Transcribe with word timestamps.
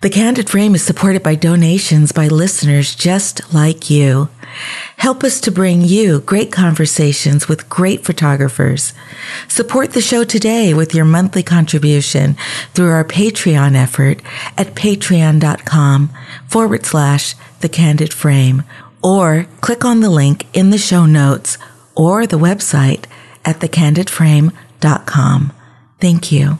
The 0.00 0.10
Candid 0.10 0.48
Frame 0.48 0.76
is 0.76 0.84
supported 0.84 1.24
by 1.24 1.34
donations 1.34 2.12
by 2.12 2.28
listeners 2.28 2.94
just 2.94 3.52
like 3.52 3.90
you. 3.90 4.28
Help 4.96 5.24
us 5.24 5.40
to 5.40 5.50
bring 5.50 5.80
you 5.80 6.20
great 6.20 6.52
conversations 6.52 7.48
with 7.48 7.68
great 7.68 8.04
photographers. 8.04 8.92
Support 9.48 9.94
the 9.94 10.00
show 10.00 10.22
today 10.22 10.72
with 10.72 10.94
your 10.94 11.04
monthly 11.04 11.42
contribution 11.42 12.36
through 12.74 12.90
our 12.90 13.04
Patreon 13.04 13.74
effort 13.74 14.22
at 14.56 14.76
patreon.com 14.76 16.10
forward 16.46 16.86
slash 16.86 17.34
the 17.58 17.68
candid 17.68 18.12
frame 18.12 18.62
or 19.02 19.46
click 19.60 19.84
on 19.84 19.98
the 19.98 20.10
link 20.10 20.46
in 20.52 20.70
the 20.70 20.78
show 20.78 21.06
notes 21.06 21.58
or 21.96 22.24
the 22.24 22.38
website 22.38 23.06
at 23.44 23.58
thecandidframe.com. 23.58 25.52
Thank 25.98 26.30
you. 26.30 26.58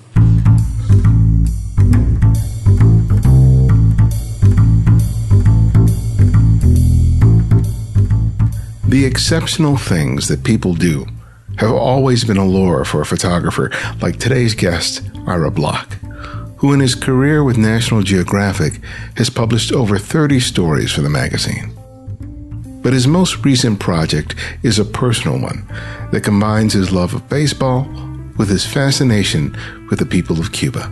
The 8.89 9.05
exceptional 9.05 9.77
things 9.77 10.29
that 10.29 10.45
people 10.45 10.73
do 10.73 11.07
have 11.59 11.73
always 11.73 12.25
been 12.25 12.39
a 12.39 12.47
lure 12.47 12.87
for 12.87 13.03
a 13.03 13.07
photographer 13.07 13.71
like 14.01 14.17
today's 14.17 14.55
guest, 14.55 15.03
Ira 15.27 15.51
Block, 15.51 15.93
who 16.57 16.73
in 16.73 16.81
his 16.81 16.95
career 16.95 17.45
with 17.45 17.59
National 17.59 18.01
Geographic 18.01 18.81
has 19.19 19.29
published 19.29 19.73
over 19.73 19.99
30 19.99 20.41
stories 20.41 20.91
for 20.91 21.03
the 21.03 21.11
magazine. 21.11 21.71
But 22.83 22.95
his 22.95 23.07
most 23.07 23.45
recent 23.45 23.79
project 23.79 24.35
is 24.63 24.79
a 24.79 24.87
personal 24.87 25.39
one 25.39 25.67
that 26.11 26.25
combines 26.25 26.73
his 26.73 26.91
love 26.91 27.13
of 27.13 27.29
baseball 27.29 27.87
with 28.39 28.49
his 28.49 28.65
fascination 28.65 29.55
with 29.91 29.99
the 29.99 30.07
people 30.07 30.41
of 30.41 30.53
Cuba. 30.53 30.91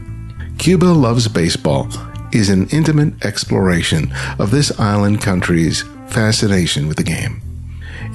Cuba 0.58 0.84
Loves 0.84 1.28
Baseball 1.28 1.88
is 2.30 2.50
an 2.50 2.68
intimate 2.68 3.24
exploration 3.24 4.12
of 4.38 4.50
this 4.50 4.78
island 4.78 5.22
country's 5.22 5.80
fascination 6.08 6.88
with 6.88 6.98
the 6.98 7.02
game. 7.02 7.40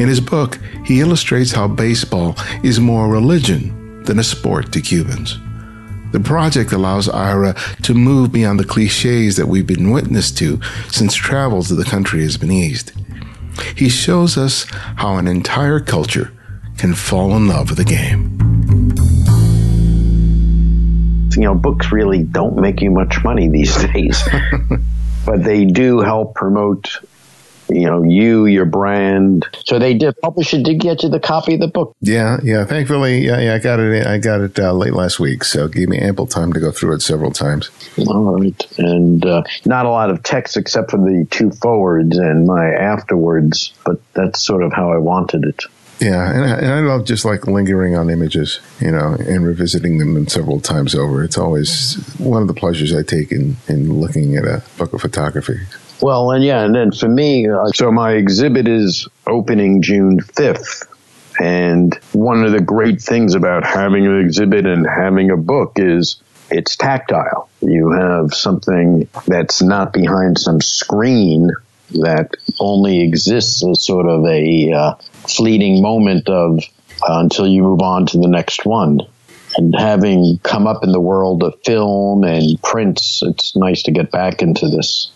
In 0.01 0.07
his 0.07 0.19
book, 0.19 0.57
he 0.83 0.99
illustrates 0.99 1.51
how 1.51 1.67
baseball 1.67 2.35
is 2.63 2.79
more 2.79 3.07
religion 3.07 4.01
than 4.03 4.17
a 4.17 4.23
sport 4.23 4.71
to 4.73 4.81
Cubans. 4.81 5.37
The 6.11 6.19
project 6.19 6.71
allows 6.71 7.07
Ira 7.07 7.53
to 7.83 7.93
move 7.93 8.31
beyond 8.31 8.59
the 8.59 8.65
cliches 8.65 9.37
that 9.37 9.45
we've 9.45 9.67
been 9.67 9.91
witness 9.91 10.31
to 10.31 10.59
since 10.87 11.13
travel 11.13 11.61
to 11.61 11.75
the 11.75 11.85
country 11.85 12.23
has 12.23 12.35
been 12.35 12.49
eased. 12.49 12.93
He 13.75 13.89
shows 13.89 14.39
us 14.39 14.65
how 14.95 15.17
an 15.17 15.27
entire 15.27 15.79
culture 15.79 16.33
can 16.79 16.95
fall 16.95 17.35
in 17.35 17.47
love 17.47 17.69
with 17.69 17.77
the 17.77 17.85
game. 17.85 18.39
You 21.35 21.43
know, 21.43 21.53
books 21.53 21.91
really 21.91 22.23
don't 22.23 22.55
make 22.55 22.81
you 22.81 22.89
much 22.89 23.23
money 23.23 23.49
these 23.49 23.75
days, 23.93 24.27
but 25.27 25.43
they 25.43 25.65
do 25.65 25.99
help 25.99 26.33
promote 26.33 26.89
you 27.73 27.85
know, 27.85 28.03
you, 28.03 28.45
your 28.45 28.65
brand. 28.65 29.47
So 29.65 29.79
they 29.79 29.93
did. 29.93 30.19
Publisher 30.21 30.61
did 30.61 30.79
get 30.79 31.03
you 31.03 31.09
the 31.09 31.19
copy 31.19 31.55
of 31.55 31.59
the 31.59 31.67
book. 31.67 31.95
Yeah, 32.01 32.37
yeah. 32.43 32.65
Thankfully, 32.65 33.19
yeah, 33.19 33.39
yeah. 33.39 33.55
I 33.55 33.59
got 33.59 33.79
it. 33.79 34.05
I 34.05 34.17
got 34.17 34.41
it 34.41 34.59
uh, 34.59 34.73
late 34.73 34.93
last 34.93 35.19
week, 35.19 35.43
so 35.43 35.65
it 35.65 35.73
gave 35.73 35.89
me 35.89 35.97
ample 35.99 36.27
time 36.27 36.53
to 36.53 36.59
go 36.59 36.71
through 36.71 36.93
it 36.95 37.01
several 37.01 37.31
times. 37.31 37.69
All 38.07 38.39
right, 38.39 38.67
and 38.77 39.25
uh, 39.25 39.43
not 39.65 39.85
a 39.85 39.89
lot 39.89 40.09
of 40.09 40.23
text 40.23 40.57
except 40.57 40.91
for 40.91 40.97
the 40.97 41.27
two 41.29 41.51
forwards 41.51 42.17
and 42.17 42.45
my 42.45 42.67
afterwards, 42.67 43.73
but 43.85 43.99
that's 44.13 44.41
sort 44.41 44.63
of 44.63 44.73
how 44.73 44.91
I 44.91 44.97
wanted 44.97 45.45
it. 45.45 45.63
Yeah, 46.01 46.33
and 46.33 46.43
I, 46.43 46.57
and 46.57 46.67
I 46.67 46.79
love 46.79 47.05
just 47.05 47.25
like 47.25 47.45
lingering 47.45 47.95
on 47.95 48.09
images, 48.09 48.59
you 48.79 48.91
know, 48.91 49.15
and 49.19 49.45
revisiting 49.45 49.99
them 49.99 50.27
several 50.27 50.59
times 50.59 50.95
over. 50.95 51.23
It's 51.23 51.37
always 51.37 51.93
one 52.17 52.41
of 52.41 52.47
the 52.47 52.55
pleasures 52.55 52.91
I 52.91 53.03
take 53.03 53.31
in, 53.31 53.57
in 53.67 53.99
looking 53.99 54.35
at 54.35 54.43
a 54.43 54.63
book 54.79 54.93
of 54.93 55.01
photography. 55.01 55.59
Well, 56.01 56.31
and 56.31 56.43
yeah, 56.43 56.63
and 56.63 56.73
then 56.73 56.91
for 56.91 57.07
me, 57.07 57.47
uh, 57.47 57.67
so 57.67 57.91
my 57.91 58.13
exhibit 58.13 58.67
is 58.67 59.07
opening 59.27 59.83
June 59.83 60.19
5th. 60.19 60.87
And 61.39 61.95
one 62.11 62.43
of 62.43 62.51
the 62.51 62.59
great 62.59 63.01
things 63.01 63.35
about 63.35 63.63
having 63.63 64.05
an 64.05 64.19
exhibit 64.19 64.65
and 64.65 64.85
having 64.85 65.29
a 65.29 65.37
book 65.37 65.73
is 65.77 66.21
it's 66.49 66.75
tactile. 66.75 67.49
You 67.61 67.91
have 67.91 68.33
something 68.33 69.07
that's 69.27 69.61
not 69.61 69.93
behind 69.93 70.39
some 70.39 70.59
screen 70.59 71.51
that 71.91 72.35
only 72.59 73.01
exists 73.01 73.63
as 73.65 73.85
sort 73.85 74.07
of 74.07 74.25
a 74.25 74.71
uh, 74.71 74.95
fleeting 75.27 75.81
moment 75.81 76.27
of 76.29 76.59
uh, 77.07 77.19
until 77.19 77.47
you 77.47 77.61
move 77.61 77.81
on 77.81 78.05
to 78.07 78.17
the 78.17 78.27
next 78.27 78.65
one. 78.65 79.01
And 79.55 79.75
having 79.77 80.39
come 80.43 80.65
up 80.65 80.83
in 80.83 80.91
the 80.91 80.99
world 80.99 81.43
of 81.43 81.59
film 81.63 82.23
and 82.23 82.61
prints, 82.61 83.21
it's 83.21 83.55
nice 83.55 83.83
to 83.83 83.91
get 83.91 84.11
back 84.11 84.41
into 84.41 84.67
this. 84.67 85.11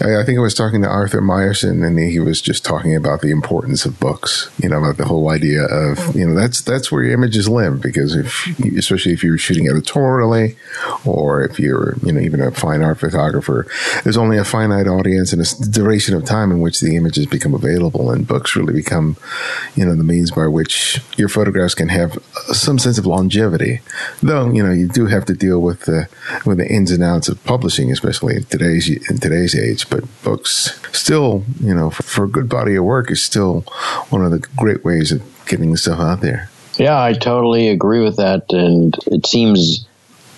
I, 0.00 0.24
think 0.24 0.38
I 0.38 0.42
was 0.42 0.54
talking 0.54 0.82
to 0.82 0.88
Arthur 0.88 1.20
Meyerson, 1.20 1.84
and 1.84 1.98
he 1.98 2.20
was 2.20 2.40
just 2.40 2.64
talking 2.64 2.94
about 2.94 3.20
the 3.20 3.30
importance 3.30 3.84
of 3.84 3.98
books. 3.98 4.50
You 4.62 4.68
know, 4.68 4.78
about 4.78 4.96
the 4.96 5.06
whole 5.06 5.28
idea 5.30 5.64
of 5.64 6.14
you 6.14 6.26
know 6.26 6.34
that's 6.34 6.60
that's 6.60 6.92
where 6.92 7.02
your 7.02 7.14
images 7.14 7.48
live 7.48 7.80
because 7.80 8.14
if 8.14 8.46
especially 8.76 9.12
if 9.12 9.24
you're 9.24 9.38
shooting 9.38 9.68
editorially, 9.68 10.56
or 11.04 11.42
if 11.42 11.58
you're 11.58 11.96
you 12.02 12.12
know 12.12 12.20
even 12.20 12.40
a 12.40 12.52
fine 12.52 12.82
art 12.82 13.00
photographer, 13.00 13.66
there's 14.04 14.16
only 14.16 14.38
a 14.38 14.44
finite 14.44 14.86
audience 14.86 15.32
and 15.32 15.42
a 15.42 15.70
duration 15.70 16.14
of 16.14 16.24
time 16.24 16.52
in 16.52 16.60
which 16.60 16.80
the 16.80 16.96
images 16.96 17.26
become 17.26 17.54
available, 17.54 18.10
and 18.10 18.26
books 18.26 18.54
really 18.54 18.72
become 18.72 19.16
you 19.74 19.84
know 19.84 19.96
the 19.96 20.04
means 20.04 20.30
by 20.30 20.46
which 20.46 21.00
your 21.16 21.28
photographs 21.28 21.74
can 21.74 21.88
have 21.88 22.18
some 22.52 22.78
sense 22.78 22.98
of 22.98 23.06
longevity. 23.06 23.80
Though 24.22 24.50
you 24.52 24.62
know 24.62 24.72
you 24.72 24.86
do 24.86 25.06
have 25.06 25.24
to 25.24 25.34
deal 25.34 25.60
with 25.60 25.80
the 25.82 26.08
with 26.44 26.58
the 26.58 26.68
ins 26.68 26.92
and 26.92 27.02
outs 27.02 27.28
of 27.28 27.42
publishing, 27.42 27.90
especially 27.90 28.36
in 28.36 28.44
today's 28.44 28.88
in 28.88 29.18
today's 29.18 29.56
age 29.56 29.87
but 29.90 30.04
books 30.22 30.80
still, 30.92 31.44
you 31.60 31.74
know, 31.74 31.90
for, 31.90 32.02
for, 32.02 32.24
a 32.24 32.28
good 32.28 32.48
body 32.48 32.74
of 32.76 32.84
work 32.84 33.10
is 33.10 33.22
still 33.22 33.62
one 34.10 34.24
of 34.24 34.30
the 34.30 34.40
great 34.56 34.84
ways 34.84 35.12
of 35.12 35.22
getting 35.46 35.70
the 35.70 35.78
stuff 35.78 36.00
out 36.00 36.20
there. 36.20 36.50
Yeah, 36.76 37.00
I 37.02 37.12
totally 37.12 37.68
agree 37.68 38.02
with 38.02 38.16
that. 38.16 38.52
And 38.52 38.96
it 39.06 39.26
seems 39.26 39.86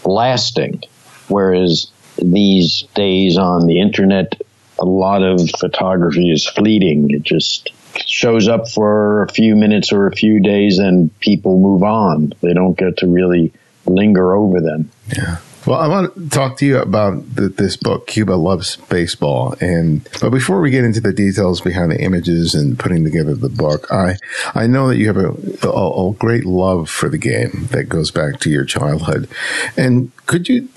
lasting. 0.05 0.83
Whereas 1.29 1.91
these 2.17 2.85
days 2.95 3.37
on 3.37 3.67
the 3.67 3.81
internet, 3.81 4.41
a 4.79 4.85
lot 4.85 5.23
of 5.23 5.41
photography 5.59 6.31
is 6.31 6.47
fleeting. 6.47 7.11
It 7.11 7.23
just 7.23 7.71
shows 8.07 8.49
up 8.49 8.69
for 8.69 9.23
a 9.23 9.33
few 9.33 9.55
minutes 9.55 9.93
or 9.93 10.07
a 10.07 10.15
few 10.15 10.41
days 10.41 10.79
and 10.79 11.17
people 11.21 11.59
move 11.61 11.83
on. 11.83 12.33
They 12.41 12.55
don't 12.55 12.77
get 12.79 12.99
to 12.99 13.07
really 13.07 13.53
linger 13.87 14.35
over 14.35 14.61
them. 14.61 14.91
Yeah. 15.15 15.39
Well, 15.67 15.79
I 15.79 15.89
want 15.89 16.15
to 16.15 16.29
talk 16.31 16.57
to 16.59 16.67
you 16.67 16.79
about 16.79 17.35
the, 17.35 17.49
this 17.49 17.77
book, 17.77 18.07
Cuba 18.07 18.33
Loves 18.33 18.77
Baseball. 18.77 19.55
And, 19.61 20.09
but 20.21 20.31
before 20.31 20.63
we 20.63 20.71
get 20.71 20.85
into 20.85 21.01
the 21.01 21.13
details 21.13 21.61
behind 21.61 21.93
the 21.93 22.01
images 22.01 22.55
and 22.55 22.79
putting 22.79 23.05
together 23.05 23.35
the 23.35 23.51
book, 23.51 23.87
I, 23.93 24.17
I 24.55 24.67
know 24.67 24.89
that 24.89 24.97
you 24.97 25.07
have 25.09 25.19
a, 25.19 25.35
a, 25.63 26.09
a 26.09 26.15
great 26.15 26.47
love 26.47 26.89
for 26.89 27.11
the 27.11 27.19
game 27.19 27.69
that 27.73 27.91
goes 27.91 28.11
back 28.11 28.41
to 28.41 28.51
your 28.51 28.65
childhood. 28.65 29.29
And 29.77 30.13
could 30.27 30.49
you 30.49 30.69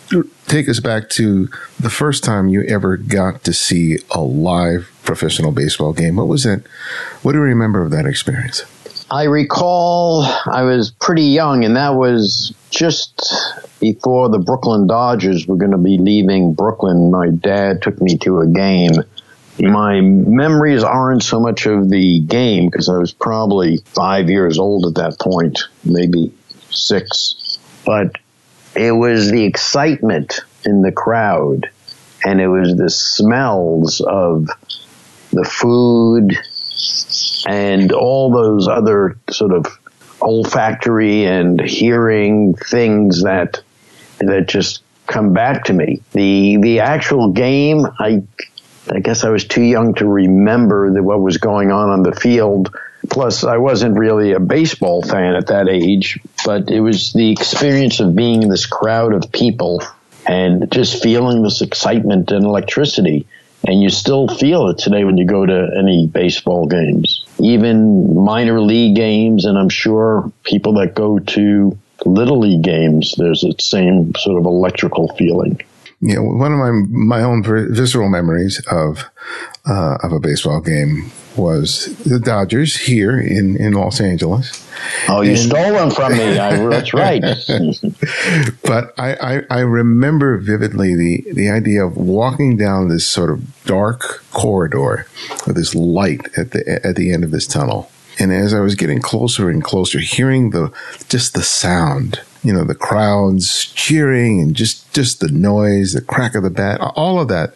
take 0.47 0.67
us 0.67 0.81
back 0.81 1.09
to 1.11 1.47
the 1.79 1.89
first 1.89 2.23
time 2.23 2.49
you 2.49 2.63
ever 2.63 2.97
got 2.97 3.45
to 3.45 3.53
see 3.53 3.99
a 4.11 4.21
live 4.21 4.91
professional 5.03 5.53
baseball 5.53 5.93
game? 5.93 6.17
What 6.17 6.27
was 6.27 6.45
it? 6.45 6.67
What 7.21 7.31
do 7.31 7.37
you 7.37 7.43
remember 7.45 7.83
of 7.83 7.91
that 7.91 8.05
experience? 8.05 8.65
I 9.11 9.23
recall 9.23 10.23
I 10.23 10.63
was 10.63 10.91
pretty 10.91 11.23
young, 11.23 11.63
and 11.63 11.75
that 11.75 11.95
was 11.95 12.53
just 12.69 13.33
before 13.79 14.29
the 14.29 14.39
Brooklyn 14.39 14.87
Dodgers 14.87 15.45
were 15.47 15.57
going 15.57 15.71
to 15.71 15.77
be 15.77 15.97
leaving 15.97 16.53
Brooklyn. 16.53 17.11
My 17.11 17.29
dad 17.29 17.81
took 17.81 18.01
me 18.01 18.17
to 18.19 18.39
a 18.39 18.47
game. 18.47 18.91
My 19.59 20.01
memories 20.01 20.83
aren't 20.83 21.23
so 21.23 21.39
much 21.39 21.67
of 21.67 21.89
the 21.89 22.19
game 22.21 22.69
because 22.69 22.89
I 22.89 22.97
was 22.97 23.13
probably 23.13 23.77
five 23.85 24.29
years 24.29 24.57
old 24.57 24.87
at 24.87 24.95
that 24.95 25.19
point, 25.19 25.59
maybe 25.83 26.33
six, 26.71 27.59
but 27.85 28.17
it 28.75 28.91
was 28.91 29.29
the 29.29 29.43
excitement 29.43 30.41
in 30.65 30.81
the 30.81 30.91
crowd 30.91 31.69
and 32.25 32.41
it 32.41 32.47
was 32.47 32.75
the 32.75 32.89
smells 32.89 34.01
of 34.01 34.47
the 35.31 35.43
food 35.43 36.35
and 37.47 37.91
all 37.91 38.31
those 38.31 38.67
other 38.67 39.17
sort 39.29 39.51
of 39.51 39.65
olfactory 40.21 41.25
and 41.25 41.59
hearing 41.61 42.53
things 42.55 43.23
that 43.23 43.61
that 44.19 44.47
just 44.47 44.81
come 45.07 45.33
back 45.33 45.65
to 45.65 45.73
me. 45.73 46.01
The 46.13 46.57
the 46.57 46.79
actual 46.79 47.31
game, 47.31 47.85
I 47.99 48.23
I 48.89 48.99
guess 48.99 49.23
I 49.23 49.29
was 49.29 49.45
too 49.45 49.63
young 49.63 49.93
to 49.95 50.07
remember 50.07 50.93
that 50.93 51.03
what 51.03 51.21
was 51.21 51.37
going 51.37 51.71
on 51.71 51.89
on 51.89 52.03
the 52.03 52.13
field. 52.13 52.75
Plus, 53.09 53.43
I 53.43 53.57
wasn't 53.57 53.97
really 53.97 54.31
a 54.31 54.39
baseball 54.39 55.01
fan 55.01 55.35
at 55.35 55.47
that 55.47 55.67
age, 55.67 56.19
but 56.45 56.69
it 56.69 56.79
was 56.79 57.11
the 57.11 57.31
experience 57.31 57.99
of 57.99 58.15
being 58.15 58.43
in 58.43 58.49
this 58.49 58.65
crowd 58.65 59.13
of 59.13 59.31
people 59.31 59.83
and 60.25 60.71
just 60.71 61.03
feeling 61.03 61.43
this 61.43 61.61
excitement 61.61 62.31
and 62.31 62.45
electricity. 62.45 63.27
And 63.65 63.81
you 63.81 63.89
still 63.89 64.27
feel 64.27 64.67
it 64.69 64.77
today 64.77 65.05
when 65.05 65.17
you 65.17 65.25
go 65.25 65.45
to 65.45 65.69
any 65.77 66.07
baseball 66.07 66.67
games, 66.67 67.25
even 67.39 68.23
minor 68.23 68.59
league 68.59 68.95
games. 68.95 69.45
And 69.45 69.57
I'm 69.57 69.69
sure 69.69 70.31
people 70.43 70.73
that 70.75 70.95
go 70.95 71.19
to 71.19 71.77
little 72.05 72.39
league 72.39 72.63
games, 72.63 73.15
there's 73.17 73.41
that 73.41 73.61
same 73.61 74.13
sort 74.15 74.37
of 74.37 74.45
electrical 74.45 75.15
feeling. 75.15 75.61
know, 76.15 76.23
one 76.23 76.51
of 76.51 76.59
my 76.59 76.71
my 76.89 77.23
own 77.23 77.43
visceral 77.43 78.09
memories 78.09 78.61
of 78.69 79.05
uh, 79.65 79.97
of 80.03 80.11
a 80.11 80.19
baseball 80.19 80.59
game 80.59 81.09
was 81.37 81.95
the 82.03 82.19
Dodgers 82.19 82.75
here 82.75 83.19
in, 83.19 83.55
in 83.57 83.73
Los 83.73 83.99
Angeles. 83.99 84.67
Oh, 85.07 85.21
you 85.21 85.31
and, 85.31 85.39
stole 85.39 85.73
them 85.73 85.91
from 85.91 86.13
me. 86.13 86.37
I, 86.37 86.57
that's 86.67 86.93
right. 86.93 87.21
but 88.63 88.93
I, 88.97 89.15
I, 89.15 89.41
I, 89.49 89.59
remember 89.59 90.37
vividly 90.37 90.95
the, 90.95 91.31
the 91.33 91.49
idea 91.49 91.85
of 91.85 91.97
walking 91.97 92.57
down 92.57 92.89
this 92.89 93.07
sort 93.07 93.29
of 93.29 93.63
dark 93.65 94.23
corridor 94.31 95.07
with 95.45 95.55
this 95.55 95.75
light 95.75 96.27
at 96.37 96.51
the 96.51 96.81
at 96.85 96.95
the 96.95 97.13
end 97.13 97.23
of 97.23 97.31
this 97.31 97.47
tunnel. 97.47 97.89
And 98.19 98.31
as 98.31 98.53
I 98.53 98.59
was 98.59 98.75
getting 98.75 98.99
closer 98.99 99.49
and 99.49 99.63
closer, 99.63 99.99
hearing 99.99 100.51
the 100.51 100.71
just 101.09 101.33
the 101.33 101.43
sound 101.43 102.21
you 102.43 102.51
know, 102.53 102.63
the 102.63 102.75
crowds 102.75 103.65
cheering 103.67 104.41
and 104.41 104.55
just, 104.55 104.93
just 104.93 105.19
the 105.21 105.29
noise, 105.29 105.93
the 105.93 106.01
crack 106.01 106.35
of 106.35 106.43
the 106.43 106.49
bat, 106.49 106.79
all 106.95 107.19
of 107.19 107.29
that. 107.29 107.53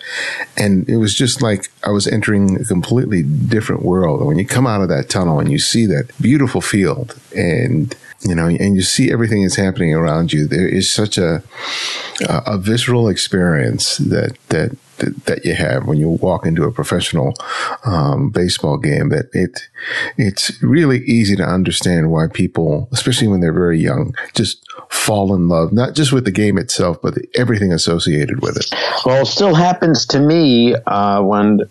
And 0.56 0.88
it 0.90 0.98
was 0.98 1.14
just 1.14 1.42
like 1.42 1.70
I 1.86 1.90
was 1.90 2.08
entering 2.08 2.60
a 2.60 2.64
completely 2.64 3.24
different 3.24 3.84
world. 3.84 4.20
And 4.20 4.28
when 4.28 4.40
you 4.40 4.46
come 4.46 4.66
out 4.66 4.82
of 4.82 4.90
that 4.90 5.10
tunnel 5.10 5.40
and 5.40 5.52
you 5.52 5.60
see 5.60 5.86
that 5.88 6.10
beautiful 6.22 6.62
field 6.62 7.20
and, 7.36 7.94
you 8.22 8.34
know, 8.34 8.48
and 8.48 8.76
you 8.76 8.82
see 8.82 9.12
everything 9.12 9.44
that's 9.44 9.56
happening 9.56 9.94
around 9.94 10.32
you, 10.34 10.48
there 10.48 10.68
is 10.68 10.92
such 10.92 11.18
a, 11.18 11.44
a 12.28 12.58
visceral 12.58 13.10
experience 13.10 13.98
that, 13.98 14.38
that, 14.50 14.78
that 14.98 15.46
you 15.46 15.54
have 15.54 15.88
when 15.88 15.98
you 15.98 16.10
walk 16.10 16.46
into 16.46 16.64
a 16.64 16.72
professional 16.72 17.34
um, 17.86 18.30
baseball 18.30 18.78
game 18.78 19.10
that 19.10 19.30
it 19.34 19.70
it's 20.18 20.62
really 20.62 21.00
easy 21.06 21.36
to 21.36 21.44
understand 21.44 22.12
why 22.12 22.28
people 22.28 22.88
especially 22.92 23.28
when 23.28 23.40
they're 23.40 23.54
very 23.54 23.80
young 23.80 24.16
just 24.34 24.66
fall 24.90 25.34
in 25.36 25.48
love 25.48 25.72
not 25.72 25.94
just 25.94 26.12
with 26.12 26.26
the 26.26 26.32
game 26.32 26.58
itself 26.58 27.02
but 27.02 27.16
everything 27.36 27.72
associated 27.72 28.42
with 28.42 28.58
it. 28.58 28.66
Well 29.06 29.22
it 29.22 29.28
still 29.28 29.56
happens 29.56 30.06
to 30.08 30.20
me 30.20 30.76
uh, 30.76 31.22
when 31.22 31.62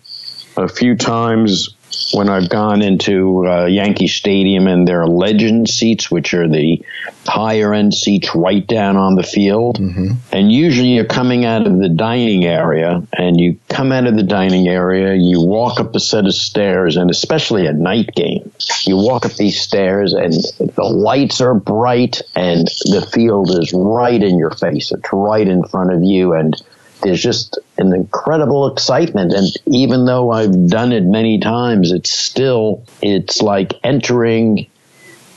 a 0.57 0.67
few 0.67 0.95
times 0.95 1.76
when 2.13 2.29
I've 2.29 2.49
gone 2.49 2.81
into 2.81 3.47
uh, 3.47 3.65
Yankee 3.65 4.07
Stadium 4.07 4.67
and 4.67 4.87
there 4.87 5.01
are 5.01 5.07
legend 5.07 5.69
seats, 5.69 6.09
which 6.09 6.33
are 6.33 6.47
the 6.47 6.83
higher 7.25 7.73
end 7.73 7.93
seats 7.93 8.33
right 8.33 8.65
down 8.65 8.97
on 8.97 9.15
the 9.15 9.23
field. 9.23 9.79
Mm-hmm. 9.79 10.13
And 10.31 10.51
usually 10.51 10.89
you're 10.89 11.05
coming 11.05 11.45
out 11.45 11.67
of 11.67 11.77
the 11.79 11.89
dining 11.89 12.45
area 12.45 13.03
and 13.13 13.39
you 13.39 13.59
come 13.69 13.91
out 13.91 14.07
of 14.07 14.15
the 14.15 14.23
dining 14.23 14.67
area, 14.67 15.15
you 15.15 15.41
walk 15.41 15.79
up 15.79 15.95
a 15.95 15.99
set 15.99 16.25
of 16.25 16.33
stairs, 16.33 16.97
and 16.97 17.09
especially 17.09 17.67
at 17.67 17.75
night 17.75 18.09
game, 18.15 18.51
you 18.83 18.95
walk 18.97 19.25
up 19.25 19.33
these 19.33 19.59
stairs 19.59 20.13
and 20.13 20.33
the 20.33 20.83
lights 20.83 21.41
are 21.41 21.53
bright 21.53 22.21
and 22.35 22.67
the 22.85 23.07
field 23.13 23.49
is 23.51 23.73
right 23.73 24.21
in 24.21 24.37
your 24.37 24.51
face. 24.51 24.91
It's 24.91 25.09
right 25.11 25.47
in 25.47 25.63
front 25.63 25.93
of 25.93 26.03
you. 26.03 26.33
And 26.33 26.55
there's 27.01 27.21
just 27.21 27.59
an 27.77 27.93
incredible 27.93 28.71
excitement. 28.71 29.33
And 29.33 29.47
even 29.67 30.05
though 30.05 30.31
I've 30.31 30.67
done 30.67 30.91
it 30.91 31.03
many 31.03 31.39
times, 31.39 31.91
it's 31.91 32.11
still, 32.11 32.85
it's 33.01 33.41
like 33.41 33.73
entering 33.83 34.67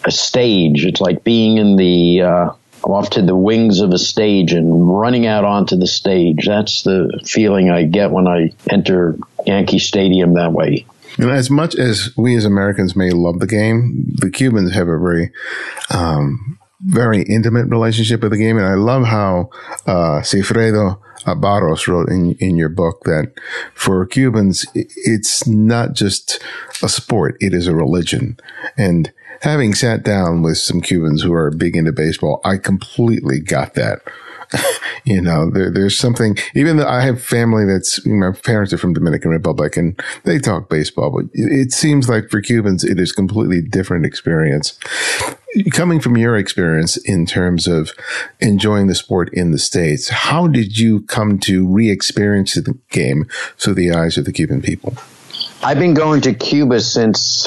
a 0.04 0.10
stage. 0.10 0.84
It's 0.84 1.00
like 1.00 1.24
being 1.24 1.58
in 1.58 1.76
the, 1.76 2.22
uh, 2.22 2.52
off 2.82 3.10
to 3.10 3.22
the 3.22 3.36
wings 3.36 3.80
of 3.80 3.90
a 3.90 3.98
stage 3.98 4.52
and 4.52 4.88
running 4.98 5.26
out 5.26 5.44
onto 5.44 5.76
the 5.76 5.86
stage. 5.86 6.46
That's 6.46 6.82
the 6.82 7.20
feeling 7.26 7.70
I 7.70 7.84
get 7.84 8.10
when 8.10 8.26
I 8.26 8.52
enter 8.70 9.18
Yankee 9.46 9.78
Stadium 9.78 10.34
that 10.34 10.52
way. 10.52 10.86
And 11.18 11.30
as 11.30 11.50
much 11.50 11.74
as 11.74 12.16
we 12.16 12.36
as 12.36 12.44
Americans 12.44 12.96
may 12.96 13.10
love 13.10 13.40
the 13.40 13.46
game, 13.46 14.04
the 14.06 14.30
Cubans 14.30 14.72
have 14.72 14.88
a 14.88 14.98
very, 14.98 15.32
um, 15.90 16.58
very 16.84 17.22
intimate 17.22 17.66
relationship 17.66 18.22
with 18.22 18.32
the 18.32 18.38
game. 18.38 18.56
And 18.56 18.66
I 18.66 18.74
love 18.74 19.04
how, 19.04 19.50
uh, 19.86 20.20
Sigfredo 20.20 20.98
Barros 21.26 21.86
wrote 21.86 22.08
in, 22.08 22.32
in 22.34 22.56
your 22.56 22.68
book 22.68 23.02
that 23.04 23.32
for 23.74 24.04
Cubans, 24.06 24.66
it's 24.74 25.46
not 25.46 25.92
just 25.92 26.42
a 26.82 26.88
sport, 26.88 27.36
it 27.40 27.52
is 27.52 27.66
a 27.66 27.74
religion. 27.74 28.38
And 28.76 29.12
having 29.42 29.74
sat 29.74 30.02
down 30.02 30.42
with 30.42 30.58
some 30.58 30.80
Cubans 30.80 31.22
who 31.22 31.32
are 31.32 31.50
big 31.50 31.76
into 31.76 31.92
baseball, 31.92 32.40
I 32.44 32.56
completely 32.56 33.40
got 33.40 33.74
that. 33.74 34.00
you 35.04 35.20
know, 35.20 35.48
there, 35.48 35.70
there's 35.70 35.96
something, 35.96 36.36
even 36.54 36.76
though 36.76 36.88
I 36.88 37.02
have 37.02 37.22
family 37.22 37.64
that's, 37.64 38.04
my 38.04 38.32
parents 38.32 38.72
are 38.72 38.78
from 38.78 38.94
Dominican 38.94 39.30
Republic 39.30 39.76
and 39.76 40.00
they 40.24 40.38
talk 40.38 40.68
baseball, 40.68 41.10
but 41.10 41.26
it 41.32 41.72
seems 41.72 42.08
like 42.08 42.30
for 42.30 42.40
Cubans, 42.40 42.82
it 42.82 42.98
is 42.98 43.12
completely 43.12 43.60
different 43.60 44.04
experience 44.04 44.78
coming 45.72 46.00
from 46.00 46.16
your 46.16 46.36
experience 46.36 46.96
in 46.96 47.26
terms 47.26 47.66
of 47.66 47.92
enjoying 48.40 48.86
the 48.86 48.94
sport 48.94 49.28
in 49.32 49.50
the 49.50 49.58
States, 49.58 50.08
how 50.08 50.46
did 50.46 50.78
you 50.78 51.02
come 51.02 51.38
to 51.40 51.66
re-experience 51.66 52.54
the 52.54 52.78
game 52.90 53.26
through 53.58 53.74
the 53.74 53.92
eyes 53.92 54.16
of 54.16 54.24
the 54.24 54.32
Cuban 54.32 54.62
people? 54.62 54.94
I've 55.62 55.78
been 55.78 55.92
going 55.92 56.22
to 56.22 56.32
Cuba 56.32 56.80
since 56.80 57.46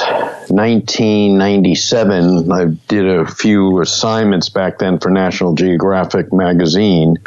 1997. 0.50 2.52
I 2.52 2.66
did 2.88 3.08
a 3.08 3.26
few 3.26 3.82
assignments 3.82 4.50
back 4.50 4.78
then 4.78 5.00
for 5.00 5.10
National 5.10 5.56
Geographic 5.56 6.32
magazine. 6.32 7.18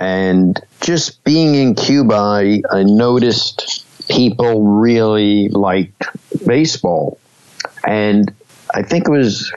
And 0.00 0.58
just 0.80 1.22
being 1.24 1.54
in 1.54 1.74
Cuba, 1.74 2.14
I, 2.14 2.62
I 2.70 2.82
noticed 2.82 3.84
people 4.08 4.62
really 4.62 5.50
liked 5.50 6.04
baseball. 6.46 7.18
And 7.86 8.32
I 8.74 8.82
think 8.82 9.08
it 9.08 9.10
was 9.10 9.52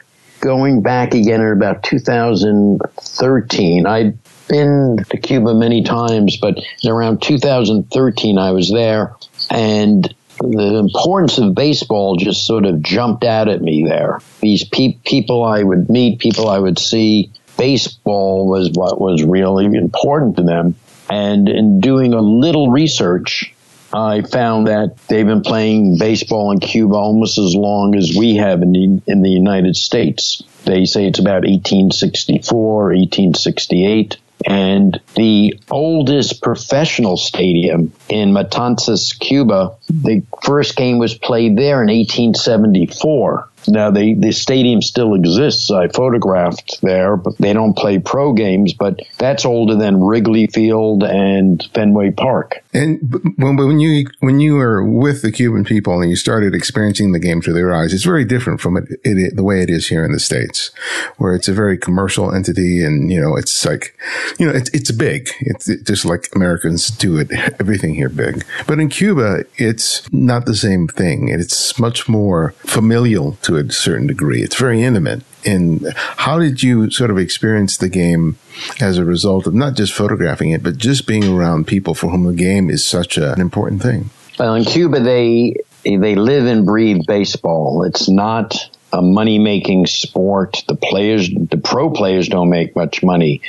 going 0.45 0.81
back 0.83 1.15
again 1.15 1.41
in 1.41 1.51
about 1.51 1.81
2013. 1.81 3.87
I'd 3.87 4.15
been 4.47 5.03
to 5.09 5.17
Cuba 5.17 5.55
many 5.55 5.83
times, 5.83 6.37
but 6.37 6.59
around 6.85 7.23
2013 7.23 8.37
I 8.37 8.51
was 8.51 8.71
there 8.71 9.15
and 9.49 10.13
the 10.39 10.77
importance 10.77 11.39
of 11.39 11.55
baseball 11.55 12.17
just 12.17 12.45
sort 12.45 12.65
of 12.65 12.83
jumped 12.83 13.23
out 13.23 13.47
at 13.47 13.63
me 13.63 13.85
there. 13.87 14.19
These 14.39 14.65
pe- 14.65 14.99
people 15.03 15.43
I 15.43 15.63
would 15.63 15.89
meet, 15.89 16.19
people 16.19 16.47
I 16.47 16.59
would 16.59 16.77
see, 16.77 17.31
baseball 17.57 18.47
was 18.47 18.69
what 18.71 19.01
was 19.01 19.23
really 19.23 19.65
important 19.65 20.37
to 20.37 20.43
them. 20.43 20.75
And 21.09 21.49
in 21.49 21.79
doing 21.79 22.13
a 22.13 22.21
little 22.21 22.69
research, 22.69 23.54
I 23.95 24.23
found 24.23 24.67
that 24.67 24.97
they've 25.07 25.25
been 25.25 25.41
playing 25.41 25.97
baseball 25.97 26.51
in 26.51 26.59
Cuba 26.59 26.95
almost 26.95 27.37
as 27.37 27.55
long 27.55 27.95
as 27.95 28.13
we 28.13 28.35
have 28.35 28.61
in 28.61 28.73
the, 28.73 29.01
in 29.07 29.21
the 29.21 29.29
United 29.29 29.77
States. 29.77 30.43
They 30.65 30.83
say 30.83 31.07
it's 31.07 31.19
about 31.19 31.45
1864, 31.45 32.87
1868. 32.87 34.17
And 34.45 34.99
the 35.15 35.57
oldest 35.71 36.41
professional 36.41 37.15
stadium 37.15 37.93
in 38.09 38.33
Matanzas, 38.33 39.17
Cuba, 39.17 39.75
the 39.87 40.23
first 40.43 40.75
game 40.75 40.99
was 40.99 41.17
played 41.17 41.57
there 41.57 41.81
in 41.81 41.87
1874. 41.87 43.49
Now 43.67 43.91
the 43.91 44.15
the 44.15 44.31
stadium 44.31 44.81
still 44.81 45.13
exists. 45.13 45.71
I 45.71 45.87
photographed 45.89 46.81
there, 46.81 47.17
but 47.17 47.37
they 47.37 47.53
don't 47.53 47.75
play 47.75 47.99
pro 47.99 48.33
games. 48.33 48.73
But 48.73 48.99
that's 49.17 49.45
older 49.45 49.75
than 49.75 50.01
Wrigley 50.01 50.47
Field 50.47 51.03
and 51.03 51.67
Fenway 51.73 52.11
Park. 52.11 52.63
And 52.73 52.99
when, 53.37 53.55
when 53.57 53.79
you 53.79 54.07
when 54.19 54.39
you 54.39 54.55
were 54.55 54.83
with 54.83 55.21
the 55.21 55.31
Cuban 55.31 55.63
people 55.63 56.01
and 56.01 56.09
you 56.09 56.15
started 56.15 56.53
experiencing 56.53 57.11
the 57.11 57.19
game 57.19 57.41
through 57.41 57.53
their 57.53 57.73
eyes, 57.73 57.93
it's 57.93 58.03
very 58.03 58.25
different 58.25 58.61
from 58.61 58.77
it, 58.77 58.99
it, 59.03 59.35
the 59.35 59.43
way 59.43 59.61
it 59.61 59.69
is 59.69 59.87
here 59.87 60.05
in 60.05 60.11
the 60.11 60.19
states, 60.19 60.71
where 61.17 61.33
it's 61.33 61.47
a 61.47 61.53
very 61.53 61.77
commercial 61.77 62.33
entity, 62.33 62.83
and 62.83 63.11
you 63.11 63.19
know 63.19 63.35
it's 63.35 63.65
like, 63.65 63.97
you 64.39 64.45
know, 64.45 64.53
it's 64.53 64.69
it's 64.71 64.91
big. 64.91 65.29
It's 65.39 65.65
just 65.83 66.05
like 66.05 66.29
Americans 66.35 66.89
do 66.89 67.17
it, 67.17 67.31
everything 67.59 67.95
here 67.95 68.09
big. 68.09 68.45
But 68.67 68.79
in 68.79 68.89
Cuba, 68.89 69.45
it's 69.57 70.11
not 70.11 70.45
the 70.45 70.55
same 70.55 70.87
thing. 70.87 71.29
It's 71.29 71.79
much 71.79 72.07
more 72.07 72.51
familial 72.59 73.33
to 73.43 73.54
a 73.55 73.71
certain 73.71 74.07
degree. 74.07 74.41
It's 74.41 74.55
very 74.55 74.81
intimate. 74.83 75.23
And 75.45 75.93
how 75.95 76.39
did 76.39 76.63
you 76.63 76.89
sort 76.89 77.11
of 77.11 77.17
experience 77.17 77.77
the 77.77 77.89
game 77.89 78.37
as 78.79 78.97
a 78.97 79.05
result 79.05 79.47
of 79.47 79.53
not 79.53 79.75
just 79.75 79.93
photographing 79.93 80.51
it, 80.51 80.63
but 80.63 80.77
just 80.77 81.07
being 81.07 81.23
around 81.25 81.67
people 81.67 81.93
for 81.93 82.09
whom 82.09 82.23
the 82.23 82.33
game 82.33 82.69
is 82.69 82.83
such 82.83 83.17
a, 83.17 83.33
an 83.33 83.41
important 83.41 83.81
thing? 83.81 84.09
Well, 84.39 84.55
in 84.55 84.65
Cuba, 84.65 84.99
they 84.99 85.55
they 85.83 86.15
live 86.15 86.45
and 86.45 86.65
breathe 86.65 87.01
baseball. 87.07 87.83
It's 87.83 88.09
not 88.09 88.55
a 88.91 89.01
money 89.01 89.39
making 89.39 89.85
sport. 89.87 90.63
The 90.67 90.75
players, 90.75 91.29
the 91.29 91.61
pro 91.63 91.89
players, 91.89 92.27
don't 92.27 92.49
make 92.49 92.75
much 92.75 93.03
money, 93.03 93.41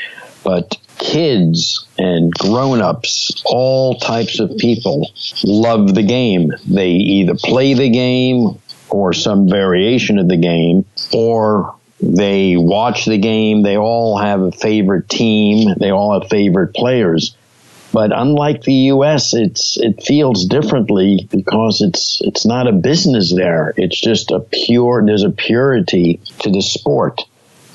but 0.44 0.76
kids 0.98 1.86
and 1.98 2.32
grown-ups, 2.32 3.42
all 3.46 3.98
types 3.98 4.40
of 4.40 4.56
people 4.58 5.10
love 5.44 5.94
the 5.94 6.02
game. 6.02 6.52
They 6.66 6.90
either 6.90 7.34
play 7.34 7.74
the 7.74 7.90
game 7.90 8.60
or 8.90 9.12
some 9.12 9.48
variation 9.48 10.18
of 10.18 10.28
the 10.28 10.36
game, 10.36 10.84
or 11.12 11.74
they 12.00 12.56
watch 12.56 13.04
the 13.04 13.18
game. 13.18 13.62
They 13.62 13.76
all 13.76 14.18
have 14.18 14.40
a 14.40 14.52
favorite 14.52 15.08
team. 15.08 15.74
They 15.78 15.90
all 15.90 16.18
have 16.18 16.28
favorite 16.28 16.74
players. 16.74 17.36
But 17.92 18.12
unlike 18.14 18.62
the 18.62 18.74
U.S., 18.92 19.32
it's 19.32 19.78
it 19.78 20.02
feels 20.02 20.44
differently 20.46 21.26
because 21.30 21.80
it's 21.80 22.20
it's 22.22 22.44
not 22.44 22.68
a 22.68 22.72
business 22.72 23.34
there. 23.34 23.72
It's 23.76 23.98
just 23.98 24.30
a 24.30 24.40
pure. 24.40 25.02
There's 25.04 25.22
a 25.22 25.30
purity 25.30 26.20
to 26.40 26.50
the 26.50 26.60
sport, 26.60 27.22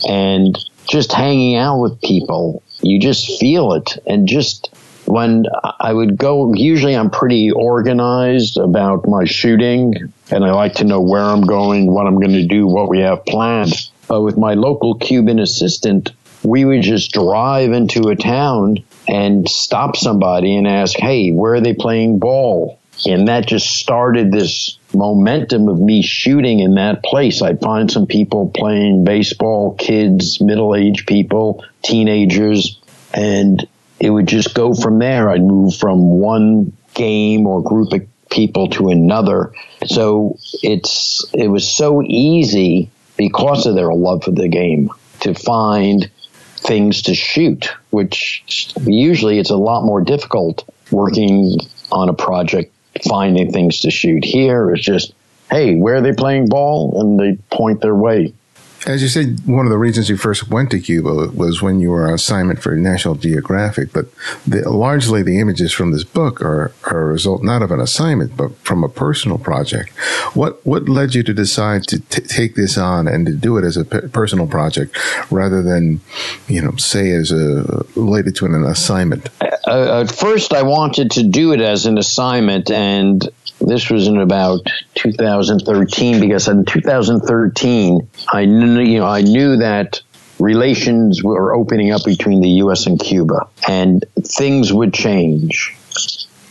and 0.08 0.56
just 0.88 1.12
hanging 1.12 1.56
out 1.56 1.80
with 1.80 2.01
people, 2.01 2.62
you 2.82 3.00
just 3.00 3.39
feel 3.39 3.74
it, 3.74 3.98
and 4.06 4.27
just 4.27 4.70
when 5.06 5.46
I 5.80 5.91
would 5.91 6.18
go, 6.18 6.53
usually 6.53 6.96
I'm 6.96 7.10
pretty 7.10 7.51
organized 7.51 8.58
about 8.58 9.08
my 9.08 9.25
shooting 9.25 10.13
and 10.32 10.46
I 10.46 10.52
like 10.52 10.76
to 10.76 10.86
know 10.86 11.02
where 11.02 11.22
I'm 11.22 11.42
going, 11.42 11.92
what 11.92 12.08
I'm 12.08 12.16
going 12.16 12.32
to 12.32 12.48
do, 12.48 12.66
what 12.66 12.90
we 12.90 13.00
have 13.00 13.26
planned. 13.26 13.74
But 14.08 14.22
with 14.22 14.38
my 14.38 14.54
local 14.54 14.96
Cuban 14.96 15.40
assistant, 15.40 16.12
we 16.44 16.66
would 16.66 16.82
just 16.82 17.12
drive 17.12 17.72
into 17.72 18.10
a 18.10 18.16
town 18.16 18.84
and 19.08 19.48
stop 19.48 19.96
somebody 19.96 20.56
and 20.56 20.68
ask, 20.68 20.98
Hey, 20.98 21.32
where 21.32 21.56
are 21.56 21.62
they 21.62 21.74
playing 21.74 22.20
ball? 22.20 22.80
And 23.06 23.28
that 23.28 23.48
just 23.48 23.68
started 23.78 24.32
this 24.32 24.78
momentum 24.94 25.68
of 25.68 25.80
me 25.80 26.02
shooting 26.02 26.60
in 26.60 26.76
that 26.76 27.04
place. 27.04 27.42
I'd 27.42 27.62
find 27.62 27.90
some 27.90 28.06
people 28.06 28.52
playing 28.54 29.04
baseball, 29.06 29.76
kids, 29.76 30.40
middle 30.42 30.76
aged 30.76 31.08
people, 31.08 31.66
teenagers, 31.84 32.80
and 33.14 33.66
it 34.00 34.10
would 34.10 34.28
just 34.28 34.54
go 34.54 34.74
from 34.74 35.00
there. 35.00 35.30
I'd 35.30 35.42
move 35.42 35.76
from 35.76 36.20
one 36.20 36.74
game 36.94 37.48
or 37.48 37.64
group 37.64 37.94
of 37.94 38.11
people 38.32 38.68
to 38.70 38.90
another. 38.90 39.54
So 39.86 40.38
it's, 40.64 41.24
it 41.34 41.48
was 41.48 41.70
so 41.70 42.02
easy 42.02 42.90
because 43.18 43.66
of 43.68 43.76
their 43.76 43.94
love 43.94 44.24
for 44.24 44.32
the 44.32 44.48
game 44.48 44.90
to 45.20 45.36
find 45.36 46.10
things 46.56 47.04
to 47.04 47.14
shoot, 47.14 47.72
which 47.90 48.44
usually 48.84 49.38
it's 49.40 49.50
a 49.50 49.58
lot 49.58 49.84
more 49.84 50.02
difficult 50.02 50.68
working 50.90 51.58
on 51.92 52.10
a 52.10 52.14
project, 52.14 52.74
finding 53.08 53.52
things 53.52 53.82
to 53.82 53.92
shoot. 53.92 54.24
Here 54.24 54.72
it's 54.72 54.84
just, 54.84 55.14
hey, 55.50 55.76
where 55.76 55.96
are 55.96 56.02
they 56.02 56.14
playing 56.14 56.48
ball? 56.48 57.00
And 57.00 57.20
they 57.20 57.42
point 57.56 57.82
their 57.82 57.96
way. 57.96 58.34
As 58.88 59.02
you 59.04 59.08
said, 59.08 59.40
one 59.46 59.66
of 59.66 59.72
the 59.72 59.78
reasons 59.78 60.10
you 60.10 60.18
first 60.18 60.50
went 60.50 60.72
to 60.72 60.80
Cuba 60.80 61.30
was 61.36 61.62
when 61.62 61.80
you 61.80 61.92
were 61.92 62.08
on 62.08 62.14
assignment 62.14 62.62
for 62.62 62.76
National 62.76 63.14
Geographic. 63.14 63.94
But 63.94 64.08
the, 64.48 64.68
largely, 64.70 65.22
the 65.22 65.40
images 65.40 65.72
from 65.72 65.92
this 65.92 66.04
book 66.04 66.42
are, 66.42 66.74
are 66.86 67.02
a 67.02 67.06
result 67.06 67.44
not 67.44 67.62
of 67.62 67.72
an 67.72 67.80
assignment, 67.80 68.36
but 68.36 68.58
from 68.60 68.84
a 68.84 68.90
personal 68.90 69.38
project. 69.38 69.90
What 70.34 70.66
what 70.66 70.90
led 70.90 71.14
you 71.14 71.22
to 71.24 71.34
decide 71.34 71.84
to 71.90 72.00
t- 72.00 72.22
take 72.22 72.56
this 72.56 72.78
on 72.78 73.08
and 73.08 73.26
to 73.28 73.34
do 73.34 73.58
it 73.58 73.64
as 73.64 73.78
a 73.78 73.86
p- 73.86 74.08
personal 74.08 74.48
project 74.48 74.98
rather 75.30 75.62
than, 75.62 76.02
you 76.48 76.62
know, 76.62 76.76
say 76.78 77.12
as 77.12 77.32
a 77.32 77.86
related 77.96 78.36
to 78.38 78.46
an 78.48 78.64
assignment? 78.64 79.30
Uh, 79.68 80.02
at 80.02 80.12
first, 80.12 80.54
I 80.54 80.64
wanted 80.64 81.12
to 81.12 81.24
do 81.24 81.54
it 81.54 81.62
as 81.62 81.86
an 81.86 81.98
assignment, 82.00 82.72
and 82.72 83.30
this 83.62 83.89
was 83.89 84.08
in 84.08 84.18
about 84.18 84.62
2013 84.96 86.20
because 86.20 86.48
in 86.48 86.65
2013 86.65 88.08
I 88.32 88.46
knew 88.46 88.82
you 88.82 89.00
know 89.00 89.06
I 89.06 89.22
knew 89.22 89.58
that 89.58 90.01
relations 90.41 91.24
were 91.24 91.53
opening 91.53 91.91
up 91.91 92.03
between 92.03 92.41
the 92.41 92.50
U.S. 92.50 92.88
and 92.88 93.00
Cuba, 93.00 93.48
and 93.68 94.03
things 94.20 94.74
would 94.74 94.94
change. 94.94 95.75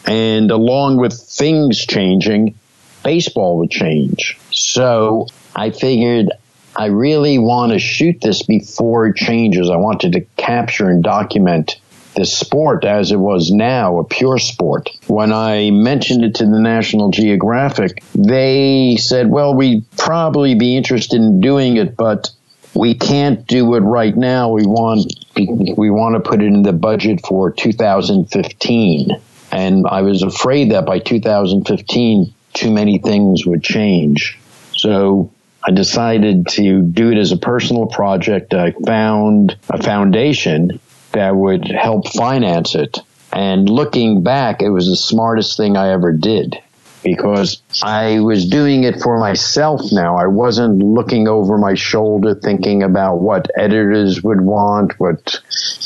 And 0.06 0.50
along 0.50 0.96
with 0.96 1.12
things 1.12 1.84
changing, 1.84 2.54
baseball 3.02 3.58
would 3.58 3.70
change. 3.70 4.38
So 4.50 5.26
I 5.54 5.70
figured 5.70 6.30
I 6.74 6.86
really 6.86 7.38
want 7.38 7.72
to 7.72 7.78
shoot 7.78 8.20
this 8.20 8.42
before 8.42 9.08
it 9.08 9.16
changes. 9.16 9.68
I 9.68 9.76
wanted 9.76 10.12
to 10.12 10.20
capture 10.36 10.88
and 10.88 11.02
document 11.02 11.80
the 12.14 12.24
sport 12.24 12.84
as 12.84 13.12
it 13.12 13.18
was 13.18 13.50
now, 13.50 13.98
a 13.98 14.04
pure 14.04 14.38
sport. 14.38 14.90
When 15.06 15.32
I 15.32 15.70
mentioned 15.70 16.24
it 16.24 16.34
to 16.36 16.44
the 16.44 16.58
National 16.58 17.10
Geographic, 17.10 18.02
they 18.14 18.96
said, 18.96 19.30
well, 19.30 19.54
we'd 19.54 19.84
probably 19.96 20.54
be 20.54 20.76
interested 20.76 21.16
in 21.16 21.40
doing 21.40 21.76
it, 21.76 21.96
but 21.96 22.30
we 22.74 22.94
can't 22.94 23.46
do 23.46 23.74
it 23.74 23.80
right 23.80 24.16
now. 24.16 24.50
We 24.50 24.66
want, 24.66 25.12
we 25.36 25.90
want 25.90 26.14
to 26.14 26.28
put 26.28 26.42
it 26.42 26.46
in 26.46 26.62
the 26.62 26.72
budget 26.72 27.20
for 27.26 27.50
2015. 27.50 29.20
And 29.52 29.86
I 29.88 30.02
was 30.02 30.22
afraid 30.22 30.70
that 30.72 30.86
by 30.86 31.00
2015, 31.00 32.34
too 32.52 32.70
many 32.70 32.98
things 32.98 33.46
would 33.46 33.62
change. 33.62 34.38
So 34.72 35.32
I 35.64 35.72
decided 35.72 36.48
to 36.48 36.82
do 36.82 37.10
it 37.10 37.18
as 37.18 37.32
a 37.32 37.36
personal 37.36 37.86
project. 37.86 38.54
I 38.54 38.72
found 38.72 39.56
a 39.68 39.82
foundation 39.82 40.80
that 41.12 41.34
would 41.34 41.66
help 41.68 42.08
finance 42.08 42.74
it. 42.74 42.98
And 43.32 43.68
looking 43.68 44.22
back, 44.22 44.62
it 44.62 44.70
was 44.70 44.86
the 44.86 44.96
smartest 44.96 45.56
thing 45.56 45.76
I 45.76 45.92
ever 45.92 46.12
did 46.12 46.60
because 47.02 47.62
I 47.82 48.20
was 48.20 48.48
doing 48.48 48.84
it 48.84 49.00
for 49.00 49.18
myself 49.18 49.80
now. 49.92 50.16
I 50.16 50.26
wasn't 50.26 50.82
looking 50.82 51.28
over 51.28 51.56
my 51.56 51.74
shoulder 51.74 52.34
thinking 52.34 52.82
about 52.82 53.20
what 53.20 53.50
editors 53.56 54.22
would 54.22 54.40
want, 54.40 54.98
what 55.00 55.40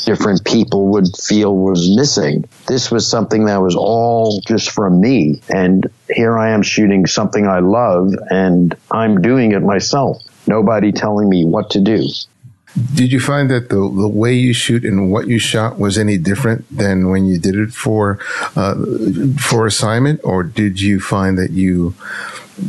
different 0.05 0.43
people 0.45 0.87
would 0.89 1.07
feel 1.17 1.55
was 1.55 1.95
missing. 1.95 2.45
This 2.67 2.91
was 2.91 3.09
something 3.09 3.45
that 3.45 3.61
was 3.61 3.75
all 3.75 4.41
just 4.47 4.71
from 4.71 4.99
me. 4.99 5.41
And 5.49 5.89
here 6.09 6.37
I 6.37 6.51
am 6.51 6.61
shooting 6.61 7.05
something 7.05 7.47
I 7.47 7.59
love 7.59 8.11
and 8.29 8.75
I'm 8.91 9.21
doing 9.21 9.53
it 9.53 9.61
myself. 9.61 10.21
Nobody 10.47 10.91
telling 10.91 11.29
me 11.29 11.45
what 11.45 11.71
to 11.71 11.81
do. 11.81 12.07
Did 12.93 13.11
you 13.11 13.19
find 13.19 13.49
that 13.51 13.69
the, 13.69 13.75
the 13.75 14.07
way 14.07 14.33
you 14.33 14.53
shoot 14.53 14.83
and 14.83 15.09
what 15.11 15.27
you 15.27 15.39
shot 15.39 15.79
was 15.79 15.97
any 15.97 16.17
different 16.17 16.65
than 16.75 17.09
when 17.09 17.25
you 17.25 17.37
did 17.37 17.55
it 17.55 17.71
for 17.71 18.19
uh, 18.55 18.75
for 19.39 19.65
assignment, 19.65 20.19
or 20.23 20.43
did 20.43 20.81
you 20.81 20.99
find 20.99 21.37
that 21.37 21.51
you 21.51 21.93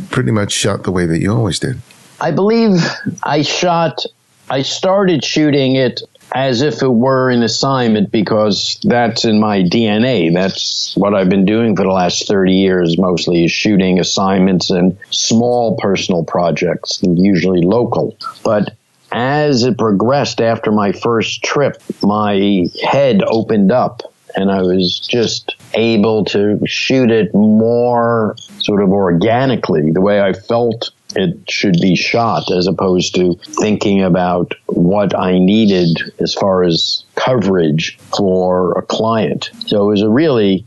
pretty 0.09 0.31
much 0.31 0.51
shot 0.53 0.83
the 0.83 0.91
way 0.91 1.05
that 1.05 1.19
you 1.19 1.33
always 1.33 1.59
did? 1.59 1.81
I 2.21 2.31
believe 2.31 2.83
I 3.23 3.41
shot. 3.41 4.03
I 4.49 4.61
started 4.61 5.25
shooting 5.25 5.75
it 5.75 6.01
as 6.33 6.61
if 6.61 6.81
it 6.81 6.87
were 6.87 7.29
an 7.29 7.43
assignment 7.43 8.11
because 8.11 8.79
that's 8.83 9.25
in 9.25 9.39
my 9.39 9.61
DNA. 9.61 10.33
That's 10.33 10.95
what 10.95 11.13
I've 11.13 11.29
been 11.29 11.45
doing 11.45 11.75
for 11.75 11.83
the 11.83 11.91
last 11.91 12.27
30 12.27 12.53
years, 12.53 12.97
mostly 12.97 13.45
is 13.45 13.51
shooting 13.51 13.99
assignments 13.99 14.69
and 14.69 14.97
small 15.11 15.77
personal 15.77 16.23
projects, 16.23 16.99
usually 17.01 17.61
local. 17.61 18.17
But 18.43 18.73
as 19.17 19.63
it 19.63 19.79
progressed 19.79 20.41
after 20.41 20.71
my 20.71 20.91
first 20.91 21.43
trip, 21.43 21.81
my 22.03 22.67
head 22.83 23.23
opened 23.25 23.71
up 23.71 24.13
and 24.35 24.51
I 24.51 24.61
was 24.61 24.99
just 24.99 25.55
able 25.73 26.23
to 26.25 26.59
shoot 26.67 27.09
it 27.09 27.33
more 27.33 28.35
sort 28.59 28.83
of 28.83 28.89
organically, 28.89 29.91
the 29.91 30.01
way 30.01 30.21
I 30.21 30.33
felt 30.33 30.91
it 31.15 31.49
should 31.49 31.81
be 31.81 31.95
shot, 31.95 32.51
as 32.51 32.67
opposed 32.67 33.15
to 33.15 33.33
thinking 33.59 34.03
about 34.03 34.53
what 34.67 35.17
I 35.17 35.39
needed 35.39 35.97
as 36.19 36.35
far 36.35 36.63
as 36.63 37.03
coverage 37.15 37.97
for 38.15 38.77
a 38.77 38.83
client. 38.83 39.49
So 39.65 39.87
it 39.87 39.89
was 39.89 40.03
a 40.03 40.09
really 40.09 40.63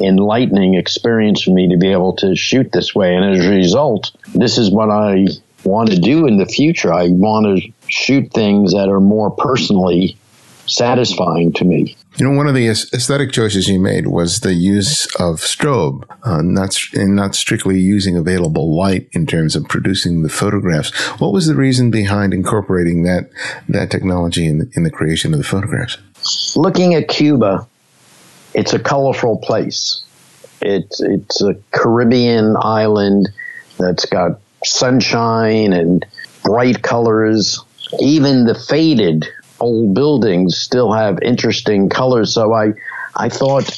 enlightening 0.00 0.74
experience 0.74 1.42
for 1.42 1.50
me 1.50 1.68
to 1.68 1.76
be 1.76 1.92
able 1.92 2.16
to 2.16 2.34
shoot 2.34 2.72
this 2.72 2.94
way. 2.94 3.14
And 3.14 3.36
as 3.36 3.44
a 3.44 3.50
result, 3.50 4.12
this 4.34 4.56
is 4.56 4.70
what 4.70 4.88
I 4.88 5.26
want 5.64 5.90
to 5.90 5.98
do 5.98 6.26
in 6.26 6.38
the 6.38 6.46
future. 6.46 6.92
I 6.92 7.08
want 7.08 7.46
to 7.46 7.72
shoot 7.88 8.32
things 8.32 8.72
that 8.72 8.88
are 8.88 9.00
more 9.00 9.30
personally 9.30 10.16
satisfying 10.66 11.52
to 11.54 11.64
me. 11.64 11.96
You 12.16 12.28
know, 12.28 12.36
one 12.36 12.46
of 12.46 12.54
the 12.54 12.68
aesthetic 12.68 13.32
choices 13.32 13.68
you 13.68 13.80
made 13.80 14.06
was 14.06 14.40
the 14.40 14.54
use 14.54 15.06
of 15.16 15.36
strobe, 15.36 16.04
uh, 16.22 16.42
not 16.42 16.76
and 16.94 17.16
not 17.16 17.34
strictly 17.34 17.78
using 17.78 18.16
available 18.16 18.76
light 18.76 19.08
in 19.12 19.26
terms 19.26 19.56
of 19.56 19.64
producing 19.68 20.22
the 20.22 20.28
photographs. 20.28 20.90
What 21.20 21.32
was 21.32 21.46
the 21.46 21.54
reason 21.54 21.90
behind 21.90 22.34
incorporating 22.34 23.02
that 23.04 23.30
that 23.68 23.90
technology 23.90 24.46
in, 24.46 24.70
in 24.74 24.82
the 24.82 24.90
creation 24.90 25.32
of 25.32 25.38
the 25.38 25.44
photographs? 25.44 25.98
Looking 26.56 26.94
at 26.94 27.08
Cuba, 27.08 27.66
it's 28.54 28.72
a 28.72 28.78
colorful 28.78 29.38
place. 29.38 30.02
It's 30.60 31.00
it's 31.00 31.40
a 31.40 31.54
Caribbean 31.72 32.56
island 32.60 33.28
that's 33.78 34.04
got 34.04 34.40
sunshine 34.64 35.72
and 35.72 36.04
bright 36.44 36.82
colors. 36.82 37.64
Even 38.00 38.44
the 38.44 38.54
faded 38.54 39.26
old 39.60 39.94
buildings 39.94 40.56
still 40.56 40.92
have 40.92 41.22
interesting 41.22 41.88
colors. 41.88 42.34
So 42.34 42.52
I, 42.52 42.72
I 43.14 43.28
thought 43.28 43.76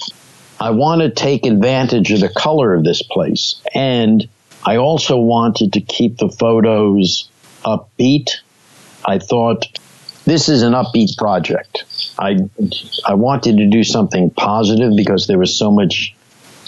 I 0.61 0.71
want 0.71 1.01
to 1.03 1.11
take 1.11 1.47
advantage 1.47 2.12
of 2.12 2.21
the 2.21 2.29
color 2.29 2.75
of 2.75 2.85
this 2.85 3.03
place. 3.03 3.61
And 3.75 4.29
I 4.65 4.77
also 4.77 5.19
wanted 5.19 5.73
to 5.73 5.81
keep 5.81 6.19
the 6.19 6.29
photos 6.29 7.29
upbeat. 7.65 8.31
I 9.05 9.19
thought 9.19 9.67
this 10.25 10.49
is 10.49 10.62
an 10.62 10.73
upbeat 10.73 11.17
project. 11.19 11.85
I, 12.19 12.49
I 13.05 13.15
wanted 13.15 13.57
to 13.57 13.67
do 13.67 13.83
something 13.83 14.31
positive 14.31 14.93
because 14.97 15.27
there 15.27 15.39
was 15.39 15.59
so 15.59 15.71
much 15.73 16.15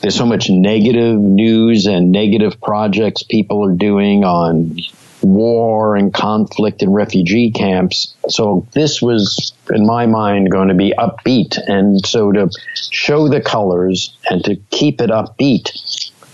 there's 0.00 0.16
so 0.16 0.26
much 0.26 0.50
negative 0.50 1.18
news 1.18 1.86
and 1.86 2.12
negative 2.12 2.60
projects 2.60 3.22
people 3.22 3.64
are 3.66 3.74
doing 3.74 4.24
on 4.24 4.76
war 5.22 5.96
and 5.96 6.12
conflict 6.12 6.82
and 6.82 6.94
refugee 6.94 7.50
camps. 7.50 8.14
So 8.28 8.66
this 8.72 9.00
was, 9.00 9.52
in 9.72 9.86
my 9.86 10.06
mind, 10.06 10.50
going 10.50 10.68
to 10.68 10.74
be 10.74 10.92
upbeat. 10.98 11.58
And 11.66 12.04
so 12.06 12.30
to 12.32 12.50
show 12.74 13.28
the 13.28 13.40
colors 13.40 14.16
and 14.30 14.44
to 14.44 14.56
keep 14.70 15.00
it 15.00 15.10
upbeat, 15.10 15.70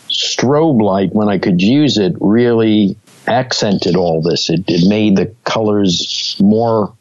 strobe 0.08 0.82
light, 0.82 1.12
when 1.12 1.28
I 1.28 1.38
could 1.38 1.62
use 1.62 1.96
it, 1.98 2.14
really 2.20 2.96
accented 3.26 3.96
all 3.96 4.20
this. 4.20 4.50
It, 4.50 4.64
it 4.66 4.88
made 4.88 5.16
the 5.16 5.34
colors 5.44 6.36
more 6.40 6.92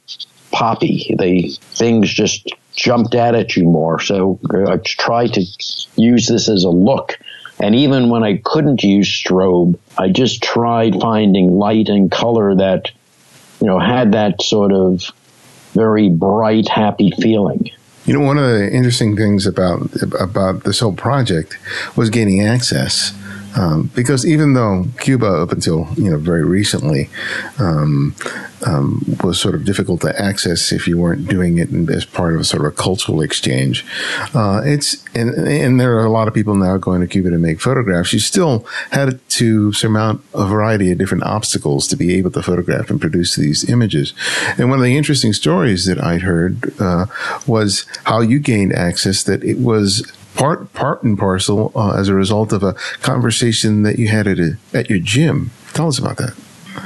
poppy. 0.52 1.16
They, 1.18 1.50
things 1.50 2.14
just 2.14 2.54
jumped 2.80 3.14
out 3.14 3.36
at 3.36 3.56
you 3.56 3.66
more. 3.66 4.00
So 4.00 4.40
I 4.68 4.78
tried 4.78 5.34
to 5.34 5.46
use 5.96 6.28
this 6.28 6.50
as 6.50 6.64
a 6.64 6.70
look. 6.70 7.20
And 7.60 7.76
even 7.76 8.10
when 8.10 8.24
I 8.24 8.38
couldn't 8.44 8.84
use 8.84 9.08
strobe, 9.08 9.78
I 9.98 10.10
just 10.10 10.42
tried 10.42 10.96
finding 11.02 11.58
light 11.58 11.90
and 11.90 12.10
color 12.10 12.56
that, 12.56 12.92
you 13.60 13.68
know, 13.68 13.80
had 13.80 14.14
that 14.14 14.42
sort 14.42 14.72
of 14.72 15.04
very 15.74 16.10
bright, 16.10 16.70
happy 16.70 17.12
feeling. 17.12 17.70
You 18.06 18.18
know, 18.18 18.26
one 18.26 18.38
of 18.38 18.46
the 18.46 18.72
interesting 18.72 19.16
things 19.18 19.46
about 19.46 19.82
about 20.20 20.64
this 20.64 20.80
whole 20.80 20.94
project 20.94 21.58
was 21.96 22.10
gaining 22.10 22.42
access. 22.42 23.14
Um, 23.56 23.92
because 23.96 24.26
even 24.26 24.54
though 24.54 24.86
Cuba, 25.00 25.28
up 25.28 25.52
until 25.52 25.88
you 25.96 26.12
know 26.12 26.18
very 26.18 26.44
recently, 26.44 27.10
um, 27.58 28.16
um, 28.66 29.04
was 29.24 29.40
sort 29.40 29.56
of 29.56 29.66
difficult 29.66 30.02
to 30.02 30.22
access 30.22 30.72
if 30.72 30.88
you 30.88 30.98
weren't 30.98 31.28
doing 31.28 31.58
it 31.58 31.70
as 31.90 32.06
part 32.06 32.34
of 32.34 32.42
a 32.42 32.44
sort 32.44 32.66
of 32.66 32.74
a 32.74 32.76
cultural 32.76 33.22
exchange. 33.22 33.86
Uh, 34.34 34.62
it's 34.64 35.04
and, 35.16 35.30
and 35.48 35.80
there 35.80 35.98
are 35.98 36.06
a 36.06 36.12
lot 36.12 36.28
of 36.28 36.34
people 36.34 36.56
now 36.56 36.78
going 36.78 37.02
to 37.02 37.08
Cuba 37.08 37.30
to 37.30 37.38
make 37.38 37.62
photographs. 37.62 38.14
You 38.14 38.20
still 38.20 38.66
had 38.92 39.20
to 39.30 39.74
surmount 39.74 40.22
a 40.34 40.46
variety 40.46 40.92
of 40.92 40.98
different 40.98 41.24
obstacles 41.24 41.88
to 41.88 41.96
be 41.96 42.16
able 42.16 42.32
to 42.32 42.44
photograph 42.44 42.90
and 42.90 43.00
produce 43.00 43.36
these 43.36 43.70
images. 43.70 44.14
And 44.58 44.70
one 44.70 44.80
of 44.80 44.84
the 44.84 44.98
interesting 44.98 45.34
stories 45.34 45.86
that 45.86 46.02
I 46.04 46.18
heard 46.18 46.74
uh, 46.80 47.06
was 47.48 47.86
how 48.04 48.22
you 48.22 48.40
gained 48.40 48.74
access. 48.74 49.24
That 49.24 49.44
it 49.44 49.60
was 49.60 50.12
part 50.36 50.72
part 50.74 51.04
and 51.04 51.18
parcel 51.18 51.72
uh, 51.76 51.92
as 51.92 52.08
a 52.08 52.14
result 52.14 52.54
of 52.54 52.64
a 52.64 52.74
conversation 53.02 53.84
that 53.84 54.00
you 54.00 54.08
had 54.08 54.28
at 54.28 54.40
a, 54.40 54.58
at 54.74 54.90
your 54.90 55.00
gym. 55.00 55.52
Tell 55.74 55.88
us 55.88 56.00
about 56.00 56.18
that. 56.18 56.36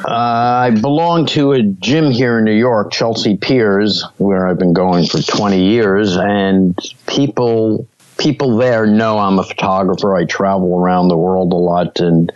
Uh, 0.05 0.11
I 0.11 0.69
belong 0.71 1.25
to 1.27 1.51
a 1.51 1.61
gym 1.61 2.11
here 2.11 2.39
in 2.39 2.45
New 2.45 2.57
York, 2.57 2.91
Chelsea 2.91 3.37
Piers, 3.37 4.03
where 4.17 4.47
I've 4.47 4.57
been 4.57 4.73
going 4.73 5.05
for 5.05 5.21
20 5.21 5.63
years, 5.63 6.15
and 6.15 6.77
people 7.07 7.87
people 8.17 8.57
there 8.57 8.85
know 8.85 9.17
I'm 9.17 9.39
a 9.39 9.43
photographer. 9.43 10.15
I 10.15 10.25
travel 10.25 10.77
around 10.77 11.07
the 11.07 11.17
world 11.17 11.51
a 11.53 11.57
lot, 11.57 11.99
and 11.99 12.31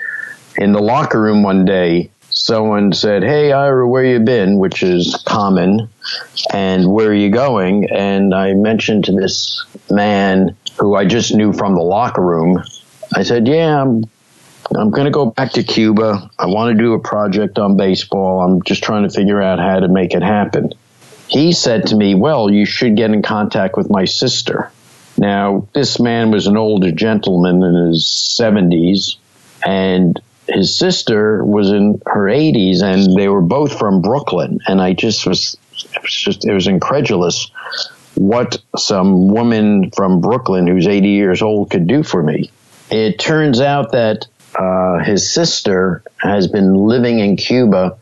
in 0.55 0.71
the 0.71 0.81
locker 0.81 1.21
room 1.21 1.43
one 1.43 1.65
day, 1.65 2.09
someone 2.29 2.93
said, 2.93 3.23
"Hey, 3.23 3.51
Ira, 3.51 3.87
where 3.87 4.03
you 4.03 4.19
been?" 4.19 4.59
Which 4.59 4.83
is 4.83 5.15
common, 5.25 5.89
and 6.53 6.91
where 6.91 7.09
are 7.09 7.13
you 7.13 7.29
going? 7.29 7.89
And 7.91 8.33
I 8.33 8.53
mentioned 8.53 9.05
to 9.05 9.13
this 9.13 9.65
man 9.89 10.55
who 10.77 10.95
I 10.95 11.05
just 11.05 11.33
knew 11.33 11.53
from 11.53 11.75
the 11.75 11.81
locker 11.81 12.21
room. 12.21 12.63
I 13.15 13.23
said, 13.23 13.47
"Yeah, 13.47 13.81
I'm 13.81 14.03
I'm 14.75 14.89
going 14.89 15.05
to 15.05 15.11
go 15.11 15.27
back 15.27 15.53
to 15.53 15.63
Cuba. 15.63 16.29
I 16.37 16.47
want 16.47 16.75
to 16.75 16.83
do 16.83 16.93
a 16.93 16.99
project 16.99 17.57
on 17.57 17.77
baseball. 17.77 18.41
I'm 18.41 18.61
just 18.63 18.83
trying 18.83 19.03
to 19.03 19.09
figure 19.09 19.41
out 19.41 19.59
how 19.59 19.79
to 19.79 19.87
make 19.87 20.13
it 20.13 20.23
happen. 20.23 20.73
He 21.27 21.51
said 21.51 21.87
to 21.87 21.95
me, 21.95 22.15
Well, 22.15 22.49
you 22.49 22.65
should 22.65 22.95
get 22.95 23.11
in 23.11 23.21
contact 23.21 23.77
with 23.77 23.89
my 23.89 24.05
sister. 24.05 24.71
Now, 25.17 25.67
this 25.73 25.99
man 25.99 26.31
was 26.31 26.47
an 26.47 26.57
older 26.57 26.91
gentleman 26.91 27.63
in 27.63 27.87
his 27.87 28.05
70s, 28.39 29.17
and 29.65 30.19
his 30.47 30.77
sister 30.77 31.43
was 31.43 31.71
in 31.71 32.01
her 32.05 32.25
80s, 32.25 32.81
and 32.81 33.17
they 33.17 33.27
were 33.27 33.41
both 33.41 33.77
from 33.77 34.01
Brooklyn. 34.01 34.59
And 34.67 34.81
I 34.81 34.93
just 34.93 35.25
was, 35.25 35.57
it 35.73 36.01
was 36.01 36.13
just, 36.13 36.45
it 36.45 36.53
was 36.53 36.67
incredulous 36.67 37.49
what 38.17 38.61
some 38.75 39.27
woman 39.27 39.91
from 39.91 40.21
Brooklyn 40.21 40.67
who's 40.67 40.87
80 40.87 41.09
years 41.09 41.41
old 41.41 41.69
could 41.69 41.87
do 41.87 42.03
for 42.03 42.21
me. 42.21 42.49
It 42.89 43.19
turns 43.19 43.61
out 43.61 43.91
that 43.91 44.27
uh, 44.55 44.99
his 45.03 45.31
sister 45.31 46.03
has 46.17 46.47
been 46.47 46.73
living 46.73 47.19
in 47.19 47.37
Cuba 47.37 47.97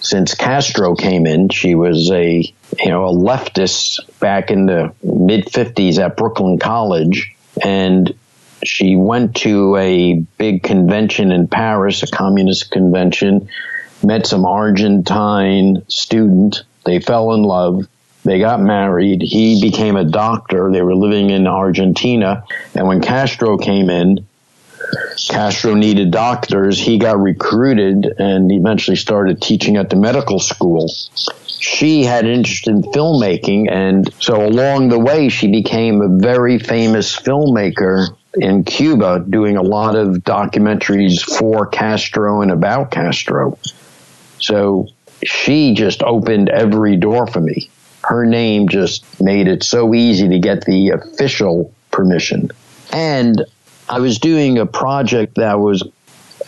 since 0.00 0.34
Castro 0.34 0.94
came 0.94 1.26
in. 1.26 1.48
She 1.48 1.74
was 1.74 2.10
a 2.10 2.40
you 2.78 2.88
know 2.90 3.06
a 3.06 3.12
leftist 3.12 4.00
back 4.20 4.50
in 4.50 4.66
the 4.66 4.92
mid 5.02 5.46
50s 5.46 5.98
at 5.98 6.16
Brooklyn 6.16 6.58
College, 6.58 7.34
and 7.62 8.14
she 8.64 8.96
went 8.96 9.36
to 9.36 9.76
a 9.76 10.14
big 10.38 10.62
convention 10.62 11.32
in 11.32 11.48
Paris, 11.48 12.02
a 12.02 12.06
communist 12.06 12.70
convention, 12.70 13.48
met 14.02 14.26
some 14.26 14.44
Argentine 14.44 15.82
student. 15.88 16.64
They 16.84 17.00
fell 17.00 17.32
in 17.32 17.42
love. 17.42 17.88
They 18.24 18.38
got 18.38 18.60
married. 18.60 19.20
He 19.22 19.60
became 19.60 19.96
a 19.96 20.04
doctor. 20.04 20.70
They 20.72 20.82
were 20.82 20.94
living 20.94 21.30
in 21.30 21.46
Argentina. 21.46 22.44
And 22.74 22.88
when 22.88 23.02
Castro 23.02 23.58
came 23.58 23.90
in, 23.90 24.26
Castro 25.28 25.74
needed 25.74 26.10
doctors. 26.10 26.78
He 26.78 26.98
got 26.98 27.18
recruited 27.18 28.06
and 28.18 28.50
eventually 28.50 28.96
started 28.96 29.40
teaching 29.40 29.76
at 29.76 29.90
the 29.90 29.96
medical 29.96 30.40
school. 30.40 30.90
She 31.46 32.04
had 32.04 32.26
interest 32.26 32.68
in 32.68 32.82
filmmaking, 32.82 33.70
and 33.70 34.12
so 34.20 34.44
along 34.44 34.90
the 34.90 34.98
way, 34.98 35.30
she 35.30 35.50
became 35.50 36.02
a 36.02 36.08
very 36.08 36.58
famous 36.58 37.16
filmmaker 37.18 38.08
in 38.34 38.64
Cuba, 38.64 39.24
doing 39.28 39.56
a 39.56 39.62
lot 39.62 39.96
of 39.96 40.16
documentaries 40.16 41.22
for 41.22 41.66
Castro 41.66 42.42
and 42.42 42.50
about 42.50 42.90
Castro. 42.90 43.58
So 44.40 44.88
she 45.24 45.74
just 45.74 46.02
opened 46.02 46.50
every 46.50 46.96
door 46.96 47.26
for 47.26 47.40
me. 47.40 47.70
Her 48.08 48.26
name 48.26 48.68
just 48.68 49.04
made 49.20 49.48
it 49.48 49.62
so 49.62 49.94
easy 49.94 50.28
to 50.28 50.38
get 50.38 50.64
the 50.64 50.90
official 50.90 51.72
permission. 51.90 52.50
And 52.92 53.44
I 53.88 54.00
was 54.00 54.18
doing 54.18 54.58
a 54.58 54.66
project 54.66 55.36
that 55.36 55.58
was 55.58 55.82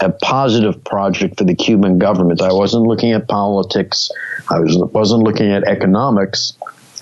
a 0.01 0.11
positive 0.11 0.85
project 0.85 1.38
for 1.38 1.45
the 1.45 1.55
Cuban 1.55 1.99
government. 1.99 2.42
I 2.42 2.53
wasn't 2.53 2.85
looking 2.85 3.12
at 3.12 3.27
politics. 3.29 4.11
I 4.51 4.59
was 4.59 4.77
wasn't 4.77 5.23
looking 5.23 5.51
at 5.51 5.64
economics. 5.64 6.53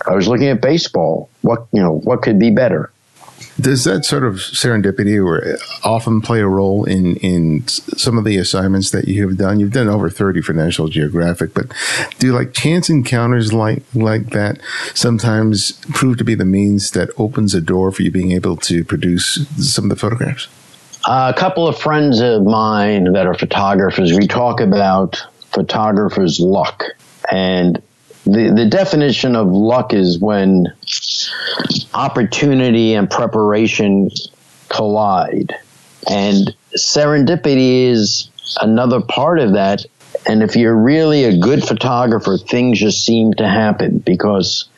I 0.06 0.14
was 0.14 0.28
looking 0.28 0.48
at 0.48 0.60
baseball. 0.60 1.28
What 1.42 1.66
you 1.72 1.82
know, 1.82 1.98
what 1.98 2.22
could 2.22 2.38
be 2.38 2.50
better? 2.50 2.92
Does 3.60 3.84
that 3.84 4.04
sort 4.04 4.24
of 4.24 4.34
serendipity 4.34 5.24
or 5.24 5.58
often 5.84 6.20
play 6.20 6.40
a 6.40 6.48
role 6.48 6.84
in, 6.84 7.16
in 7.16 7.66
some 7.68 8.18
of 8.18 8.24
the 8.24 8.36
assignments 8.36 8.90
that 8.90 9.06
you 9.06 9.28
have 9.28 9.38
done? 9.38 9.60
You've 9.60 9.72
done 9.72 9.88
over 9.88 10.10
30 10.10 10.40
for 10.42 10.52
National 10.52 10.88
Geographic, 10.88 11.54
but 11.54 11.66
do 12.18 12.32
like 12.32 12.52
chance 12.52 12.90
encounters 12.90 13.52
like, 13.52 13.82
like 13.94 14.30
that 14.30 14.60
sometimes 14.94 15.72
prove 15.92 16.18
to 16.18 16.24
be 16.24 16.34
the 16.34 16.44
means 16.44 16.90
that 16.92 17.10
opens 17.16 17.54
a 17.54 17.60
door 17.60 17.92
for 17.92 18.02
you 18.02 18.10
being 18.10 18.32
able 18.32 18.56
to 18.56 18.84
produce 18.84 19.46
some 19.56 19.84
of 19.84 19.90
the 19.90 19.96
photographs? 19.96 20.48
Uh, 21.06 21.32
a 21.34 21.38
couple 21.38 21.68
of 21.68 21.78
friends 21.78 22.20
of 22.20 22.42
mine 22.44 23.12
that 23.12 23.26
are 23.26 23.34
photographers, 23.34 24.12
we 24.18 24.26
talk 24.26 24.60
about 24.60 25.22
photographers' 25.52 26.40
luck. 26.40 26.84
And 27.30 27.82
the, 28.24 28.52
the 28.54 28.66
definition 28.66 29.36
of 29.36 29.48
luck 29.48 29.92
is 29.92 30.18
when 30.18 30.72
opportunity 31.92 32.94
and 32.94 33.10
preparation 33.10 34.10
collide. 34.68 35.54
And 36.08 36.54
serendipity 36.76 37.90
is 37.90 38.28
another 38.60 39.00
part 39.00 39.38
of 39.38 39.54
that. 39.54 39.84
And 40.26 40.42
if 40.42 40.56
you're 40.56 40.76
really 40.76 41.24
a 41.24 41.36
good 41.36 41.64
photographer, 41.64 42.38
things 42.38 42.78
just 42.78 43.04
seem 43.04 43.34
to 43.34 43.46
happen 43.46 43.98
because 43.98 44.68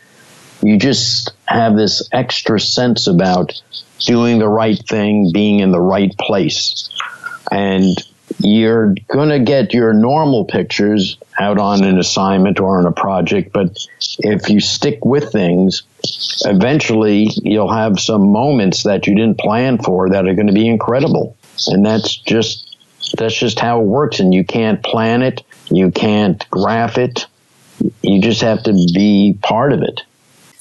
you 0.62 0.78
just 0.78 1.32
have 1.44 1.76
this 1.76 2.08
extra 2.12 2.58
sense 2.58 3.06
about 3.06 3.60
doing 4.00 4.38
the 4.38 4.48
right 4.48 4.78
thing, 4.78 5.30
being 5.32 5.60
in 5.60 5.70
the 5.70 5.80
right 5.80 6.16
place. 6.18 6.90
And 7.50 7.96
you're 8.38 8.94
going 9.08 9.30
to 9.30 9.38
get 9.38 9.72
your 9.72 9.92
normal 9.92 10.44
pictures 10.44 11.18
out 11.38 11.58
on 11.58 11.84
an 11.84 11.98
assignment 11.98 12.60
or 12.60 12.78
on 12.78 12.86
a 12.86 12.92
project, 12.92 13.52
but 13.52 13.76
if 14.18 14.48
you 14.50 14.60
stick 14.60 15.04
with 15.04 15.32
things, 15.32 15.82
eventually 16.44 17.30
you'll 17.36 17.72
have 17.72 17.98
some 17.98 18.30
moments 18.30 18.82
that 18.84 19.06
you 19.06 19.14
didn't 19.14 19.38
plan 19.38 19.78
for 19.78 20.10
that 20.10 20.26
are 20.26 20.34
going 20.34 20.48
to 20.48 20.52
be 20.52 20.68
incredible. 20.68 21.36
And 21.68 21.84
that's 21.84 22.16
just, 22.16 22.76
that's 23.16 23.36
just 23.36 23.58
how 23.58 23.80
it 23.80 23.86
works. 23.86 24.20
And 24.20 24.34
you 24.34 24.44
can't 24.44 24.82
plan 24.82 25.22
it. 25.22 25.42
You 25.70 25.90
can't 25.90 26.48
graph 26.50 26.98
it. 26.98 27.26
You 28.02 28.20
just 28.20 28.42
have 28.42 28.62
to 28.64 28.72
be 28.72 29.38
part 29.42 29.72
of 29.72 29.82
it. 29.82 30.02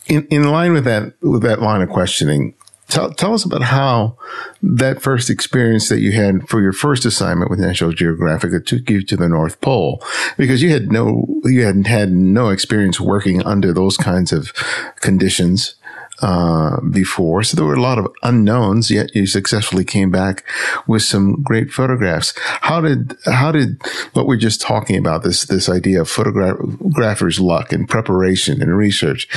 In, 0.08 0.28
in 0.28 0.50
line 0.50 0.74
with 0.74 0.86
that, 0.86 1.14
with 1.22 1.42
that 1.44 1.62
line 1.62 1.82
of 1.82 1.90
questioning, 1.90 2.54
Tell, 2.96 3.12
tell 3.12 3.34
us 3.34 3.44
about 3.44 3.62
how 3.62 4.18
that 4.64 5.02
first 5.02 5.30
experience 5.30 5.90
that 5.90 6.00
you 6.00 6.14
had 6.14 6.48
for 6.48 6.62
your 6.62 6.72
first 6.72 7.04
assignment 7.04 7.52
with 7.52 7.60
National 7.60 7.92
Geographic 7.92 8.52
that 8.52 8.66
took 8.66 8.90
you 8.90 9.04
to 9.04 9.18
the 9.18 9.28
North 9.28 9.60
Pole, 9.60 10.02
because 10.38 10.62
you 10.64 10.70
had 10.70 10.94
no, 10.94 11.26
you 11.44 11.66
hadn't 11.66 11.88
had 11.88 12.14
no 12.14 12.48
experience 12.48 12.98
working 12.98 13.44
under 13.44 13.74
those 13.74 13.98
kinds 13.98 14.32
of 14.32 14.54
conditions 15.02 15.76
uh, 16.22 16.80
before. 16.82 17.44
So 17.44 17.56
there 17.56 17.66
were 17.66 17.76
a 17.76 17.82
lot 17.82 17.98
of 17.98 18.08
unknowns, 18.24 18.90
yet 18.90 19.16
you 19.16 19.28
successfully 19.28 19.84
came 19.84 20.12
back 20.12 20.46
with 20.88 21.04
some 21.04 21.42
great 21.44 21.72
photographs. 21.72 22.34
How 22.38 22.82
did, 22.82 23.18
how 23.26 23.52
did 23.52 23.82
what 24.14 24.26
we're 24.26 24.38
just 24.38 24.62
talking 24.62 24.98
about, 24.98 25.24
this, 25.24 25.46
this 25.46 25.70
idea 25.70 26.02
of 26.02 26.10
photographer's 26.10 27.40
luck 27.40 27.72
and 27.72 27.88
preparation 27.88 28.62
and 28.62 28.76
research 28.76 29.28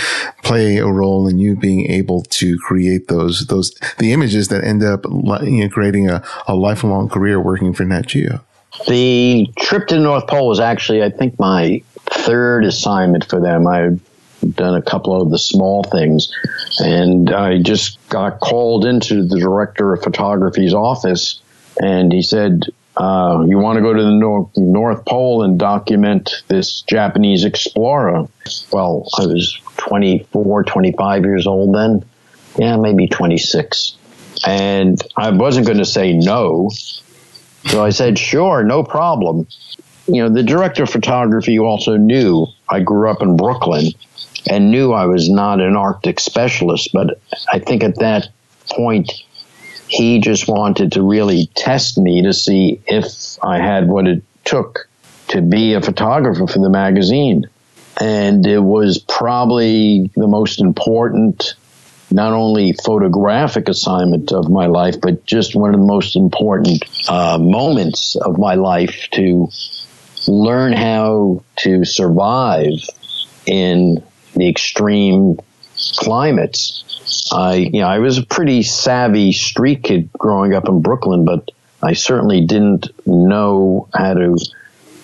play 0.42 0.76
a 0.76 0.86
role 0.86 1.26
in 1.28 1.38
you 1.38 1.56
being 1.56 1.90
able 1.90 2.22
to 2.22 2.58
create 2.58 3.08
those, 3.08 3.46
those, 3.46 3.74
the 3.98 4.12
images 4.12 4.48
that 4.48 4.64
end 4.64 4.82
up 4.82 5.04
you 5.42 5.64
know, 5.64 5.68
creating 5.68 6.08
a, 6.08 6.22
a 6.46 6.54
lifelong 6.54 7.08
career 7.08 7.40
working 7.40 7.72
for 7.74 7.84
Nat 7.84 8.06
Geo? 8.06 8.40
The 8.86 9.50
trip 9.58 9.88
to 9.88 9.96
the 9.96 10.00
North 10.00 10.28
Pole 10.28 10.46
was 10.46 10.60
actually, 10.60 11.02
I 11.02 11.10
think, 11.10 11.38
my 11.38 11.82
third 12.10 12.64
assignment 12.64 13.24
for 13.24 13.40
them. 13.40 13.66
I 13.66 13.98
done 14.40 14.74
a 14.74 14.82
couple 14.82 15.20
of 15.20 15.30
the 15.30 15.38
small 15.38 15.82
things. 15.82 16.32
And 16.78 17.30
I 17.30 17.60
just 17.60 17.98
got 18.08 18.40
called 18.40 18.84
into 18.84 19.24
the 19.24 19.38
director 19.38 19.92
of 19.92 20.02
photography's 20.02 20.74
office, 20.74 21.40
and 21.80 22.12
he 22.12 22.22
said, 22.22 22.64
uh, 22.96 23.44
You 23.46 23.58
want 23.58 23.76
to 23.76 23.82
go 23.82 23.92
to 23.92 24.02
the 24.02 24.10
North, 24.10 24.56
North 24.56 25.04
Pole 25.04 25.42
and 25.42 25.58
document 25.58 26.42
this 26.48 26.82
Japanese 26.82 27.44
explorer? 27.44 28.26
Well, 28.72 29.08
I 29.18 29.26
was 29.26 29.58
24, 29.78 30.64
25 30.64 31.24
years 31.24 31.46
old 31.46 31.74
then. 31.74 32.04
Yeah, 32.58 32.76
maybe 32.76 33.06
26. 33.06 33.96
And 34.46 35.00
I 35.16 35.30
wasn't 35.30 35.66
going 35.66 35.78
to 35.78 35.84
say 35.84 36.12
no. 36.12 36.70
So 37.66 37.84
I 37.84 37.90
said, 37.90 38.18
Sure, 38.18 38.64
no 38.64 38.82
problem. 38.82 39.46
You 40.06 40.22
know, 40.22 40.30
the 40.30 40.42
director 40.42 40.84
of 40.84 40.90
photography 40.90 41.58
also 41.58 41.96
knew 41.96 42.46
I 42.68 42.80
grew 42.80 43.10
up 43.10 43.20
in 43.20 43.36
Brooklyn 43.36 43.88
and 44.46 44.70
knew 44.70 44.92
I 44.92 45.06
was 45.06 45.28
not 45.28 45.60
an 45.60 45.76
Arctic 45.76 46.20
specialist, 46.20 46.90
but 46.92 47.20
I 47.52 47.58
think 47.58 47.82
at 47.82 47.96
that 47.96 48.28
point, 48.70 49.12
he 49.88 50.20
just 50.20 50.48
wanted 50.48 50.92
to 50.92 51.02
really 51.02 51.46
test 51.54 51.98
me 51.98 52.22
to 52.22 52.32
see 52.32 52.80
if 52.86 53.42
I 53.42 53.58
had 53.58 53.88
what 53.88 54.06
it 54.06 54.22
took 54.44 54.88
to 55.28 55.40
be 55.40 55.74
a 55.74 55.80
photographer 55.80 56.46
for 56.46 56.58
the 56.58 56.70
magazine. 56.70 57.46
And 58.00 58.46
it 58.46 58.60
was 58.60 58.98
probably 58.98 60.10
the 60.14 60.28
most 60.28 60.60
important, 60.60 61.54
not 62.10 62.32
only 62.32 62.72
photographic 62.72 63.68
assignment 63.68 64.32
of 64.32 64.48
my 64.50 64.66
life, 64.66 65.00
but 65.00 65.24
just 65.24 65.56
one 65.56 65.74
of 65.74 65.80
the 65.80 65.86
most 65.86 66.16
important 66.16 66.84
uh, 67.08 67.38
moments 67.38 68.14
of 68.14 68.38
my 68.38 68.54
life 68.54 69.08
to 69.12 69.48
learn 70.26 70.72
how 70.72 71.42
to 71.56 71.84
survive 71.84 72.74
in 73.46 74.02
the 74.38 74.48
extreme 74.48 75.38
climates. 75.96 77.28
I, 77.32 77.54
you 77.54 77.80
know, 77.80 77.88
I 77.88 77.98
was 77.98 78.18
a 78.18 78.22
pretty 78.24 78.62
savvy 78.62 79.32
street 79.32 79.82
kid 79.84 80.10
growing 80.12 80.54
up 80.54 80.68
in 80.68 80.80
Brooklyn, 80.80 81.24
but 81.24 81.50
I 81.82 81.92
certainly 81.92 82.44
didn't 82.44 82.88
know 83.06 83.88
how 83.94 84.14
to 84.14 84.36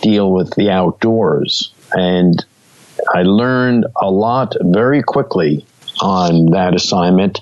deal 0.01 0.33
with 0.33 0.55
the 0.55 0.71
outdoors. 0.71 1.73
And 1.93 2.45
I 3.13 3.23
learned 3.23 3.87
a 4.01 4.11
lot 4.11 4.55
very 4.61 5.03
quickly 5.03 5.65
on 6.01 6.47
that 6.51 6.75
assignment. 6.75 7.41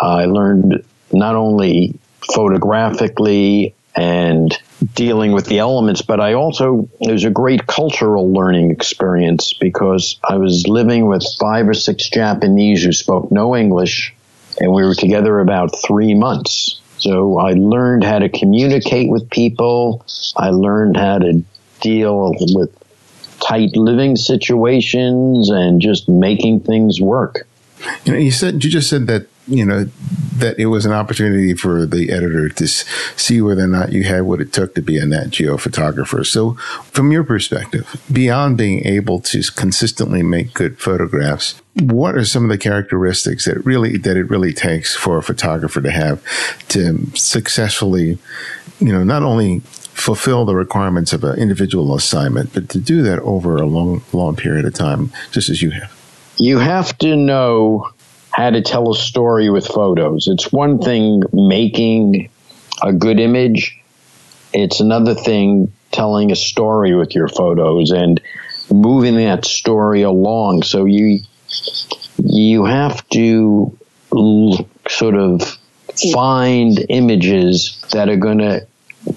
I 0.00 0.24
learned 0.24 0.84
not 1.12 1.36
only 1.36 1.98
photographically 2.34 3.74
and 3.94 4.56
dealing 4.94 5.32
with 5.32 5.46
the 5.46 5.58
elements, 5.58 6.02
but 6.02 6.20
I 6.20 6.34
also, 6.34 6.88
it 7.00 7.12
was 7.12 7.24
a 7.24 7.30
great 7.30 7.66
cultural 7.66 8.32
learning 8.32 8.70
experience 8.70 9.52
because 9.52 10.18
I 10.28 10.36
was 10.36 10.66
living 10.66 11.06
with 11.06 11.24
five 11.40 11.68
or 11.68 11.74
six 11.74 12.08
Japanese 12.08 12.82
who 12.82 12.92
spoke 12.92 13.30
no 13.30 13.56
English 13.56 14.14
and 14.60 14.72
we 14.72 14.84
were 14.84 14.94
together 14.94 15.40
about 15.40 15.76
three 15.86 16.14
months. 16.14 16.80
So 16.98 17.38
I 17.38 17.52
learned 17.52 18.04
how 18.04 18.18
to 18.18 18.28
communicate 18.28 19.10
with 19.10 19.28
people. 19.30 20.04
I 20.36 20.50
learned 20.50 20.96
how 20.96 21.18
to 21.18 21.44
deal 21.80 22.32
with 22.54 22.70
tight 23.40 23.76
living 23.76 24.16
situations 24.16 25.50
and 25.50 25.80
just 25.80 26.08
making 26.08 26.60
things 26.60 27.00
work. 27.00 27.46
You 28.04 28.12
know, 28.12 28.18
you 28.18 28.30
said 28.30 28.64
you 28.64 28.70
just 28.70 28.88
said 28.88 29.06
that 29.08 29.26
you 29.46 29.64
know 29.64 29.84
that 30.36 30.58
it 30.58 30.66
was 30.66 30.84
an 30.84 30.92
opportunity 30.92 31.54
for 31.54 31.86
the 31.86 32.10
editor 32.10 32.48
to 32.48 32.66
see 32.66 33.40
whether 33.40 33.64
or 33.64 33.68
not 33.68 33.92
you 33.92 34.02
had 34.02 34.22
what 34.22 34.40
it 34.40 34.52
took 34.52 34.74
to 34.74 34.82
be 34.82 34.98
a 34.98 35.06
Nat 35.06 35.30
Geo 35.30 35.56
photographer. 35.56 36.24
So, 36.24 36.54
from 36.90 37.12
your 37.12 37.24
perspective, 37.24 38.00
beyond 38.12 38.58
being 38.58 38.84
able 38.86 39.20
to 39.20 39.42
consistently 39.54 40.22
make 40.22 40.54
good 40.54 40.78
photographs, 40.78 41.60
what 41.74 42.14
are 42.14 42.24
some 42.24 42.44
of 42.44 42.50
the 42.50 42.58
characteristics 42.58 43.44
that 43.44 43.64
really 43.64 43.96
that 43.98 44.16
it 44.16 44.28
really 44.30 44.52
takes 44.52 44.94
for 44.94 45.18
a 45.18 45.22
photographer 45.22 45.80
to 45.80 45.90
have 45.90 46.22
to 46.68 47.06
successfully, 47.14 48.18
you 48.80 48.92
know, 48.92 49.04
not 49.04 49.22
only 49.22 49.60
fulfill 49.60 50.44
the 50.44 50.54
requirements 50.54 51.12
of 51.12 51.22
an 51.22 51.38
individual 51.38 51.94
assignment, 51.94 52.52
but 52.52 52.68
to 52.68 52.78
do 52.78 53.02
that 53.02 53.20
over 53.20 53.56
a 53.56 53.66
long, 53.66 54.02
long 54.12 54.34
period 54.34 54.64
of 54.64 54.74
time, 54.74 55.12
just 55.30 55.48
as 55.48 55.62
you 55.62 55.70
have? 55.70 55.92
You 56.36 56.58
have 56.58 56.98
to 56.98 57.14
know 57.14 57.92
how 58.34 58.50
to 58.50 58.60
tell 58.62 58.90
a 58.90 58.96
story 58.96 59.48
with 59.48 59.64
photos. 59.64 60.26
It's 60.26 60.50
one 60.50 60.80
thing 60.80 61.22
making 61.32 62.30
a 62.82 62.92
good 62.92 63.20
image, 63.20 63.78
it's 64.52 64.80
another 64.80 65.14
thing 65.14 65.72
telling 65.92 66.32
a 66.32 66.36
story 66.36 66.96
with 66.96 67.14
your 67.14 67.28
photos 67.28 67.92
and 67.92 68.20
moving 68.72 69.14
that 69.18 69.44
story 69.44 70.02
along. 70.02 70.64
So 70.64 70.84
you 70.84 71.20
you 72.24 72.64
have 72.64 73.08
to 73.10 73.78
sort 74.88 75.14
of 75.14 75.56
find 76.12 76.84
images 76.88 77.80
that 77.92 78.08
are 78.08 78.16
going 78.16 78.38
to 78.38 78.66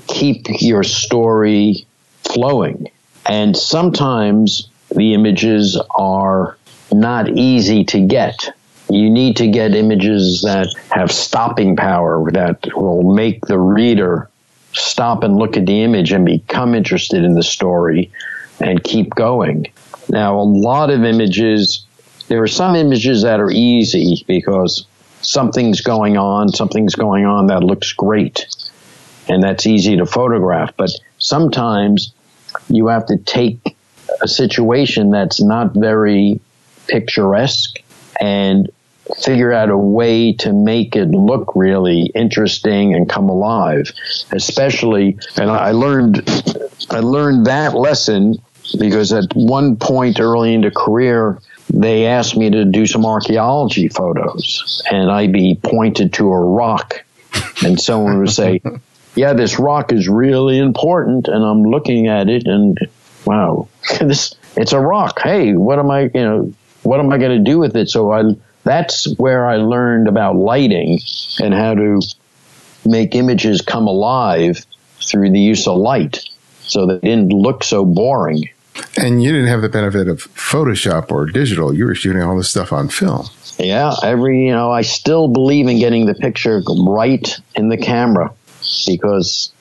keep 0.06 0.46
your 0.62 0.84
story 0.84 1.88
flowing. 2.24 2.92
And 3.26 3.58
sometimes 3.58 4.70
the 4.96 5.16
images 5.16 5.82
are 5.90 6.56
not 6.92 7.30
easy 7.30 7.84
to 7.86 8.00
get 8.00 8.52
you 8.90 9.10
need 9.10 9.38
to 9.38 9.48
get 9.48 9.76
images 9.76 10.42
that 10.44 10.74
have 10.92 11.12
stopping 11.12 11.76
power 11.76 12.32
that 12.32 12.68
will 12.76 13.14
make 13.14 13.46
the 13.46 13.60
reader 13.60 14.30
stop 14.74 15.24
and 15.24 15.38
look 15.38 15.58
at 15.58 15.66
the 15.66 15.84
image 15.84 16.12
and 16.12 16.26
become 16.26 16.74
interested 16.76 17.24
in 17.24 17.34
the 17.34 17.44
story 17.44 18.12
and 18.60 18.84
keep 18.84 19.14
going. 19.16 19.68
Now, 20.10 20.40
a 20.40 20.44
lot 20.44 20.90
of 20.90 21.04
images, 21.04 21.86
there 22.28 22.42
are 22.42 22.48
some 22.48 22.76
images 22.76 23.24
that 23.24 23.40
are 23.40 23.52
easy 23.52 24.24
because 24.28 24.86
something's 25.22 25.82
going 25.82 26.18
on, 26.18 26.50
something's 26.50 26.96
going 26.96 27.26
on 27.26 27.48
that 27.48 27.64
looks 27.64 27.92
great 27.92 28.48
and 29.28 29.44
that's 29.44 29.68
easy 29.68 29.98
to 29.98 30.06
photograph. 30.06 30.74
But 30.78 30.92
sometimes 31.18 32.14
you 32.70 32.88
have 32.88 33.06
to 33.08 33.18
take 33.18 33.76
a 34.22 34.28
situation 34.28 35.12
that's 35.12 35.42
not 35.42 35.74
very 35.74 36.40
picturesque 36.88 37.80
and 38.20 38.70
figure 39.24 39.52
out 39.52 39.70
a 39.70 39.78
way 39.78 40.34
to 40.34 40.54
make 40.54 40.96
it 40.96 41.10
look 41.10 41.54
really 41.56 42.12
interesting 42.16 42.94
and 42.94 43.10
come 43.10 43.30
alive. 43.30 43.92
Especially, 44.32 45.18
and 45.36 45.50
I 45.50 45.72
learned, 45.72 46.28
I 46.90 47.00
learned 47.00 47.46
that 47.48 47.76
lesson 47.76 48.42
because 48.78 49.14
at 49.14 49.34
one 49.34 49.78
point 49.78 50.20
early 50.20 50.54
in 50.54 50.62
the 50.62 50.72
career, 50.72 51.40
they 51.70 52.06
asked 52.06 52.36
me 52.36 52.50
to 52.50 52.66
do 52.66 52.86
some 52.86 53.06
archaeology 53.06 53.88
photos 53.90 54.82
and 54.90 55.12
I'd 55.12 55.34
be 55.34 55.60
pointed 55.62 56.14
to 56.14 56.32
a 56.32 56.40
rock 56.40 57.04
and 57.64 57.80
someone 57.80 58.20
would 58.20 58.32
say, 58.32 58.62
yeah, 59.16 59.34
this 59.34 59.60
rock 59.60 59.92
is 59.92 60.08
really 60.08 60.60
important. 60.60 61.28
And 61.28 61.44
I'm 61.44 61.64
looking 61.64 62.08
at 62.08 62.30
it 62.30 62.48
and 62.48 62.78
wow, 63.26 63.68
this, 64.00 64.36
it's 64.56 64.74
a 64.74 64.80
rock. 64.80 65.20
Hey, 65.22 65.54
what 65.54 65.80
am 65.80 65.92
I, 65.92 66.04
you 66.14 66.24
know, 66.24 66.54
what 66.84 67.00
am 67.00 67.12
I 67.12 67.18
going 67.18 67.38
to 67.38 67.52
do 67.52 67.60
with 67.60 67.76
it? 67.76 67.90
So 67.90 68.12
I 68.12 68.24
that's 68.68 69.08
where 69.18 69.46
I 69.46 69.58
learned 69.58 70.08
about 70.08 70.36
lighting 70.36 71.00
and 71.40 71.54
how 71.54 71.76
to 71.76 72.02
make 72.86 73.16
images 73.16 73.62
come 73.62 73.88
alive 73.88 74.66
through 75.02 75.32
the 75.32 75.40
use 75.40 75.68
of 75.68 75.78
light 75.78 76.24
so 76.62 76.86
that 76.88 76.96
it 76.96 77.02
didn't 77.02 77.30
look 77.30 77.64
so 77.64 77.86
boring. 77.86 78.50
And 78.98 79.24
you 79.24 79.32
didn't 79.32 79.48
have 79.48 79.62
the 79.62 79.70
benefit 79.70 80.08
of 80.08 80.24
Photoshop 80.36 81.12
or 81.12 81.26
digital. 81.26 81.74
You 81.74 81.86
were 81.86 81.96
shooting 81.96 82.22
all 82.22 82.38
this 82.38 82.50
stuff 82.50 82.74
on 82.74 82.90
film. 82.90 83.28
Yeah, 83.58 83.94
every, 84.04 84.46
you 84.46 84.52
know, 84.52 84.72
I 84.72 84.84
still 84.84 85.28
believe 85.28 85.68
in 85.68 85.80
getting 85.80 86.06
the 86.06 86.14
picture 86.14 86.62
right 86.68 87.40
in 87.56 87.70
the 87.70 87.78
camera 87.78 88.34
because 88.86 89.52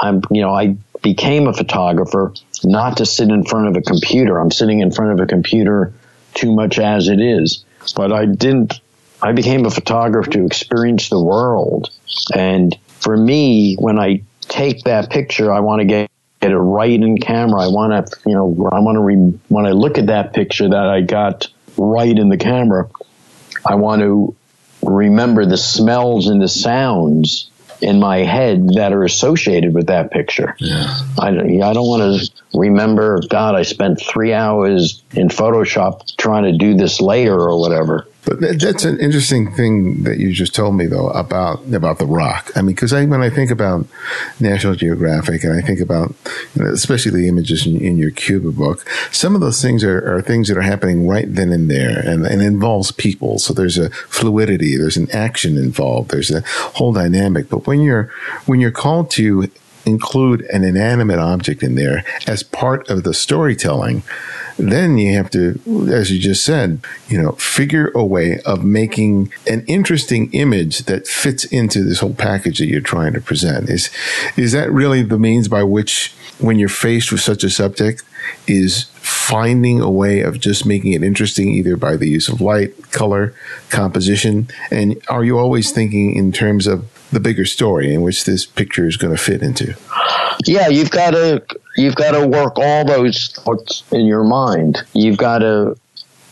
I'm, 0.00 0.22
you 0.30 0.40
know, 0.40 0.50
I 0.50 0.76
became 1.02 1.46
a 1.46 1.52
photographer 1.52 2.32
not 2.64 2.96
to 2.96 3.06
sit 3.06 3.28
in 3.28 3.44
front 3.44 3.68
of 3.68 3.76
a 3.76 3.82
computer. 3.82 4.40
I'm 4.40 4.50
sitting 4.50 4.80
in 4.80 4.90
front 4.90 5.12
of 5.12 5.20
a 5.20 5.26
computer 5.26 5.92
too 6.34 6.52
much 6.52 6.78
as 6.80 7.08
it 7.08 7.20
is 7.20 7.64
but 7.92 8.12
I 8.12 8.26
didn't. 8.26 8.80
I 9.20 9.32
became 9.32 9.66
a 9.66 9.70
photographer 9.70 10.30
to 10.30 10.46
experience 10.46 11.08
the 11.08 11.22
world, 11.22 11.90
and 12.34 12.76
for 13.00 13.16
me, 13.16 13.74
when 13.76 13.98
I 13.98 14.22
take 14.42 14.84
that 14.84 15.10
picture, 15.10 15.52
I 15.52 15.60
want 15.60 15.80
to 15.80 15.86
get 15.86 16.10
get 16.40 16.52
it 16.52 16.56
right 16.56 16.90
in 16.90 17.18
camera. 17.18 17.60
I 17.60 17.68
want 17.68 18.06
to, 18.06 18.18
you 18.28 18.34
know, 18.34 18.70
I 18.72 18.80
want 18.80 18.96
to 18.96 19.00
re- 19.00 19.38
when 19.48 19.66
I 19.66 19.72
look 19.72 19.98
at 19.98 20.06
that 20.06 20.32
picture 20.32 20.68
that 20.68 20.86
I 20.88 21.00
got 21.00 21.48
right 21.76 22.16
in 22.16 22.28
the 22.28 22.36
camera, 22.36 22.88
I 23.66 23.74
want 23.74 24.02
to 24.02 24.36
remember 24.82 25.46
the 25.46 25.56
smells 25.56 26.28
and 26.28 26.40
the 26.40 26.48
sounds 26.48 27.50
in 27.80 28.00
my 28.00 28.18
head 28.18 28.68
that 28.74 28.92
are 28.92 29.04
associated 29.04 29.74
with 29.74 29.86
that 29.86 30.10
picture. 30.10 30.56
Yeah. 30.58 30.98
I, 31.18 31.28
I 31.28 31.72
don't 31.72 31.86
want 31.86 32.20
to 32.20 32.30
remember, 32.54 33.20
God, 33.28 33.54
I 33.54 33.62
spent 33.62 34.00
three 34.00 34.32
hours 34.32 35.02
in 35.12 35.28
Photoshop 35.28 36.16
trying 36.16 36.44
to 36.44 36.56
do 36.56 36.74
this 36.74 37.00
layer 37.00 37.38
or 37.38 37.60
whatever. 37.60 38.06
But 38.28 38.60
that's 38.60 38.84
an 38.84 39.00
interesting 39.00 39.54
thing 39.54 40.02
that 40.02 40.18
you 40.18 40.34
just 40.34 40.54
told 40.54 40.74
me, 40.74 40.84
though, 40.84 41.08
about 41.08 41.64
about 41.72 41.98
the 41.98 42.04
rock. 42.04 42.50
I 42.54 42.60
mean, 42.60 42.74
because 42.74 42.92
when 42.92 43.22
I 43.22 43.30
think 43.30 43.50
about 43.50 43.86
National 44.38 44.74
Geographic 44.74 45.44
and 45.44 45.54
I 45.54 45.62
think 45.62 45.80
about, 45.80 46.14
you 46.54 46.62
know, 46.62 46.70
especially 46.70 47.22
the 47.22 47.26
images 47.26 47.66
in, 47.66 47.80
in, 47.80 47.96
your 47.96 48.10
Cuba 48.10 48.52
book, 48.52 48.86
some 49.10 49.34
of 49.34 49.40
those 49.40 49.62
things 49.62 49.82
are, 49.82 50.16
are, 50.16 50.20
things 50.20 50.48
that 50.48 50.58
are 50.58 50.62
happening 50.62 51.08
right 51.08 51.24
then 51.26 51.52
and 51.52 51.70
there, 51.70 52.00
and, 52.00 52.26
and 52.26 52.42
involves 52.42 52.92
people. 52.92 53.38
So 53.38 53.54
there's 53.54 53.78
a 53.78 53.88
fluidity, 53.88 54.76
there's 54.76 54.98
an 54.98 55.10
action 55.10 55.56
involved, 55.56 56.10
there's 56.10 56.30
a 56.30 56.42
whole 56.74 56.92
dynamic. 56.92 57.48
But 57.48 57.66
when 57.66 57.80
you're 57.80 58.12
when 58.44 58.60
you're 58.60 58.70
called 58.70 59.10
to 59.12 59.48
include 59.88 60.42
an 60.42 60.62
inanimate 60.62 61.18
object 61.18 61.62
in 61.62 61.74
there 61.74 62.04
as 62.26 62.42
part 62.42 62.88
of 62.88 63.02
the 63.02 63.14
storytelling, 63.14 64.02
then 64.58 64.98
you 64.98 65.14
have 65.14 65.30
to, 65.30 65.60
as 65.90 66.10
you 66.10 66.18
just 66.18 66.44
said, 66.44 66.80
you 67.08 67.20
know, 67.20 67.32
figure 67.32 67.90
a 67.94 68.04
way 68.04 68.40
of 68.40 68.64
making 68.64 69.32
an 69.46 69.64
interesting 69.66 70.32
image 70.32 70.80
that 70.80 71.06
fits 71.06 71.44
into 71.44 71.84
this 71.84 72.00
whole 72.00 72.14
package 72.14 72.58
that 72.58 72.66
you're 72.66 72.80
trying 72.80 73.12
to 73.12 73.20
present. 73.20 73.70
Is 73.70 73.90
is 74.36 74.52
that 74.52 74.70
really 74.72 75.02
the 75.02 75.18
means 75.18 75.48
by 75.48 75.62
which, 75.62 76.12
when 76.38 76.58
you're 76.58 76.68
faced 76.68 77.12
with 77.12 77.20
such 77.20 77.44
a 77.44 77.50
subject, 77.50 78.02
is 78.46 78.84
finding 78.94 79.80
a 79.80 79.90
way 79.90 80.20
of 80.20 80.40
just 80.40 80.66
making 80.66 80.92
it 80.92 81.02
interesting, 81.02 81.48
either 81.48 81.76
by 81.76 81.96
the 81.96 82.08
use 82.08 82.28
of 82.28 82.40
light, 82.40 82.90
color, 82.90 83.34
composition, 83.70 84.48
and 84.70 85.00
are 85.08 85.24
you 85.24 85.38
always 85.38 85.70
thinking 85.70 86.16
in 86.16 86.32
terms 86.32 86.66
of 86.66 86.84
the 87.10 87.20
bigger 87.20 87.44
story 87.44 87.92
in 87.92 88.02
which 88.02 88.24
this 88.24 88.46
picture 88.46 88.86
is 88.86 88.96
going 88.96 89.14
to 89.14 89.22
fit 89.22 89.42
into? 89.42 89.74
Yeah, 90.44 90.68
you've 90.68 90.90
got 90.90 91.12
to 91.12 91.42
you've 91.76 91.94
got 91.94 92.12
to 92.12 92.26
work 92.26 92.58
all 92.58 92.84
those 92.84 93.28
thoughts 93.28 93.82
in 93.90 94.06
your 94.06 94.24
mind. 94.24 94.82
You've 94.92 95.16
got 95.16 95.38
to 95.38 95.76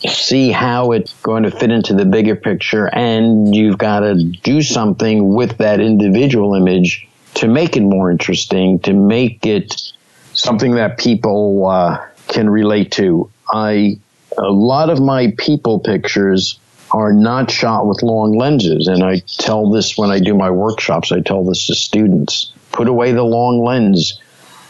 see 0.09 0.51
how 0.51 0.93
it's 0.93 1.13
going 1.23 1.43
to 1.45 1.51
fit 1.51 1.71
into 1.71 1.95
the 1.95 2.05
bigger 2.05 2.37
picture, 2.37 2.87
and 2.95 3.55
you've 3.55 3.79
got 3.79 4.01
to 4.01 4.15
do 4.15 4.63
something 4.63 5.35
with 5.35 5.59
that 5.59 5.81
individual 5.81 6.55
image 6.55 7.09
to 7.35 7.49
make 7.49 7.77
it 7.77 7.83
more 7.83 8.11
interesting, 8.11 8.79
to 8.81 8.93
make 8.93 9.45
it 9.47 9.93
something 10.33 10.75
that 10.75 10.99
people 10.99 11.67
uh, 11.67 12.05
can 12.29 12.49
relate 12.49 12.93
to. 12.93 13.31
I 13.51 13.99
a 14.39 14.51
lot 14.51 14.91
of 14.91 15.01
my 15.01 15.33
people 15.39 15.81
pictures 15.81 16.59
are 16.91 17.13
not 17.13 17.51
shot 17.51 17.87
with 17.87 18.03
long 18.03 18.37
lenses. 18.37 18.87
And 18.87 19.03
I 19.03 19.23
tell 19.27 19.71
this 19.71 19.97
when 19.97 20.11
I 20.11 20.21
do 20.21 20.35
my 20.35 20.51
workshops, 20.51 21.13
I 21.13 21.21
tell 21.21 21.45
this 21.45 21.67
to 21.67 21.75
students. 21.75 22.53
Put 22.73 22.89
away 22.89 23.13
the 23.13 23.23
long 23.23 23.63
lens. 23.63 24.21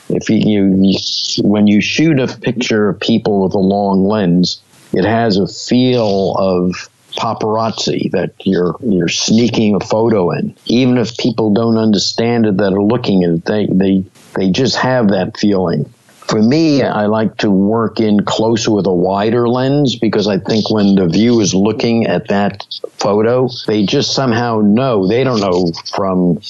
If 0.09 0.31
you, 0.31 0.37
you, 0.37 0.99
when 1.43 1.67
you 1.67 1.81
shoot 1.81 2.21
a 2.21 2.29
picture 2.29 2.89
of 2.89 3.01
people 3.01 3.43
with 3.45 3.55
a 3.55 3.59
long 3.59 4.07
lens, 4.07 4.61
it 4.93 5.05
has 5.05 5.37
a 5.37 5.49
feel 5.49 6.35
of 6.39 6.89
paparazzi 7.17 8.11
that 8.13 8.35
you're 8.45 8.77
you're 8.83 9.09
sneaking 9.09 9.75
a 9.75 9.81
photo 9.81 10.31
in. 10.33 10.55
Even 10.67 10.99
if 10.99 11.17
people 11.17 11.53
don't 11.53 11.79
understand 11.79 12.47
it 12.47 12.59
that 12.59 12.73
are 12.73 12.83
looking 12.83 13.25
at 13.25 13.31
it, 13.31 13.45
they 13.45 13.67
they 13.67 14.05
they 14.37 14.51
just 14.51 14.77
have 14.77 15.09
that 15.09 15.37
feeling. 15.37 15.93
For 16.29 16.43
me, 16.43 16.83
I 16.83 17.07
like 17.07 17.37
to 17.39 17.51
work 17.51 18.01
in 18.01 18.25
closer 18.25 18.73
with 18.73 18.87
a 18.87 18.93
wider 18.93 19.49
lens 19.49 19.97
because 19.97 20.27
I 20.27 20.39
think 20.39 20.71
when 20.71 20.97
the 20.97 21.07
view 21.07 21.41
is 21.41 21.55
looking 21.55 22.07
at 22.07 22.29
that 22.29 22.67
photo, 22.99 23.49
they 23.67 23.87
just 23.87 24.13
somehow 24.13 24.61
know. 24.61 25.07
They 25.07 25.23
don't 25.23 25.41
know 25.41 25.71
from 25.95 26.41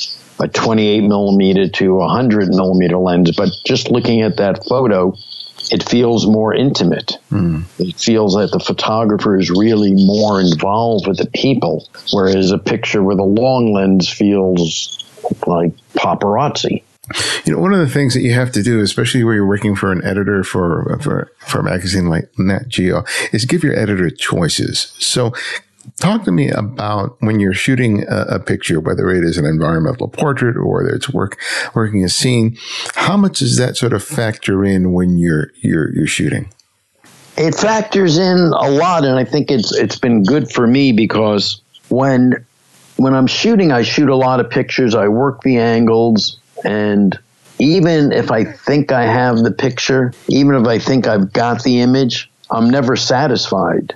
a 0.41 0.49
28 0.49 1.03
millimeter 1.03 1.69
to 1.69 1.95
a 1.97 2.07
100 2.07 2.49
millimeter 2.49 2.97
lens, 2.97 3.37
but 3.37 3.51
just 3.67 3.91
looking 3.91 4.23
at 4.23 4.39
that 4.39 4.67
photo, 4.67 5.15
it 5.71 5.87
feels 5.89 6.27
more 6.27 6.55
intimate. 6.55 7.19
Mm. 7.31 7.65
It 7.79 7.97
feels 7.97 8.35
that 8.35 8.51
the 8.53 8.61
photographer 8.61 9.39
is 9.39 9.51
really 9.51 9.93
more 9.93 10.41
involved 10.41 11.07
with 11.07 11.19
the 11.19 11.27
people, 11.27 11.89
whereas 12.13 12.51
a 12.51 12.59
picture 12.59 13.03
with 13.03 13.19
a 13.19 13.25
long 13.25 13.73
lens 13.73 14.09
feels 14.09 15.05
like 15.47 15.73
paparazzi. 15.95 16.83
You 17.45 17.53
know, 17.53 17.61
one 17.61 17.73
of 17.73 17.79
the 17.79 17.89
things 17.89 18.15
that 18.15 18.23
you 18.23 18.33
have 18.33 18.51
to 18.53 18.63
do, 18.63 18.81
especially 18.81 19.23
where 19.23 19.35
you're 19.35 19.47
working 19.47 19.77
for 19.77 19.93
an 19.93 20.05
editor 20.05 20.43
for, 20.43 20.99
for, 21.01 21.31
for 21.39 21.61
a 21.61 21.63
magazine 21.63 22.07
like 22.07 22.29
Nat 22.39 22.69
Geo, 22.69 23.05
is 23.33 23.45
give 23.45 23.63
your 23.63 23.79
editor 23.79 24.11
choices. 24.11 24.93
So 24.99 25.33
talk 26.01 26.25
to 26.25 26.33
me 26.33 26.51
about 26.51 27.17
when 27.21 27.41
you're 27.41 27.55
shooting 27.55 28.05
a, 28.09 28.23
a, 28.23 28.41
picture, 28.41 28.81
whether 28.81 29.09
it 29.11 29.25
is 29.25 29.39
an 29.39 29.45
environmental 29.45 30.09
portrait 30.09 30.57
or 30.57 30.67
whether 30.67 30.95
it's 30.95 31.09
work, 31.11 31.39
working 31.75 32.05
a 32.05 32.09
scene. 32.09 32.57
How 32.95 33.17
much 33.17 33.39
does 33.39 33.57
that 33.57 33.77
sort 33.77 33.93
of 33.93 34.03
factor 34.03 34.65
in 34.65 34.93
when 34.93 35.19
you're, 35.19 35.53
you're, 35.61 35.95
you're 35.95 36.07
shooting? 36.07 36.53
It 37.37 37.55
factors 37.55 38.19
in 38.19 38.39
a 38.39 38.71
lot. 38.71 39.05
And 39.05 39.19
I 39.19 39.25
think 39.25 39.51
it's, 39.51 39.75
it's 39.75 39.99
been 39.99 40.23
good 40.23 40.51
for 40.51 40.67
me 40.67 40.93
because 40.93 41.61
when, 41.89 42.45
when 42.97 43.15
I'm 43.15 43.27
shooting, 43.27 43.73
I 43.73 43.83
shoot 43.83 44.09
a 44.09 44.17
lot 44.17 44.41
of 44.41 44.51
pictures. 44.51 44.95
I 44.95 45.09
work 45.09 45.43
the 45.43 45.59
angles. 45.59 46.39
And 46.65 47.19
even 47.59 48.13
if 48.13 48.31
I 48.31 48.45
think 48.45 48.93
I 48.93 49.05
have 49.05 49.39
the 49.39 49.51
picture, 49.51 50.13
even 50.29 50.55
if 50.55 50.67
I 50.67 50.79
think 50.79 51.07
I've 51.07 51.33
got 51.33 51.63
the 51.63 51.81
image, 51.81 52.31
I'm 52.51 52.71
never 52.71 52.97
satisfied. 52.97 53.95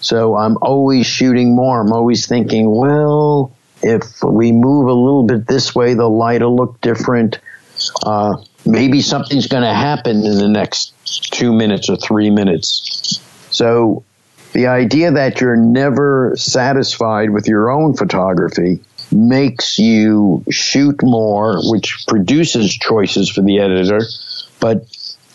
So 0.00 0.36
I'm 0.36 0.58
always 0.60 1.06
shooting 1.06 1.54
more. 1.54 1.80
I'm 1.80 1.92
always 1.92 2.26
thinking, 2.26 2.70
well, 2.70 3.52
if 3.82 4.22
we 4.22 4.52
move 4.52 4.88
a 4.88 4.92
little 4.92 5.22
bit 5.22 5.46
this 5.46 5.74
way, 5.74 5.94
the 5.94 6.08
light 6.08 6.42
will 6.42 6.56
look 6.56 6.80
different. 6.80 7.38
Uh, 8.02 8.36
maybe 8.66 9.00
something's 9.00 9.46
going 9.46 9.62
to 9.62 9.74
happen 9.74 10.24
in 10.24 10.38
the 10.38 10.48
next 10.48 10.92
two 11.32 11.52
minutes 11.52 11.88
or 11.88 11.96
three 11.96 12.30
minutes. 12.30 13.20
So 13.50 14.04
the 14.52 14.66
idea 14.66 15.10
that 15.12 15.40
you're 15.40 15.56
never 15.56 16.32
satisfied 16.36 17.30
with 17.30 17.48
your 17.48 17.70
own 17.70 17.94
photography 17.94 18.80
makes 19.14 19.78
you 19.78 20.44
shoot 20.50 21.02
more, 21.02 21.60
which 21.70 22.04
produces 22.06 22.74
choices 22.74 23.30
for 23.30 23.40
the 23.40 23.60
editor, 23.60 24.00
but 24.60 24.86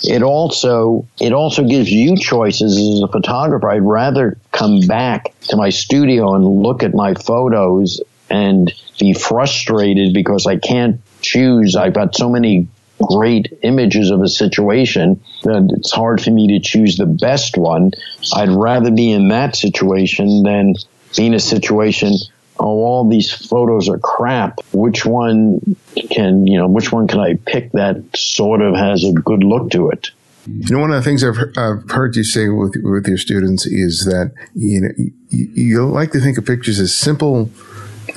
it 0.01 0.23
also 0.23 1.05
it 1.19 1.33
also 1.33 1.63
gives 1.63 1.91
you 1.91 2.17
choices 2.17 2.77
as 2.77 3.01
a 3.01 3.07
photographer. 3.07 3.69
I'd 3.69 3.81
rather 3.81 4.37
come 4.51 4.81
back 4.81 5.33
to 5.49 5.57
my 5.57 5.69
studio 5.69 6.35
and 6.35 6.45
look 6.45 6.83
at 6.83 6.93
my 6.93 7.13
photos 7.13 8.01
and 8.29 8.71
be 8.99 9.13
frustrated 9.13 10.13
because 10.13 10.45
I 10.45 10.57
can't 10.57 11.01
choose. 11.21 11.75
I've 11.75 11.93
got 11.93 12.15
so 12.15 12.29
many 12.29 12.67
great 13.01 13.57
images 13.63 14.11
of 14.11 14.21
a 14.21 14.27
situation 14.27 15.21
that 15.43 15.73
it's 15.77 15.91
hard 15.91 16.21
for 16.21 16.31
me 16.31 16.59
to 16.59 16.59
choose 16.59 16.97
the 16.97 17.05
best 17.05 17.57
one. 17.57 17.91
I'd 18.35 18.49
rather 18.49 18.91
be 18.91 19.11
in 19.11 19.29
that 19.29 19.55
situation 19.55 20.43
than 20.43 20.75
be 21.15 21.27
in 21.27 21.33
a 21.33 21.39
situation 21.39 22.11
oh, 22.59 22.83
all 22.83 23.07
these 23.07 23.31
photos 23.31 23.89
are 23.89 23.97
crap. 23.99 24.59
Which 24.71 25.05
one 25.05 25.75
can, 26.11 26.45
you 26.45 26.57
know, 26.57 26.67
which 26.67 26.91
one 26.91 27.07
can 27.07 27.19
I 27.19 27.35
pick 27.45 27.71
that 27.73 28.03
sort 28.15 28.61
of 28.61 28.75
has 28.75 29.03
a 29.03 29.13
good 29.13 29.43
look 29.43 29.71
to 29.71 29.89
it? 29.89 30.11
You 30.47 30.75
know, 30.75 30.81
one 30.81 30.91
of 30.91 30.95
the 30.95 31.07
things 31.07 31.23
I've, 31.23 31.37
I've 31.57 31.89
heard 31.91 32.15
you 32.15 32.23
say 32.23 32.49
with, 32.49 32.75
with 32.81 33.07
your 33.07 33.17
students 33.17 33.65
is 33.65 34.05
that, 34.05 34.31
you 34.55 34.81
know, 34.81 34.89
you, 34.97 35.11
you 35.29 35.85
like 35.85 36.11
to 36.13 36.19
think 36.19 36.37
of 36.37 36.45
pictures 36.45 36.79
as 36.79 36.95
simple, 36.95 37.51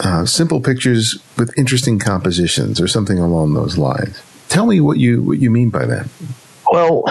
uh, 0.00 0.24
simple 0.24 0.60
pictures 0.60 1.18
with 1.36 1.56
interesting 1.58 1.98
compositions 1.98 2.80
or 2.80 2.88
something 2.88 3.18
along 3.18 3.54
those 3.54 3.76
lines. 3.76 4.22
Tell 4.48 4.66
me 4.66 4.80
what 4.80 4.98
you, 4.98 5.22
what 5.22 5.40
you 5.40 5.50
mean 5.50 5.70
by 5.70 5.84
that. 5.84 6.08
Well, 6.70 7.04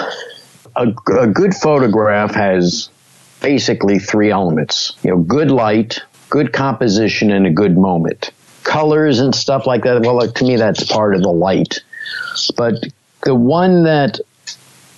a, 0.76 0.88
a 1.20 1.28
good 1.28 1.54
photograph 1.54 2.34
has 2.34 2.90
basically 3.42 4.00
three 4.00 4.32
elements. 4.32 4.96
You 5.04 5.12
know, 5.12 5.18
good 5.18 5.52
light, 5.52 6.00
good 6.32 6.54
composition 6.54 7.30
and 7.30 7.46
a 7.46 7.52
good 7.52 7.78
moment. 7.78 8.32
Colors 8.64 9.20
and 9.20 9.36
stuff 9.36 9.68
like 9.68 9.84
that, 9.84 10.02
well, 10.02 10.26
to 10.28 10.44
me, 10.44 10.56
that's 10.56 10.84
part 10.86 11.14
of 11.14 11.22
the 11.22 11.30
light. 11.30 11.80
But 12.56 12.76
the 13.24 13.36
one 13.36 13.84
that 13.84 14.20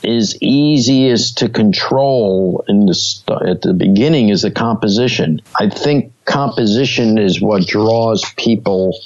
is 0.04 0.38
easiest 0.42 1.40
to 1.40 1.50
control 1.50 2.64
in 2.68 2.86
the 2.86 2.94
st- 2.94 3.42
at 3.48 3.62
the 3.62 3.74
beginning 3.74 4.30
is 4.30 4.44
the 4.44 4.52
composition. 4.52 5.42
I 5.60 5.70
think 5.70 6.14
composition 6.26 7.18
is 7.18 7.42
what 7.42 7.66
draws 7.66 8.24
people 8.36 9.00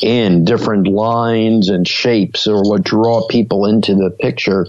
in. 0.00 0.44
Different 0.44 0.86
lines 0.86 1.68
and 1.68 1.88
shapes 1.88 2.46
or 2.46 2.62
what 2.62 2.84
draw 2.84 3.26
people 3.26 3.66
into 3.66 3.94
the 3.94 4.10
picture. 4.10 4.66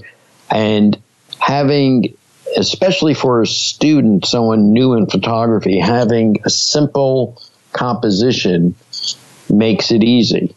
And 0.50 0.98
having 1.40 2.16
especially 2.56 3.14
for 3.14 3.42
a 3.42 3.48
student, 3.48 4.26
someone 4.26 4.74
new 4.74 4.94
in 4.94 5.08
photography, 5.08 5.80
having 5.80 6.38
a 6.46 6.50
simple 6.50 7.42
composition 7.72 8.76
makes 9.50 9.92
it 9.92 10.04
easy. 10.04 10.56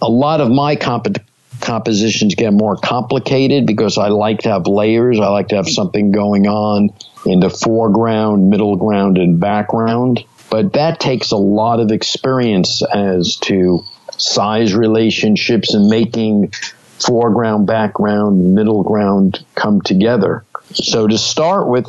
A 0.00 0.08
lot 0.08 0.40
of 0.40 0.50
my 0.50 0.76
comp- 0.76 1.18
compositions 1.60 2.34
get 2.34 2.52
more 2.52 2.76
complicated 2.76 3.66
because 3.66 3.98
I 3.98 4.08
like 4.08 4.40
to 4.40 4.50
have 4.50 4.66
layers. 4.66 5.18
I 5.20 5.28
like 5.28 5.48
to 5.48 5.56
have 5.56 5.68
something 5.68 6.12
going 6.12 6.46
on 6.46 6.90
in 7.24 7.40
the 7.40 7.50
foreground, 7.50 8.50
middle 8.50 8.76
ground, 8.76 9.16
and 9.18 9.40
background. 9.40 10.24
But 10.50 10.74
that 10.74 11.00
takes 11.00 11.30
a 11.30 11.36
lot 11.36 11.80
of 11.80 11.90
experience 11.90 12.82
as 12.82 13.36
to 13.42 13.84
size 14.18 14.74
relationships 14.74 15.72
and 15.72 15.88
making 15.88 16.52
foreground, 16.98 17.66
background, 17.66 18.54
middle 18.54 18.82
ground 18.82 19.44
come 19.54 19.80
together. 19.80 20.44
So 20.74 21.06
to 21.06 21.18
start 21.18 21.68
with, 21.68 21.86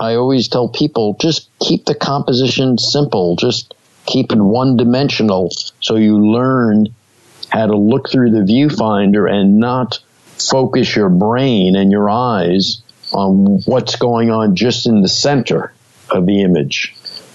I 0.00 0.14
always 0.14 0.48
tell 0.48 0.68
people 0.68 1.16
just 1.20 1.48
keep 1.60 1.84
the 1.84 1.94
composition 1.94 2.78
simple. 2.78 3.36
Just 3.36 3.74
keep 4.06 4.32
it 4.32 4.38
one 4.38 4.76
dimensional 4.76 5.50
so 5.80 5.96
you 5.96 6.18
learn 6.18 6.88
how 7.50 7.66
to 7.66 7.76
look 7.76 8.10
through 8.10 8.30
the 8.30 8.40
viewfinder 8.40 9.30
and 9.30 9.58
not 9.58 9.98
focus 10.50 10.94
your 10.94 11.08
brain 11.08 11.76
and 11.76 11.90
your 11.90 12.10
eyes 12.10 12.82
on 13.12 13.60
what's 13.64 13.96
going 13.96 14.30
on 14.30 14.56
just 14.56 14.86
in 14.86 15.02
the 15.02 15.08
center 15.08 15.72
of 16.10 16.26
the 16.26 16.42
image. 16.42 16.94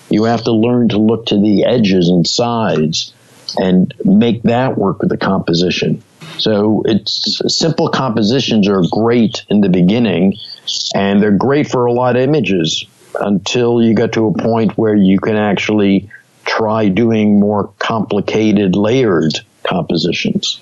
You 0.09 0.25
have 0.25 0.43
to 0.43 0.51
learn 0.51 0.89
to 0.89 0.97
look 0.97 1.27
to 1.27 1.39
the 1.39 1.65
edges 1.65 2.09
and 2.09 2.27
sides 2.27 3.13
and 3.57 3.93
make 4.03 4.43
that 4.43 4.77
work 4.77 4.99
with 4.99 5.09
the 5.09 5.17
composition. 5.17 6.03
So 6.39 6.83
it's 6.85 7.41
simple 7.47 7.89
compositions 7.89 8.67
are 8.67 8.81
great 8.89 9.45
in 9.49 9.61
the 9.61 9.69
beginning 9.69 10.37
and 10.95 11.21
they're 11.21 11.31
great 11.31 11.69
for 11.69 11.85
a 11.85 11.93
lot 11.93 12.15
of 12.15 12.21
images 12.21 12.85
until 13.19 13.81
you 13.81 13.93
get 13.93 14.13
to 14.13 14.27
a 14.27 14.33
point 14.33 14.77
where 14.77 14.95
you 14.95 15.19
can 15.19 15.35
actually 15.35 16.09
try 16.45 16.87
doing 16.87 17.39
more 17.39 17.71
complicated 17.79 18.75
layered 18.75 19.39
compositions. 19.63 20.61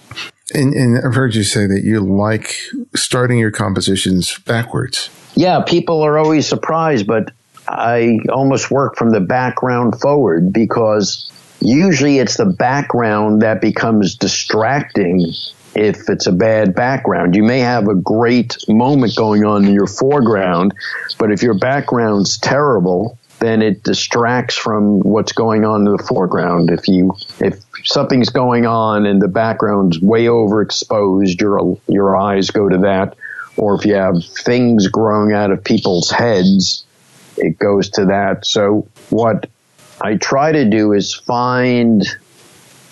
And, 0.54 0.74
and, 0.74 1.06
I've 1.06 1.14
heard 1.14 1.36
you 1.36 1.44
say 1.44 1.68
that 1.68 1.84
you 1.84 2.00
like 2.00 2.56
starting 2.96 3.38
your 3.38 3.52
compositions 3.52 4.40
backwards. 4.40 5.10
Yeah, 5.36 5.62
people 5.62 6.02
are 6.04 6.18
always 6.18 6.48
surprised, 6.48 7.06
but 7.06 7.32
I 7.68 8.20
almost 8.30 8.72
work 8.72 8.96
from 8.96 9.12
the 9.12 9.20
background 9.20 10.00
forward 10.00 10.54
because 10.54 11.30
usually 11.60 12.20
it's 12.20 12.38
the 12.38 12.46
background 12.46 13.42
that 13.42 13.60
becomes 13.60 14.16
distracting 14.16 15.34
if 15.78 16.10
it's 16.10 16.26
a 16.26 16.32
bad 16.32 16.74
background. 16.74 17.36
You 17.36 17.44
may 17.44 17.60
have 17.60 17.88
a 17.88 17.94
great 17.94 18.58
moment 18.68 19.16
going 19.16 19.46
on 19.46 19.66
in 19.66 19.74
your 19.74 19.86
foreground, 19.86 20.74
but 21.20 21.32
if 21.32 21.44
your 21.44 21.54
background's 21.54 22.40
terrible, 22.40 23.20
then 23.40 23.62
it 23.62 23.84
distracts 23.84 24.56
from 24.56 25.02
what's 25.02 25.34
going 25.34 25.66
on 25.66 25.86
in 25.86 25.96
the 25.96 26.04
foreground. 26.04 26.72
If 26.72 26.88
you 26.88 27.16
if 27.40 27.64
something's 27.84 28.30
going 28.30 28.66
on 28.66 29.06
and 29.06 29.22
the 29.22 29.28
background's 29.28 30.02
way 30.02 30.26
overexposed, 30.26 31.40
your 31.40 31.80
your 31.88 32.18
eyes 32.18 32.50
go 32.50 32.68
to 32.68 32.80
that. 32.80 33.16
Or 33.56 33.76
if 33.76 33.86
you 33.86 33.94
have 33.94 34.24
things 34.24 34.88
growing 34.88 35.34
out 35.34 35.52
of 35.52 35.64
people's 35.64 36.10
heads, 36.10 36.86
it 37.38 37.60
goes 37.60 37.90
to 37.92 38.06
that. 38.06 38.46
So 38.46 38.88
what 39.10 39.48
I 40.02 40.16
try 40.16 40.52
to 40.52 40.66
do 40.66 40.94
is 40.94 41.14
find 41.14 42.04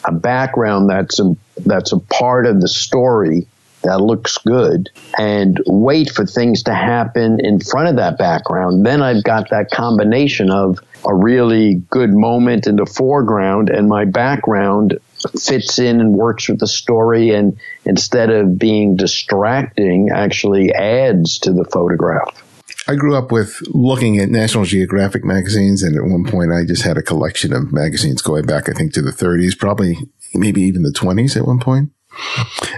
a 0.07 0.11
background 0.11 0.89
that's 0.89 1.19
a, 1.19 1.35
that's 1.57 1.91
a 1.91 1.99
part 1.99 2.45
of 2.45 2.61
the 2.61 2.67
story 2.67 3.47
that 3.85 4.01
looks 4.01 4.39
good 4.39 4.89
and 5.17 5.61
wait 5.65 6.09
for 6.09 6.25
things 6.25 6.63
to 6.63 6.73
happen 6.73 7.39
in 7.39 7.59
front 7.59 7.87
of 7.87 7.95
that 7.97 8.17
background. 8.17 8.85
Then 8.85 9.01
I've 9.01 9.23
got 9.23 9.51
that 9.51 9.69
combination 9.71 10.49
of 10.49 10.79
a 11.05 11.13
really 11.13 11.75
good 11.75 12.11
moment 12.11 12.67
in 12.67 12.77
the 12.77 12.85
foreground 12.85 13.69
and 13.69 13.87
my 13.87 14.05
background 14.05 14.99
fits 15.39 15.79
in 15.79 16.01
and 16.01 16.13
works 16.13 16.49
with 16.49 16.59
the 16.59 16.67
story 16.67 17.31
and 17.31 17.57
instead 17.85 18.29
of 18.29 18.57
being 18.57 18.95
distracting 18.95 20.09
actually 20.11 20.73
adds 20.73 21.39
to 21.39 21.53
the 21.53 21.65
photograph. 21.65 22.44
I 22.87 22.95
grew 22.95 23.15
up 23.15 23.31
with 23.31 23.61
looking 23.67 24.19
at 24.19 24.29
National 24.29 24.63
Geographic 24.63 25.23
magazines, 25.25 25.81
and 25.81 25.95
at 25.95 26.03
one 26.03 26.23
point 26.23 26.51
I 26.51 26.65
just 26.65 26.83
had 26.83 26.97
a 26.97 27.03
collection 27.03 27.51
of 27.51 27.73
magazines 27.73 28.21
going 28.21 28.45
back, 28.45 28.69
I 28.69 28.73
think, 28.73 28.93
to 28.93 29.01
the 29.01 29.11
30s, 29.11 29.57
probably 29.57 29.97
maybe 30.33 30.61
even 30.61 30.83
the 30.83 30.91
20s 30.91 31.35
at 31.35 31.47
one 31.47 31.59
point. 31.59 31.89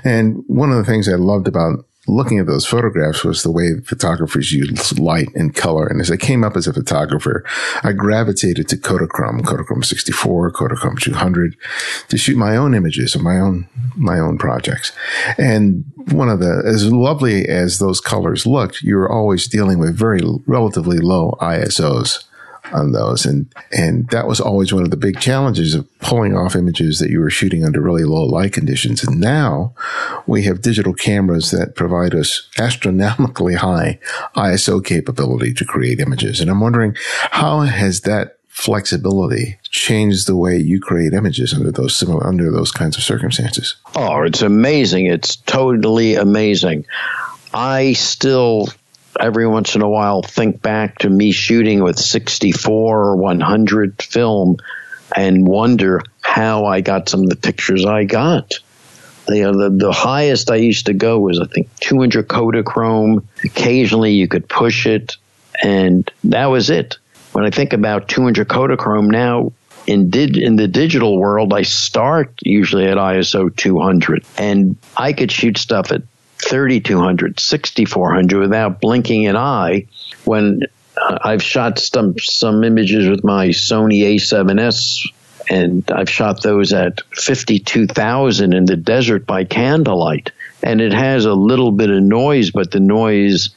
And 0.03 0.43
one 0.47 0.71
of 0.71 0.77
the 0.77 0.85
things 0.85 1.09
I 1.09 1.15
loved 1.15 1.47
about 1.47 1.85
looking 2.07 2.39
at 2.39 2.45
those 2.45 2.65
photographs 2.65 3.23
was 3.23 3.43
the 3.43 3.51
way 3.51 3.79
photographers 3.81 4.51
use 4.51 4.97
light 4.97 5.29
and 5.35 5.55
color. 5.55 5.87
And 5.87 5.99
as 5.99 6.09
I 6.09 6.17
came 6.17 6.43
up 6.43 6.55
as 6.55 6.67
a 6.67 6.73
photographer, 6.73 7.43
I 7.83 7.91
gravitated 7.91 8.67
to 8.69 8.77
Kodachrome, 8.77 9.41
Kodachrome 9.41 9.83
64, 9.83 10.51
Kodachrome 10.53 10.99
200 10.99 11.55
to 12.09 12.17
shoot 12.17 12.37
my 12.37 12.55
own 12.55 12.73
images 12.73 13.15
of 13.15 13.21
my 13.21 13.39
own, 13.39 13.67
my 13.95 14.19
own 14.19 14.37
projects. 14.37 14.91
And 15.37 15.85
one 16.11 16.29
of 16.29 16.39
the, 16.39 16.63
as 16.65 16.91
lovely 16.91 17.47
as 17.47 17.79
those 17.79 17.99
colors 17.99 18.45
looked, 18.45 18.81
you 18.81 18.95
were 18.95 19.11
always 19.11 19.47
dealing 19.47 19.79
with 19.79 19.95
very 19.95 20.21
relatively 20.45 20.99
low 20.99 21.37
ISOs 21.41 22.23
on 22.71 22.91
those. 22.91 23.25
And, 23.25 23.53
and 23.71 24.09
that 24.09 24.27
was 24.27 24.39
always 24.39 24.73
one 24.73 24.83
of 24.83 24.91
the 24.91 24.97
big 24.97 25.19
challenges 25.19 25.73
of 25.73 25.87
pulling 25.99 26.35
off 26.35 26.55
images 26.55 26.99
that 26.99 27.09
you 27.09 27.19
were 27.19 27.29
shooting 27.29 27.65
under 27.65 27.81
really 27.81 28.03
low 28.03 28.23
light 28.23 28.53
conditions. 28.53 29.03
And 29.03 29.19
now 29.19 29.73
we 30.25 30.43
have 30.43 30.61
digital 30.61 30.93
cameras 30.93 31.51
that 31.51 31.75
provide 31.75 32.13
us 32.13 32.49
astronomically 32.57 33.55
high 33.55 33.99
ISO 34.35 34.83
capability 34.83 35.53
to 35.53 35.65
create 35.65 35.99
images. 35.99 36.39
And 36.39 36.49
I'm 36.49 36.61
wondering 36.61 36.95
how 37.31 37.61
has 37.61 38.01
that 38.01 38.37
flexibility 38.57 39.59
changed 39.69 40.25
the 40.25 40.35
way 40.35 40.57
you 40.57 40.81
create 40.81 41.13
images 41.13 41.53
under 41.53 41.71
those 41.71 41.95
similar 41.95 42.25
under 42.25 42.51
those 42.51 42.71
kinds 42.71 42.97
of 42.97 43.03
circumstances? 43.03 43.75
Oh, 43.95 44.23
it's 44.23 44.41
amazing. 44.41 45.05
It's 45.05 45.35
totally 45.35 46.15
amazing. 46.15 46.87
I 47.53 47.93
still 47.93 48.67
every 49.19 49.47
once 49.47 49.75
in 49.75 49.81
a 49.81 49.89
while 49.89 50.21
think 50.21 50.61
back 50.61 50.99
to 50.99 51.09
me 51.09 51.31
shooting 51.31 51.83
with 51.83 51.97
64 51.99 52.99
or 52.99 53.15
100 53.15 54.01
film 54.01 54.57
and 55.15 55.47
wonder 55.47 56.01
how 56.21 56.65
I 56.65 56.81
got 56.81 57.09
some 57.09 57.23
of 57.23 57.29
the 57.29 57.35
pictures 57.35 57.85
I 57.85 58.03
got. 58.03 58.53
You 59.29 59.51
know, 59.51 59.69
the, 59.69 59.85
the 59.85 59.91
highest 59.91 60.51
I 60.51 60.55
used 60.55 60.85
to 60.85 60.93
go 60.93 61.19
was, 61.19 61.39
I 61.39 61.45
think, 61.45 61.69
200 61.79 62.27
Kodachrome. 62.27 63.25
Occasionally 63.43 64.13
you 64.13 64.27
could 64.27 64.47
push 64.47 64.85
it, 64.85 65.17
and 65.61 66.09
that 66.25 66.45
was 66.45 66.69
it. 66.69 66.97
When 67.33 67.45
I 67.45 67.49
think 67.49 67.73
about 67.73 68.07
200 68.07 68.47
Kodachrome 68.47 69.09
now, 69.09 69.51
in 69.85 70.09
did 70.09 70.37
in 70.37 70.55
the 70.57 70.67
digital 70.67 71.17
world, 71.17 71.53
I 71.53 71.63
start 71.63 72.33
usually 72.41 72.85
at 72.85 72.97
ISO 72.97 73.53
200, 73.55 74.23
and 74.37 74.75
I 74.95 75.13
could 75.13 75.31
shoot 75.31 75.57
stuff 75.57 75.91
at 75.91 76.03
3200, 76.39 77.39
6400 77.39 78.39
without 78.39 78.81
blinking 78.81 79.27
an 79.27 79.35
eye 79.35 79.87
when 80.25 80.63
uh, 80.97 81.17
I've 81.23 81.43
shot 81.43 81.79
some, 81.79 82.17
some 82.19 82.63
images 82.63 83.09
with 83.09 83.23
my 83.23 83.49
Sony 83.49 84.01
A7S 84.15 85.09
and 85.49 85.89
I've 85.91 86.09
shot 86.09 86.43
those 86.43 86.73
at 86.73 87.01
52,000 87.13 88.53
in 88.53 88.65
the 88.65 88.75
desert 88.75 89.25
by 89.25 89.45
candlelight. 89.45 90.31
And 90.63 90.81
it 90.81 90.93
has 90.93 91.25
a 91.25 91.33
little 91.33 91.71
bit 91.71 91.89
of 91.89 92.03
noise, 92.03 92.51
but 92.51 92.71
the 92.71 92.79
noise 92.79 93.51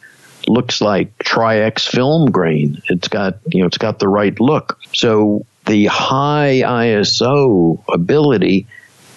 looks 0.47 0.81
like 0.81 1.19
Tri-X 1.19 1.87
film 1.87 2.31
grain. 2.31 2.81
It's 2.89 3.09
got, 3.09 3.39
you 3.47 3.61
know, 3.61 3.67
it's 3.67 3.79
got 3.79 3.99
the 3.99 4.09
right 4.09 4.39
look. 4.39 4.79
So 4.95 5.47
the 5.67 5.87
high 5.87 6.63
ISO 6.65 7.83
ability 7.93 8.67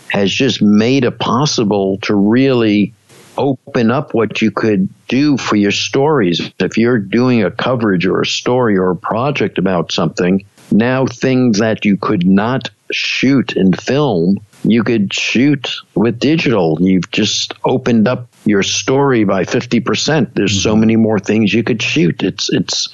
has 0.10 0.32
just 0.32 0.62
made 0.62 1.06
it 1.06 1.19
possible 1.19 1.97
to 2.04 2.15
really 2.15 2.93
open 3.38 3.91
up 3.91 4.13
what 4.13 4.41
you 4.41 4.52
could 4.52 4.89
do 5.08 5.38
for 5.38 5.56
your 5.56 5.72
stories. 5.72 6.52
If 6.60 6.78
you're 6.78 7.00
doing 7.00 7.43
a 7.43 7.52
coverage 7.52 8.06
or 8.06 8.22
a 8.22 8.26
story 8.26 8.78
or 8.78 8.91
a 8.91 8.96
project 8.96 9.58
about 9.58 9.91
something, 9.91 10.46
now 10.72 11.06
things 11.06 11.60
that 11.60 11.86
you 11.86 11.98
could 11.98 12.26
not 12.26 12.69
shoot 12.91 13.56
in 13.56 13.74
film, 13.74 14.39
you 14.63 14.84
could 14.84 15.13
shoot 15.13 15.76
with 15.96 16.19
digital. 16.19 16.78
You've 16.82 17.12
just 17.12 17.54
opened 17.65 18.08
up 18.08 18.28
your 18.46 18.63
story 18.63 19.24
by 19.24 19.43
50%. 19.43 20.34
There's 20.34 20.62
so 20.62 20.72
mm-hmm. 20.72 20.80
many 20.80 20.96
more 20.96 21.19
things 21.19 21.54
you 21.54 21.63
could 21.63 21.82
shoot. 21.82 22.24
It's, 22.24 22.52
it's, 22.52 22.89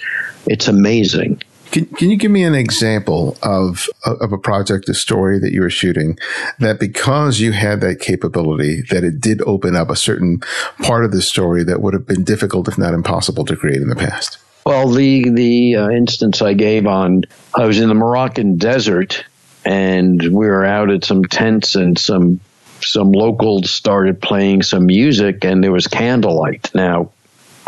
it's 0.46 0.68
amazing. 0.68 1.42
Can, 1.72 1.86
can 1.86 2.10
you 2.10 2.18
give 2.18 2.32
me 2.32 2.44
an 2.44 2.56
example 2.56 3.38
of, 3.44 3.88
of 4.06 4.32
a 4.32 4.38
project, 4.38 4.90
a 4.90 4.94
story 4.94 5.38
that 5.40 5.52
you 5.52 5.62
were 5.62 5.70
shooting 5.70 6.18
that 6.60 6.80
because 6.80 7.40
you 7.40 7.52
had 7.52 7.82
that 7.82 8.00
capability, 8.00 8.82
that 8.90 9.04
it 9.04 9.22
did 9.22 9.42
open 9.44 9.76
up 9.76 9.90
a 9.90 9.96
certain 9.96 10.40
part 10.82 11.06
of 11.06 11.12
the 11.12 11.22
story 11.22 11.64
that 11.64 11.82
would 11.82 11.94
have 11.94 12.08
been 12.08 12.24
difficult, 12.24 12.68
if 12.68 12.78
not 12.78 12.94
impossible 12.94 13.46
to 13.46 13.56
create 13.56 13.82
in 13.82 13.90
the 13.90 13.96
past? 13.96 14.40
Well, 14.66 14.90
the, 14.90 15.30
the 15.30 15.76
uh, 15.76 15.90
instance 15.90 16.42
I 16.42 16.54
gave 16.54 16.88
on, 16.88 17.24
I 17.56 17.66
was 17.66 17.80
in 17.80 17.88
the 17.88 17.96
Moroccan 17.96 18.58
desert 18.58 19.26
and 19.66 20.22
we 20.22 20.48
were 20.48 20.66
out 20.66 20.90
at 20.90 21.04
some 21.04 21.26
tents 21.26 21.76
and 21.76 21.98
some 21.98 22.40
some 22.82 23.12
locals 23.12 23.72
started 23.72 24.22
playing 24.22 24.64
some 24.64 24.86
music 24.86 25.44
and 25.44 25.64
there 25.64 25.72
was 25.72 25.88
candlelight. 25.88 26.72
Now, 26.74 27.12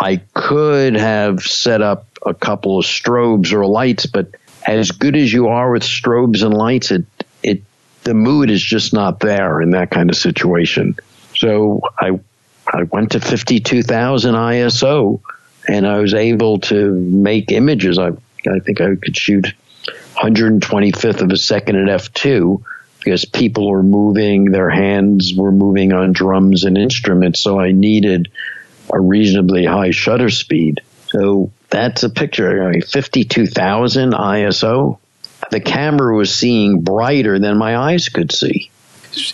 I 0.01 0.17
could 0.33 0.95
have 0.95 1.43
set 1.43 1.83
up 1.83 2.07
a 2.25 2.33
couple 2.33 2.79
of 2.79 2.85
strobes 2.85 3.53
or 3.53 3.67
lights, 3.67 4.07
but 4.07 4.32
as 4.65 4.89
good 4.89 5.15
as 5.15 5.32
you 5.32 5.49
are 5.49 5.71
with 5.71 5.84
strobes 5.84 6.43
and 6.43 6.55
lights, 6.55 6.89
it 6.89 7.05
it 7.43 7.61
the 8.03 8.15
mood 8.15 8.49
is 8.49 8.63
just 8.63 8.93
not 8.93 9.19
there 9.19 9.61
in 9.61 9.71
that 9.71 9.91
kind 9.91 10.09
of 10.09 10.15
situation. 10.15 10.95
So 11.36 11.82
I 11.99 12.19
I 12.65 12.84
went 12.84 13.11
to 13.11 13.19
52,000 13.19 14.34
ISO 14.34 15.21
and 15.67 15.86
I 15.86 15.99
was 15.99 16.15
able 16.15 16.59
to 16.61 16.93
make 16.93 17.51
images. 17.51 17.99
I 17.99 18.07
I 18.07 18.59
think 18.59 18.82
I 18.82 18.95
could 18.95 19.15
shoot 19.15 19.53
125th 20.15 21.21
of 21.21 21.30
a 21.30 21.38
second 21.38 21.76
at 21.76 22.01
f2 22.01 22.63
because 23.03 23.26
people 23.26 23.69
were 23.69 23.84
moving, 23.84 24.45
their 24.45 24.69
hands 24.69 25.34
were 25.36 25.51
moving 25.51 25.93
on 25.93 26.11
drums 26.11 26.63
and 26.63 26.76
instruments. 26.76 27.39
So 27.39 27.59
I 27.59 27.71
needed 27.71 28.30
a 28.93 28.99
reasonably 28.99 29.65
high 29.65 29.91
shutter 29.91 30.29
speed. 30.29 30.81
So 31.07 31.51
that's 31.69 32.03
a 32.03 32.09
picture, 32.09 32.63
I 32.63 32.71
mean, 32.71 32.81
52,000 32.81 34.13
ISO. 34.13 34.97
The 35.49 35.59
camera 35.59 36.15
was 36.15 36.33
seeing 36.33 36.81
brighter 36.81 37.39
than 37.39 37.57
my 37.57 37.77
eyes 37.77 38.09
could 38.09 38.31
see 38.31 38.71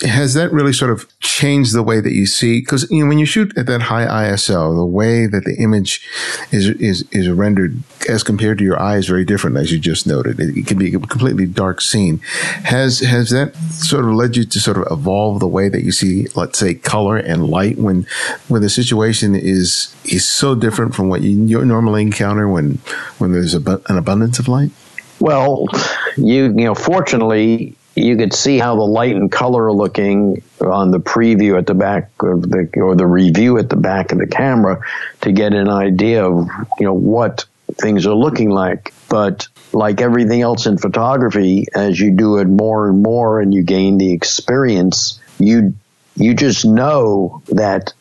has 0.01 0.33
that 0.33 0.51
really 0.51 0.73
sort 0.73 0.91
of 0.91 1.07
changed 1.19 1.75
the 1.75 1.83
way 1.83 1.99
that 1.99 2.13
you 2.13 2.25
see? 2.25 2.59
Because 2.59 2.89
you 2.89 3.03
know, 3.03 3.09
when 3.09 3.19
you 3.19 3.25
shoot 3.25 3.55
at 3.57 3.67
that 3.67 3.83
high 3.83 4.05
ISO, 4.05 4.75
the 4.75 4.85
way 4.85 5.27
that 5.27 5.45
the 5.45 5.55
image 5.55 6.07
is 6.51 6.69
is 6.69 7.03
is 7.11 7.29
rendered 7.29 7.77
as 8.09 8.23
compared 8.23 8.57
to 8.57 8.63
your 8.63 8.79
eye 8.79 8.97
is 8.97 9.07
very 9.07 9.23
different, 9.23 9.57
as 9.57 9.71
you 9.71 9.79
just 9.79 10.07
noted. 10.07 10.39
It, 10.39 10.57
it 10.57 10.67
can 10.67 10.77
be 10.77 10.93
a 10.93 10.99
completely 10.99 11.45
dark 11.45 11.81
scene. 11.81 12.19
Has 12.63 12.99
has 12.99 13.29
that 13.29 13.55
sort 13.55 14.05
of 14.05 14.11
led 14.11 14.35
you 14.35 14.45
to 14.45 14.59
sort 14.59 14.77
of 14.77 14.87
evolve 14.91 15.39
the 15.39 15.47
way 15.47 15.69
that 15.69 15.83
you 15.83 15.91
see, 15.91 16.27
let's 16.35 16.57
say, 16.57 16.73
color 16.73 17.17
and 17.17 17.47
light 17.47 17.77
when 17.77 18.07
when 18.47 18.61
the 18.61 18.69
situation 18.69 19.35
is 19.35 19.95
is 20.05 20.27
so 20.27 20.55
different 20.55 20.95
from 20.95 21.09
what 21.09 21.21
you 21.21 21.35
normally 21.63 22.01
encounter 22.01 22.47
when 22.47 22.79
when 23.19 23.31
there's 23.31 23.53
a, 23.53 23.81
an 23.89 23.97
abundance 23.97 24.39
of 24.39 24.47
light? 24.47 24.71
Well, 25.19 25.67
you 26.15 26.45
you 26.45 26.65
know, 26.65 26.75
fortunately, 26.75 27.75
you 27.97 28.15
could 28.15 28.33
see 28.33 28.59
how 28.59 28.75
the 28.75 28.83
light 28.83 29.15
and 29.15 29.31
color 29.31 29.65
are 29.65 29.73
looking 29.73 30.43
on 30.61 30.91
the 30.91 30.99
preview 30.99 31.57
at 31.57 31.65
the 31.65 31.73
back 31.73 32.11
of 32.21 32.43
the 32.43 32.69
or 32.75 32.95
the 32.95 33.07
review 33.07 33.57
at 33.57 33.69
the 33.69 33.75
back 33.75 34.11
of 34.11 34.19
the 34.19 34.27
camera 34.27 34.81
to 35.21 35.31
get 35.31 35.53
an 35.53 35.67
idea 35.67 36.23
of 36.23 36.47
you 36.79 36.85
know 36.85 36.93
what 36.93 37.45
things 37.73 38.05
are 38.05 38.13
looking 38.13 38.49
like. 38.49 38.93
But 39.09 39.47
like 39.73 39.99
everything 39.99 40.41
else 40.41 40.67
in 40.67 40.77
photography 40.77 41.65
as 41.73 41.99
you 41.99 42.11
do 42.11 42.37
it 42.37 42.45
more 42.45 42.87
and 42.87 43.01
more 43.01 43.41
and 43.41 43.53
you 43.53 43.63
gain 43.63 43.97
the 43.97 44.11
experience 44.13 45.19
you 45.39 45.73
you 46.15 46.33
just 46.33 46.65
know 46.65 47.41
that 47.49 47.93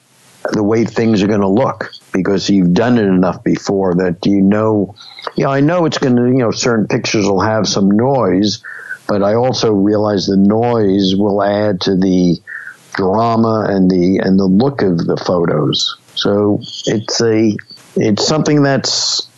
the 0.53 0.63
way 0.63 0.85
things 0.85 1.23
are 1.23 1.27
going 1.27 1.41
to 1.41 1.49
look 1.49 1.91
because 2.13 2.49
you've 2.49 2.73
done 2.73 2.99
it 2.99 3.05
enough 3.05 3.43
before 3.43 3.97
that 3.97 4.25
you 4.25 4.41
know 4.41 4.95
you 5.37 5.45
know 5.45 5.51
I 5.51 5.61
know 5.61 5.87
it's 5.87 5.99
going 5.99 6.17
to 6.17 6.23
you 6.27 6.39
know 6.39 6.51
certain 6.51 6.87
pictures 6.87 7.27
will 7.27 7.41
have 7.41 7.67
some 7.67 7.91
noise 7.91 8.63
but 9.09 9.23
I 9.23 9.35
also 9.35 9.73
realize 9.73 10.27
the 10.27 10.37
noise 10.37 11.15
will 11.17 11.43
add 11.43 11.81
to 11.83 11.97
the 11.97 12.39
drama 12.95 13.67
and 13.69 13.91
the 13.91 14.19
and 14.19 14.39
the 14.39 14.47
look 14.47 14.83
of 14.83 14.99
the 14.99 15.17
photos. 15.17 15.97
So 16.15 16.61
it's 16.87 17.21
a 17.21 17.57
it's 17.97 18.27
something 18.27 18.63
that's 18.63 19.29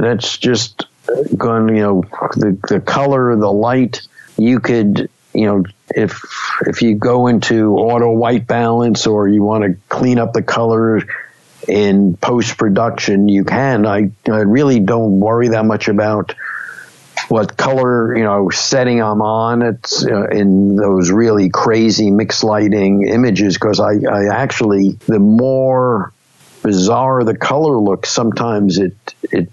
that's 0.00 0.38
just 0.38 0.86
going 1.36 1.74
you 1.76 1.82
know 1.82 2.02
the 2.36 2.58
the 2.68 2.80
color 2.80 3.36
the 3.36 3.52
light 3.52 4.02
you 4.36 4.60
could 4.60 5.08
you 5.34 5.46
know 5.46 5.64
if 5.94 6.22
if 6.66 6.82
you 6.82 6.94
go 6.94 7.26
into 7.26 7.76
auto 7.76 8.12
white 8.12 8.46
balance 8.46 9.06
or 9.06 9.28
you 9.28 9.42
want 9.42 9.64
to 9.64 9.78
clean 9.88 10.18
up 10.18 10.32
the 10.32 10.42
color 10.42 11.02
in 11.68 12.16
post 12.16 12.56
production 12.56 13.28
you 13.28 13.44
can 13.44 13.86
I 13.86 14.10
I 14.26 14.40
really 14.40 14.80
don't 14.80 15.20
worry 15.20 15.48
that 15.48 15.64
much 15.64 15.88
about 15.88 16.34
what 17.28 17.56
color, 17.56 18.16
you 18.16 18.24
know, 18.24 18.50
setting 18.50 19.02
I'm 19.02 19.22
on. 19.22 19.62
It's 19.62 20.04
uh, 20.04 20.26
in 20.28 20.76
those 20.76 21.10
really 21.10 21.50
crazy 21.50 22.10
mixed 22.10 22.44
lighting 22.44 23.06
images 23.08 23.54
because 23.54 23.80
I, 23.80 23.92
I 24.10 24.34
actually, 24.34 24.98
the 25.06 25.18
more 25.18 26.12
bizarre 26.62 27.24
the 27.24 27.36
color 27.36 27.78
looks, 27.78 28.10
sometimes 28.10 28.78
it, 28.78 28.96
it, 29.22 29.50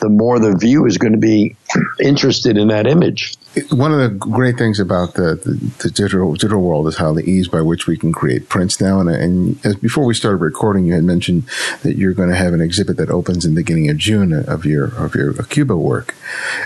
the 0.00 0.08
more 0.08 0.38
the 0.38 0.56
view 0.56 0.86
is 0.86 0.98
going 0.98 1.12
to 1.12 1.18
be 1.18 1.56
interested 2.00 2.56
in 2.56 2.68
that 2.68 2.86
image 2.86 3.34
one 3.70 3.92
of 3.92 3.98
the 3.98 4.08
great 4.08 4.58
things 4.58 4.80
about 4.80 5.14
the, 5.14 5.36
the, 5.36 5.72
the, 5.82 5.90
digital 5.90 6.32
digital 6.32 6.60
world 6.60 6.88
is 6.88 6.96
how 6.96 7.12
the 7.12 7.28
ease 7.28 7.48
by 7.48 7.60
which 7.60 7.86
we 7.86 7.96
can 7.96 8.12
create 8.12 8.48
prints 8.48 8.80
now. 8.80 9.00
And, 9.00 9.08
and 9.08 9.66
as 9.66 9.76
before 9.76 10.04
we 10.04 10.14
started 10.14 10.38
recording, 10.38 10.86
you 10.86 10.94
had 10.94 11.04
mentioned 11.04 11.44
that 11.82 11.96
you're 11.96 12.14
going 12.14 12.30
to 12.30 12.36
have 12.36 12.52
an 12.52 12.60
exhibit 12.60 12.96
that 12.96 13.10
opens 13.10 13.44
in 13.44 13.54
the 13.54 13.60
beginning 13.60 13.90
of 13.90 13.96
June 13.96 14.32
of 14.32 14.64
your 14.64 14.86
of 14.96 15.14
your 15.14 15.32
Cuba 15.44 15.76
work. 15.76 16.14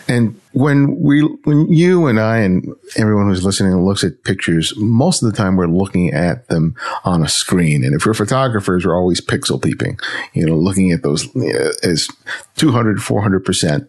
And 0.09 0.41
when 0.53 0.99
we 1.01 1.23
when 1.45 1.71
you 1.73 2.07
and 2.07 2.21
I 2.21 2.39
and 2.39 2.75
everyone 2.97 3.29
who's 3.29 3.45
listening 3.45 3.85
looks 3.85 4.05
at 4.05 4.25
pictures, 4.25 4.73
most 4.77 5.23
of 5.23 5.31
the 5.31 5.37
time 5.37 5.57
we're 5.57 5.67
looking 5.67 6.13
at 6.13 6.49
them 6.49 6.75
on 7.05 7.23
a 7.23 7.29
screen. 7.29 7.85
And 7.85 7.95
if 7.95 8.07
we're 8.07 8.15
photographers, 8.15 8.85
we're 8.85 8.97
always 8.97 9.21
pixel 9.21 9.63
peeping, 9.63 9.99
you 10.33 10.47
know, 10.47 10.57
looking 10.57 10.93
at 10.93 11.03
those 11.03 11.35
uh, 11.37 11.73
as 11.83 12.09
200, 12.57 13.03
400 13.03 13.45
percent, 13.45 13.89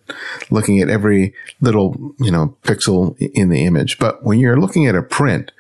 looking 0.50 0.80
at 0.82 0.90
every 0.90 1.34
little 1.62 2.14
you 2.20 2.32
know 2.32 2.56
pixel 2.64 3.18
in 3.34 3.50
the 3.50 3.66
image. 3.66 3.98
But 4.00 4.24
when 4.24 4.40
you're 4.40 4.60
looking 4.60 4.88
at 4.88 4.96
a 4.96 5.04
print, 5.04 5.52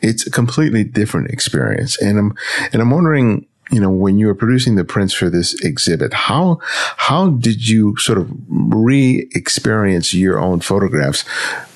it's 0.00 0.26
a 0.26 0.30
completely 0.30 0.84
different 0.84 1.30
experience. 1.30 2.00
And 2.00 2.18
I'm, 2.18 2.36
and 2.72 2.82
I'm 2.82 2.90
wondering, 2.90 3.46
you 3.70 3.80
know, 3.80 3.90
when 3.90 4.18
you 4.18 4.26
were 4.26 4.34
producing 4.34 4.76
the 4.76 4.84
prints 4.84 5.12
for 5.12 5.28
this 5.28 5.54
exhibit, 5.62 6.12
how, 6.12 6.60
how 6.96 7.30
did 7.30 7.68
you 7.68 7.96
sort 7.96 8.18
of 8.18 8.30
re-experience 8.48 10.14
your 10.14 10.38
own 10.38 10.60
photographs 10.60 11.22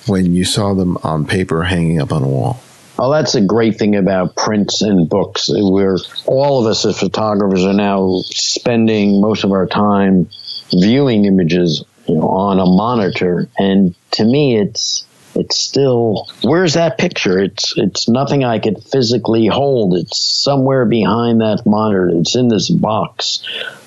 when 0.09 0.35
you 0.35 0.45
saw 0.45 0.75
them 0.75 0.97
on 1.03 1.27
paper 1.27 1.65
hanging 1.65 2.01
up 2.01 2.13
on 2.13 2.23
a 2.23 2.29
wall? 2.29 2.61
Well, 2.99 3.11
that's 3.11 3.35
a 3.35 3.41
great 3.41 3.79
thing 3.79 3.97
about 3.97 4.37
prints 4.37 4.83
and 4.83 5.09
books. 5.09 5.49
We're 5.53 5.99
all 6.27 6.61
of 6.61 6.71
us 6.71 6.85
as 6.85 6.99
photographers 6.99 7.65
are 7.65 7.73
now 7.73 8.21
spending 8.27 9.21
most 9.21 9.45
of 9.45 9.53
our 9.53 9.67
time 9.67 10.29
viewing 10.71 11.25
images 11.25 11.85
you 12.07 12.17
know, 12.17 12.29
on 12.29 12.59
a 12.59 12.67
monitor. 12.67 13.49
And 13.59 13.95
to 14.13 14.25
me, 14.25 14.57
it's 14.57 15.07
it's 15.35 15.57
still 15.57 16.29
where's 16.43 16.75
that 16.75 16.99
picture? 16.99 17.39
It's 17.39 17.75
it's 17.77 18.09
nothing 18.09 18.45
I 18.45 18.59
could 18.59 18.83
physically 18.83 19.47
hold. 19.47 19.95
It's 19.95 20.19
somewhere 20.21 20.85
behind 20.85 21.41
that 21.41 21.65
monitor. 21.65 22.09
It's 22.09 22.35
in 22.35 22.49
this 22.49 22.69
box 22.69 23.43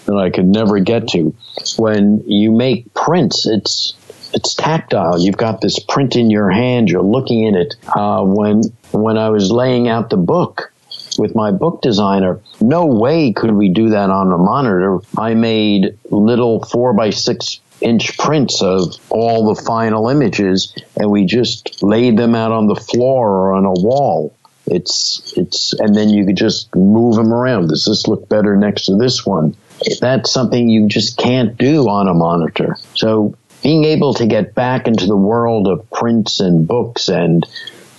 that 0.06 0.16
I 0.16 0.30
could 0.30 0.48
never 0.48 0.80
get 0.80 1.08
to. 1.10 1.36
When 1.78 2.24
you 2.28 2.52
make 2.52 2.94
prints, 2.94 3.46
it's 3.46 3.94
it's 4.34 4.54
tactile. 4.54 5.20
You've 5.20 5.38
got 5.38 5.62
this 5.62 5.80
print 5.80 6.16
in 6.16 6.30
your 6.30 6.50
hand. 6.50 6.90
You're 6.90 7.02
looking 7.02 7.44
in 7.44 7.56
it. 7.56 7.76
Uh, 7.88 8.24
when 8.24 8.64
when 8.92 9.18
I 9.18 9.30
was 9.30 9.52
laying 9.52 9.88
out 9.88 10.10
the 10.10 10.18
book, 10.18 10.72
with 11.18 11.36
my 11.36 11.52
book 11.52 11.82
designer, 11.82 12.40
no 12.62 12.86
way 12.86 13.32
could 13.32 13.52
we 13.52 13.70
do 13.70 13.90
that 13.90 14.10
on 14.10 14.32
a 14.32 14.38
monitor. 14.38 15.00
I 15.18 15.34
made 15.34 15.98
little 16.10 16.64
four 16.64 16.94
by 16.94 17.12
six 17.12 17.60
inch 17.82 18.18
prints 18.18 18.62
of 18.62 18.96
all 19.10 19.54
the 19.54 19.62
final 19.62 20.10
images 20.10 20.74
and 21.00 21.12
we 21.12 21.26
just 21.26 21.84
laid 21.84 22.18
them 22.18 22.36
out 22.36 22.52
on 22.52 22.68
the 22.68 22.76
floor 22.76 23.30
or 23.30 23.54
on 23.54 23.66
a 23.66 23.74
wall. 23.74 24.36
It's, 24.68 25.34
it's, 25.38 25.74
and 25.74 25.96
then 25.96 26.10
you 26.10 26.26
could 26.26 26.38
just 26.38 26.74
move 26.76 27.16
them 27.16 27.34
around. 27.34 27.68
Does 27.68 27.86
this 27.86 28.08
look 28.08 28.28
better 28.28 28.56
next 28.56 28.86
to 28.86 28.96
this 28.96 29.26
one? 29.26 29.56
That's 30.00 30.32
something 30.32 30.70
you 30.70 30.88
just 30.88 31.18
can't 31.18 31.58
do 31.58 31.88
on 31.88 32.08
a 32.08 32.14
monitor. 32.14 32.78
So 32.96 33.36
being 33.62 33.84
able 33.84 34.14
to 34.16 34.26
get 34.26 34.56
back 34.56 34.88
into 34.88 35.06
the 35.06 35.18
world 35.18 35.68
of 35.68 35.90
prints 35.92 36.40
and 36.40 36.68
books 36.68 37.10
and 37.10 37.46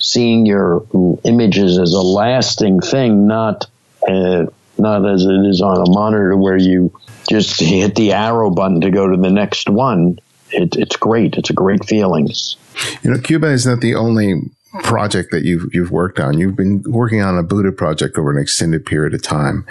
seeing 0.00 0.46
your 0.46 0.86
images 1.24 1.78
as 1.78 1.92
a 1.92 2.00
lasting 2.00 2.80
thing, 2.80 3.26
not, 3.26 3.66
uh, 4.08 4.46
not 4.78 5.08
as 5.08 5.24
it 5.24 5.46
is 5.46 5.60
on 5.60 5.76
a 5.76 5.90
monitor 5.90 6.36
where 6.36 6.56
you 6.56 6.92
just 7.28 7.60
hit 7.60 7.94
the 7.94 8.12
arrow 8.12 8.50
button 8.50 8.80
to 8.80 8.90
go 8.90 9.08
to 9.08 9.16
the 9.16 9.30
next 9.30 9.68
one. 9.68 10.18
It, 10.50 10.76
it's 10.76 10.96
great. 10.96 11.36
It's 11.36 11.50
a 11.50 11.54
great 11.54 11.84
feeling. 11.84 12.28
You 13.02 13.10
know, 13.10 13.18
Cuba 13.18 13.48
is 13.48 13.66
not 13.66 13.80
the 13.80 13.94
only 13.94 14.42
project 14.82 15.30
that 15.30 15.44
you've 15.44 15.74
you've 15.74 15.90
worked 15.90 16.20
on. 16.20 16.38
You've 16.38 16.56
been 16.56 16.82
working 16.86 17.22
on 17.22 17.38
a 17.38 17.42
Buddha 17.42 17.72
project 17.72 18.18
over 18.18 18.30
an 18.30 18.38
extended 18.38 18.84
period 18.84 19.14
of 19.14 19.22
time, 19.22 19.66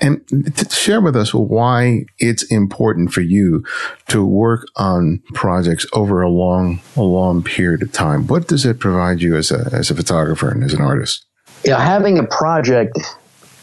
and 0.00 0.22
share 0.70 1.00
with 1.00 1.16
us 1.16 1.34
why 1.34 2.04
it's 2.18 2.42
important 2.44 3.12
for 3.12 3.20
you 3.20 3.64
to 4.08 4.24
work 4.24 4.66
on 4.76 5.22
projects 5.34 5.86
over 5.92 6.22
a 6.22 6.30
long 6.30 6.80
a 6.96 7.02
long 7.02 7.42
period 7.42 7.82
of 7.82 7.92
time. 7.92 8.26
What 8.26 8.48
does 8.48 8.64
it 8.64 8.80
provide 8.80 9.20
you 9.20 9.36
as 9.36 9.50
a 9.50 9.68
as 9.72 9.90
a 9.90 9.94
photographer 9.94 10.50
and 10.50 10.62
as 10.64 10.72
an 10.72 10.80
artist? 10.80 11.24
Yeah, 11.64 11.80
having 11.80 12.18
a 12.18 12.24
project 12.24 12.98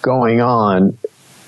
going 0.02 0.42
on 0.42 0.98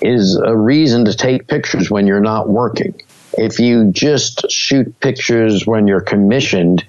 is 0.00 0.36
a 0.36 0.56
reason 0.56 1.06
to 1.06 1.14
take 1.14 1.46
pictures 1.48 1.90
when 1.90 2.06
you're 2.06 2.20
not 2.20 2.48
working. 2.48 3.00
If 3.36 3.58
you 3.58 3.90
just 3.90 4.50
shoot 4.50 5.00
pictures 5.00 5.66
when 5.66 5.86
you're 5.86 6.00
commissioned, 6.00 6.84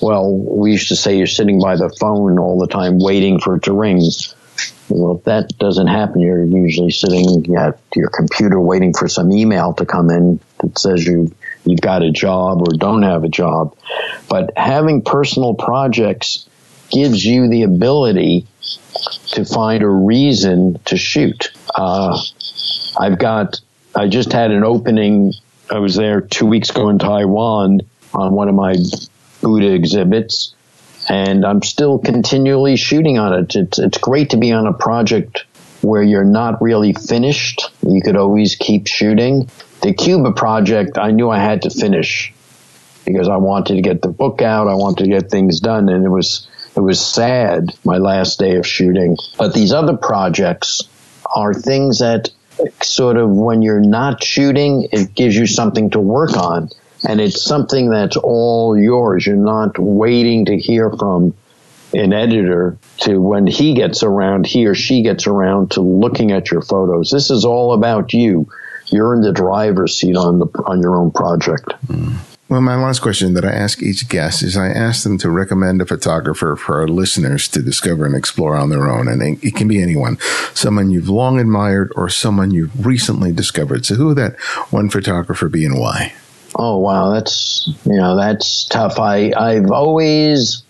well, 0.00 0.32
we 0.32 0.72
used 0.72 0.88
to 0.88 0.96
say 0.96 1.18
you're 1.18 1.26
sitting 1.26 1.60
by 1.60 1.76
the 1.76 1.94
phone 2.00 2.38
all 2.38 2.58
the 2.58 2.66
time 2.66 2.98
waiting 2.98 3.40
for 3.40 3.56
it 3.56 3.64
to 3.64 3.72
ring. 3.72 4.02
Well, 4.88 5.16
if 5.16 5.24
that 5.24 5.56
doesn't 5.58 5.86
happen, 5.86 6.20
you're 6.20 6.44
usually 6.44 6.90
sitting 6.90 7.56
at 7.56 7.78
your 7.94 8.08
computer 8.08 8.60
waiting 8.60 8.92
for 8.92 9.08
some 9.08 9.32
email 9.32 9.72
to 9.74 9.86
come 9.86 10.10
in 10.10 10.40
that 10.58 10.78
says 10.78 11.04
you 11.04 11.34
you've 11.64 11.80
got 11.80 12.02
a 12.02 12.10
job 12.10 12.60
or 12.60 12.76
don't 12.76 13.02
have 13.02 13.24
a 13.24 13.28
job. 13.28 13.76
But 14.28 14.52
having 14.56 15.02
personal 15.02 15.54
projects 15.54 16.48
gives 16.90 17.24
you 17.24 17.48
the 17.48 17.62
ability 17.62 18.46
to 19.28 19.44
find 19.44 19.82
a 19.82 19.88
reason 19.88 20.78
to 20.84 20.96
shoot. 20.96 21.52
Uh, 21.74 22.20
I've 22.98 23.18
got, 23.18 23.60
I 23.94 24.08
just 24.08 24.32
had 24.32 24.50
an 24.50 24.64
opening. 24.64 25.32
I 25.70 25.78
was 25.78 25.96
there 25.96 26.20
two 26.20 26.46
weeks 26.46 26.70
ago 26.70 26.88
in 26.88 26.98
Taiwan 26.98 27.80
on 28.12 28.32
one 28.34 28.48
of 28.48 28.54
my 28.54 28.74
Buddha 29.40 29.72
exhibits, 29.72 30.54
and 31.08 31.44
I'm 31.44 31.62
still 31.62 31.98
continually 31.98 32.76
shooting 32.76 33.18
on 33.18 33.32
it. 33.32 33.56
It's, 33.56 33.78
it's 33.78 33.98
great 33.98 34.30
to 34.30 34.36
be 34.36 34.52
on 34.52 34.66
a 34.66 34.72
project 34.72 35.44
where 35.80 36.02
you're 36.02 36.24
not 36.24 36.62
really 36.62 36.92
finished. 36.92 37.70
You 37.86 38.00
could 38.02 38.16
always 38.16 38.54
keep 38.54 38.86
shooting. 38.86 39.48
the 39.82 39.92
Cuba 39.92 40.32
project, 40.32 40.96
I 40.96 41.10
knew 41.10 41.28
I 41.28 41.38
had 41.38 41.62
to 41.62 41.70
finish 41.70 42.32
because 43.04 43.28
I 43.28 43.36
wanted 43.36 43.74
to 43.74 43.82
get 43.82 44.00
the 44.00 44.08
book 44.08 44.42
out. 44.42 44.68
I 44.68 44.74
wanted 44.74 45.04
to 45.04 45.10
get 45.10 45.30
things 45.30 45.58
done. 45.60 45.88
And 45.88 46.04
it 46.04 46.08
was, 46.08 46.46
it 46.76 46.80
was 46.80 47.04
sad, 47.04 47.74
my 47.84 47.98
last 47.98 48.38
day 48.38 48.56
of 48.56 48.66
shooting. 48.66 49.16
But 49.38 49.54
these 49.54 49.72
other 49.72 49.96
projects 49.96 50.82
are 51.34 51.54
things 51.54 51.98
that 52.00 52.30
sort 52.82 53.16
of 53.16 53.30
when 53.30 53.62
you're 53.62 53.80
not 53.80 54.22
shooting, 54.22 54.88
it 54.92 55.14
gives 55.14 55.36
you 55.36 55.46
something 55.46 55.90
to 55.90 56.00
work 56.00 56.36
on. 56.36 56.70
And 57.06 57.20
it's 57.20 57.42
something 57.42 57.90
that's 57.90 58.16
all 58.16 58.78
yours. 58.78 59.26
You're 59.26 59.36
not 59.36 59.78
waiting 59.78 60.44
to 60.46 60.56
hear 60.56 60.90
from 60.90 61.34
an 61.92 62.12
editor 62.12 62.78
to 62.98 63.18
when 63.18 63.46
he 63.46 63.74
gets 63.74 64.02
around, 64.02 64.46
he 64.46 64.66
or 64.66 64.74
she 64.74 65.02
gets 65.02 65.26
around 65.26 65.72
to 65.72 65.80
looking 65.80 66.32
at 66.32 66.50
your 66.50 66.62
photos. 66.62 67.10
This 67.10 67.30
is 67.30 67.44
all 67.44 67.72
about 67.72 68.12
you. 68.12 68.48
You're 68.86 69.14
in 69.14 69.22
the 69.22 69.32
driver's 69.32 69.96
seat 69.96 70.16
on 70.16 70.38
the 70.38 70.46
on 70.64 70.80
your 70.80 70.96
own 70.96 71.10
project. 71.10 71.66
Mm. 71.86 72.16
Well, 72.52 72.60
my 72.60 72.76
last 72.76 72.98
question 72.98 73.32
that 73.32 73.46
I 73.46 73.50
ask 73.50 73.80
each 73.80 74.10
guest 74.10 74.42
is 74.42 74.58
I 74.58 74.68
ask 74.68 75.04
them 75.04 75.16
to 75.20 75.30
recommend 75.30 75.80
a 75.80 75.86
photographer 75.86 76.54
for 76.54 76.82
our 76.82 76.86
listeners 76.86 77.48
to 77.48 77.62
discover 77.62 78.04
and 78.04 78.14
explore 78.14 78.56
on 78.56 78.68
their 78.68 78.90
own. 78.90 79.08
And 79.08 79.22
it 79.42 79.56
can 79.56 79.68
be 79.68 79.82
anyone, 79.82 80.18
someone 80.52 80.90
you've 80.90 81.08
long 81.08 81.40
admired 81.40 81.94
or 81.96 82.10
someone 82.10 82.50
you've 82.50 82.84
recently 82.84 83.32
discovered. 83.32 83.86
So 83.86 83.94
who 83.94 84.08
would 84.08 84.18
that 84.18 84.38
one 84.68 84.90
photographer 84.90 85.48
be 85.48 85.64
and 85.64 85.80
why? 85.80 86.12
Oh, 86.54 86.76
wow. 86.76 87.14
That's, 87.14 87.70
you 87.86 87.96
know, 87.96 88.18
that's 88.18 88.64
tough. 88.66 88.98
I, 88.98 89.32
I've 89.32 89.70
always 89.70 90.62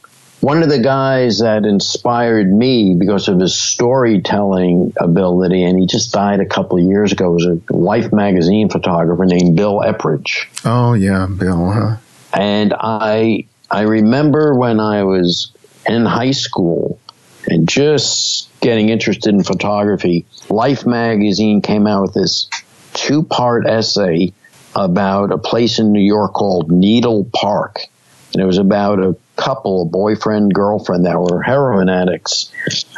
one 0.42 0.64
of 0.64 0.68
the 0.68 0.80
guys 0.80 1.38
that 1.38 1.64
inspired 1.64 2.52
me 2.52 2.96
because 2.98 3.28
of 3.28 3.38
his 3.38 3.54
storytelling 3.54 4.92
ability, 4.96 5.62
and 5.62 5.78
he 5.78 5.86
just 5.86 6.12
died 6.12 6.40
a 6.40 6.46
couple 6.46 6.78
of 6.78 6.84
years 6.84 7.12
ago, 7.12 7.30
was 7.30 7.46
a 7.46 7.60
Life 7.72 8.12
magazine 8.12 8.68
photographer 8.68 9.24
named 9.24 9.56
Bill 9.56 9.80
Eppridge. 9.80 10.48
Oh 10.64 10.94
yeah, 10.94 11.26
Bill. 11.26 11.70
Huh? 11.70 11.96
And 12.34 12.74
I 12.76 13.46
I 13.70 13.82
remember 13.82 14.54
when 14.54 14.80
I 14.80 15.04
was 15.04 15.52
in 15.86 16.04
high 16.04 16.32
school 16.32 16.98
and 17.46 17.68
just 17.68 18.48
getting 18.60 18.88
interested 18.88 19.32
in 19.32 19.44
photography, 19.44 20.26
Life 20.48 20.84
magazine 20.84 21.62
came 21.62 21.86
out 21.86 22.02
with 22.02 22.14
this 22.14 22.50
two 22.94 23.22
part 23.22 23.64
essay 23.64 24.32
about 24.74 25.30
a 25.30 25.38
place 25.38 25.78
in 25.78 25.92
New 25.92 26.02
York 26.02 26.32
called 26.32 26.72
Needle 26.72 27.28
Park. 27.32 27.86
And 28.32 28.42
it 28.42 28.46
was 28.46 28.58
about 28.58 28.98
a 28.98 29.14
couple, 29.42 29.82
a 29.82 29.86
boyfriend, 29.86 30.54
girlfriend 30.54 31.06
that 31.06 31.18
were 31.18 31.42
heroin 31.42 31.88
addicts. 31.88 32.52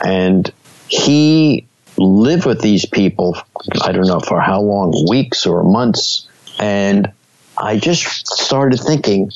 And 0.05 0.51
he 0.88 1.66
lived 1.97 2.45
with 2.45 2.61
these 2.61 2.86
people, 2.86 3.36
I 3.82 3.92
don't 3.92 4.07
know 4.07 4.20
for 4.20 4.40
how 4.40 4.61
long, 4.61 5.07
weeks 5.09 5.47
or 5.47 5.62
months. 5.62 6.28
And 6.59 7.12
I 7.57 7.78
just 7.78 8.26
started 8.26 8.78
thinking, 8.78 9.30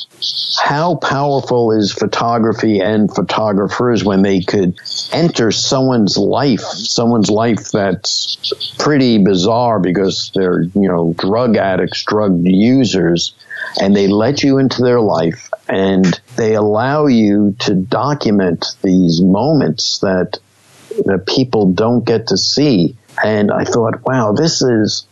how 0.61 0.97
powerful 0.97 1.73
is 1.73 1.93
photography 1.93 2.81
and 2.81 3.15
photographers 3.15 4.05
when 4.05 4.23
they 4.23 4.41
could 4.41 4.79
enter 5.13 5.53
someone's 5.53 6.19
life, 6.19 6.61
someone's 6.61 7.31
life 7.31 7.71
that's 7.71 8.75
pretty 8.79 9.23
bizarre 9.23 9.79
because 9.79 10.33
they're, 10.35 10.63
you 10.63 10.89
know, 10.89 11.15
drug 11.17 11.57
addicts, 11.57 12.03
drug 12.05 12.41
users, 12.45 13.33
and 13.81 13.95
they 13.95 14.09
let 14.09 14.43
you 14.43 14.59
into 14.59 14.83
their 14.83 15.01
life 15.01 15.51
and 15.69 16.21
they 16.37 16.55
allow 16.55 17.07
you 17.07 17.55
to 17.61 17.75
document 17.75 18.77
these 18.83 19.21
moments 19.21 19.99
that 20.01 20.39
that 21.05 21.27
people 21.27 21.73
don't 21.73 22.05
get 22.05 22.29
to 22.29 22.37
see. 22.37 22.97
And 23.23 23.53
I 23.53 23.65
thought, 23.65 24.05
wow, 24.05 24.33
this 24.33 24.63
is 24.63 25.07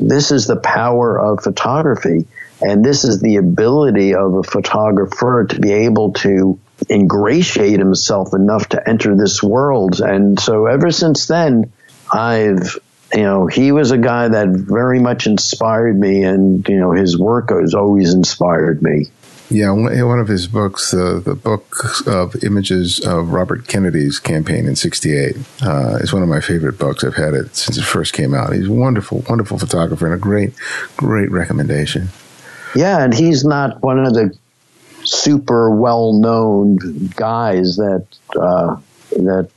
this 0.00 0.30
is 0.30 0.46
the 0.46 0.56
power 0.56 1.18
of 1.18 1.42
photography. 1.42 2.26
And 2.62 2.84
this 2.84 3.04
is 3.04 3.20
the 3.20 3.36
ability 3.36 4.14
of 4.14 4.34
a 4.34 4.42
photographer 4.42 5.46
to 5.50 5.60
be 5.60 5.72
able 5.72 6.12
to 6.14 6.58
ingratiate 6.88 7.78
himself 7.78 8.32
enough 8.32 8.68
to 8.70 8.88
enter 8.88 9.16
this 9.16 9.42
world. 9.42 10.00
And 10.00 10.38
so 10.38 10.66
ever 10.66 10.90
since 10.90 11.26
then, 11.26 11.72
I've, 12.12 12.78
you 13.12 13.22
know, 13.22 13.46
he 13.46 13.72
was 13.72 13.90
a 13.90 13.98
guy 13.98 14.28
that 14.28 14.48
very 14.48 15.00
much 15.00 15.26
inspired 15.26 15.98
me 15.98 16.22
and, 16.22 16.66
you 16.68 16.78
know, 16.78 16.92
his 16.92 17.18
work 17.18 17.50
has 17.50 17.74
always 17.74 18.14
inspired 18.14 18.82
me. 18.82 19.06
Yeah, 19.54 19.70
one 19.70 20.18
of 20.18 20.26
his 20.26 20.48
books, 20.48 20.92
uh, 20.92 21.20
the 21.24 21.36
book 21.36 21.76
of 22.08 22.42
images 22.42 22.98
of 22.98 23.28
Robert 23.28 23.68
Kennedy's 23.68 24.18
campaign 24.18 24.66
in 24.66 24.74
'68, 24.74 25.36
uh, 25.62 25.98
is 26.00 26.12
one 26.12 26.24
of 26.24 26.28
my 26.28 26.40
favorite 26.40 26.76
books. 26.76 27.04
I've 27.04 27.14
had 27.14 27.34
it 27.34 27.54
since 27.54 27.78
it 27.78 27.84
first 27.84 28.14
came 28.14 28.34
out. 28.34 28.52
He's 28.52 28.66
a 28.66 28.72
wonderful, 28.72 29.24
wonderful 29.28 29.56
photographer 29.56 30.06
and 30.06 30.14
a 30.16 30.18
great, 30.18 30.54
great 30.96 31.30
recommendation. 31.30 32.08
Yeah, 32.74 33.04
and 33.04 33.14
he's 33.14 33.44
not 33.44 33.80
one 33.80 34.04
of 34.04 34.12
the 34.14 34.36
super 35.04 35.70
well-known 35.70 37.12
guys 37.14 37.76
that 37.76 38.06
uh, 38.36 38.76
that 39.10 39.50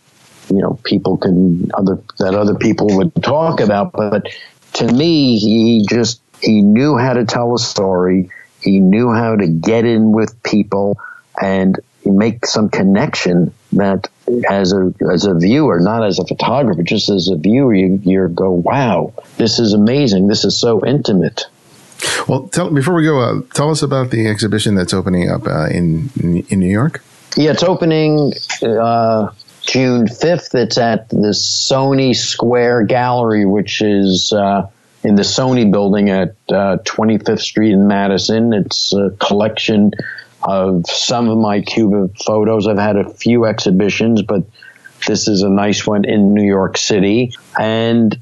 you 0.52 0.62
know 0.62 0.80
people 0.84 1.18
can 1.18 1.72
other 1.74 2.00
that 2.20 2.36
other 2.36 2.54
people 2.54 2.86
would 2.98 3.16
talk 3.24 3.62
about, 3.62 3.94
but 3.94 4.28
to 4.74 4.86
me, 4.94 5.40
he 5.40 5.88
just 5.90 6.22
he 6.40 6.62
knew 6.62 6.98
how 6.98 7.14
to 7.14 7.26
tell 7.26 7.56
a 7.56 7.58
story 7.58 8.30
he 8.68 8.80
knew 8.80 9.14
how 9.14 9.36
to 9.36 9.48
get 9.48 9.86
in 9.86 10.12
with 10.12 10.44
people 10.44 11.00
and 11.42 11.80
make 12.06 12.46
some 12.46 12.70
connection 12.70 13.54
that 13.74 14.10
as 14.50 14.74
a 14.74 14.94
as 15.12 15.26
a 15.26 15.34
viewer, 15.34 15.80
not 15.80 16.06
as 16.06 16.20
a 16.20 16.26
photographer, 16.26 16.84
just 16.84 17.10
as 17.10 17.30
a 17.30 17.38
viewer, 17.38 17.74
you 17.74 18.00
you 18.04 18.28
go, 18.28 18.52
wow, 18.52 19.14
this 19.38 19.60
is 19.60 19.74
amazing. 19.74 20.28
This 20.28 20.44
is 20.46 20.60
so 20.60 20.86
intimate. 20.86 21.46
Well, 22.28 22.48
tell, 22.50 22.70
before 22.70 22.94
we 22.94 23.04
go, 23.04 23.20
uh, 23.20 23.42
tell 23.54 23.72
us 23.72 23.82
about 23.82 24.12
the 24.12 24.28
exhibition 24.28 24.76
that's 24.76 24.94
opening 24.94 25.30
up 25.30 25.48
uh, 25.48 25.68
in 25.68 26.10
in 26.50 26.60
New 26.60 26.70
York. 26.70 27.04
Yeah, 27.36 27.52
it's 27.52 27.64
opening 27.64 28.34
uh, 28.62 29.32
June 29.62 30.08
fifth. 30.08 30.56
It's 30.56 30.78
at 30.78 31.10
the 31.10 31.34
Sony 31.34 32.16
Square 32.16 32.84
Gallery, 32.84 33.46
which 33.46 33.82
is 33.82 34.34
uh, 34.34 34.68
in 35.08 35.16
the 35.16 35.22
Sony 35.22 35.72
building 35.72 36.10
at 36.10 36.36
uh, 36.50 36.80
25th 36.84 37.40
Street 37.40 37.72
in 37.72 37.88
Madison. 37.88 38.52
It's 38.52 38.92
a 38.92 39.12
collection 39.12 39.92
of 40.44 40.86
some 40.86 41.30
of 41.30 41.38
my 41.38 41.62
Cuba 41.62 42.10
photos. 42.26 42.68
I've 42.68 42.78
had 42.78 42.98
a 42.98 43.10
few 43.10 43.46
exhibitions, 43.46 44.22
but 44.22 44.44
this 45.08 45.30
is 45.30 45.44
a 45.44 45.50
nice 45.50 45.88
one 45.88 46.04
in 46.04 46.34
New 46.34 46.46
York 46.46 46.78
City. 46.78 47.32
And 47.58 48.20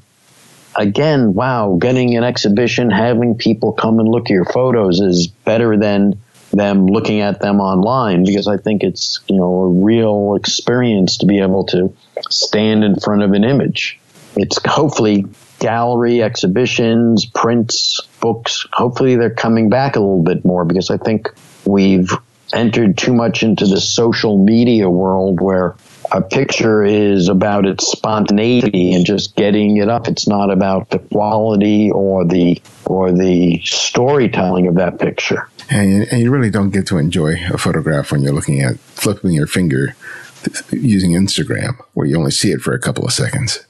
again, 0.76 1.34
wow, 1.34 1.76
getting 1.80 2.16
an 2.16 2.22
exhibition, 2.22 2.90
having 2.90 3.34
people 3.34 3.72
come 3.72 3.98
and 3.98 4.08
look 4.08 4.26
at 4.26 4.30
your 4.30 4.44
photos 4.44 5.00
is 5.00 5.26
better 5.26 5.76
than 5.76 6.20
them 6.52 6.86
looking 6.86 7.20
at 7.20 7.40
them 7.40 7.58
online 7.58 8.22
because 8.22 8.46
I 8.46 8.58
think 8.58 8.84
it's, 8.84 9.18
you 9.26 9.38
know, 9.38 9.62
a 9.62 9.68
real 9.72 10.36
experience 10.36 11.16
to 11.18 11.26
be 11.26 11.40
able 11.40 11.64
to 11.66 11.92
stand 12.30 12.84
in 12.84 13.00
front 13.00 13.22
of 13.24 13.32
an 13.32 13.42
image. 13.42 13.98
It's 14.36 14.60
hopefully 14.64 15.26
gallery 15.58 16.22
exhibitions, 16.22 17.26
prints, 17.26 18.00
books. 18.20 18.66
Hopefully 18.72 19.16
they're 19.16 19.30
coming 19.30 19.68
back 19.68 19.96
a 19.96 20.00
little 20.00 20.22
bit 20.22 20.44
more 20.44 20.64
because 20.64 20.90
I 20.90 20.96
think 20.96 21.28
we've 21.64 22.12
entered 22.52 22.96
too 22.96 23.12
much 23.12 23.42
into 23.42 23.66
the 23.66 23.80
social 23.80 24.38
media 24.38 24.88
world 24.88 25.40
where 25.40 25.76
a 26.12 26.22
picture 26.22 26.84
is 26.84 27.28
about 27.28 27.66
its 27.66 27.90
spontaneity 27.90 28.94
and 28.94 29.04
just 29.04 29.34
getting 29.34 29.78
it 29.78 29.88
up. 29.88 30.06
It's 30.06 30.28
not 30.28 30.50
about 30.50 30.90
the 30.90 30.98
quality 30.98 31.90
or 31.90 32.24
the 32.24 32.62
or 32.84 33.12
the 33.12 33.60
storytelling 33.64 34.68
of 34.68 34.76
that 34.76 35.00
picture. 35.00 35.48
And 35.68 35.90
you, 35.90 36.06
and 36.10 36.20
you 36.20 36.30
really 36.30 36.50
don't 36.50 36.70
get 36.70 36.86
to 36.88 36.98
enjoy 36.98 37.34
a 37.52 37.58
photograph 37.58 38.12
when 38.12 38.22
you're 38.22 38.32
looking 38.32 38.60
at 38.60 38.78
flipping 38.78 39.32
your 39.32 39.48
finger 39.48 39.96
using 40.70 41.12
Instagram, 41.12 41.76
where 41.94 42.06
you 42.06 42.16
only 42.16 42.30
see 42.30 42.52
it 42.52 42.60
for 42.60 42.72
a 42.72 42.78
couple 42.78 43.04
of 43.04 43.12
seconds. 43.12 43.65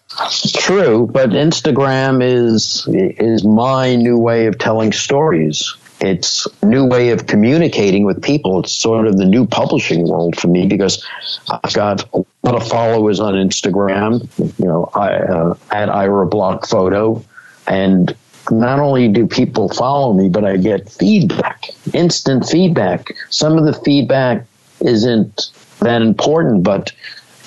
True, 0.55 1.09
but 1.13 1.31
Instagram 1.31 2.23
is 2.23 2.89
is 2.89 3.45
my 3.45 3.97
new 3.97 4.19
way 4.19 4.47
of 4.47 4.59
telling 4.59 4.93
stories. 4.93 5.75
It's 6.01 6.47
new 6.63 6.85
way 6.85 7.11
of 7.11 7.27
communicating 7.27 8.05
with 8.05 8.23
people. 8.23 8.61
It's 8.61 8.73
sort 8.73 9.07
of 9.07 9.17
the 9.17 9.25
new 9.25 9.47
publishing 9.47 10.07
world 10.07 10.39
for 10.39 10.49
me 10.49 10.67
because 10.67 11.05
I've 11.49 11.73
got 11.73 12.05
a 12.13 12.25
lot 12.43 12.55
of 12.55 12.69
followers 12.69 13.19
on 13.19 13.35
Instagram. 13.35 14.29
You 14.59 14.65
know, 14.65 14.91
I, 14.95 15.15
uh, 15.15 15.55
at 15.71 15.89
Ira 15.89 16.27
Block 16.27 16.67
Photo, 16.67 17.25
and 17.67 18.15
not 18.51 18.79
only 18.79 19.09
do 19.09 19.27
people 19.27 19.69
follow 19.69 20.13
me, 20.13 20.29
but 20.29 20.45
I 20.45 20.57
get 20.57 20.89
feedback, 20.89 21.71
instant 21.93 22.47
feedback. 22.47 23.15
Some 23.31 23.57
of 23.57 23.65
the 23.65 23.73
feedback 23.73 24.45
isn't 24.81 25.51
that 25.81 26.03
important, 26.03 26.63
but 26.63 26.93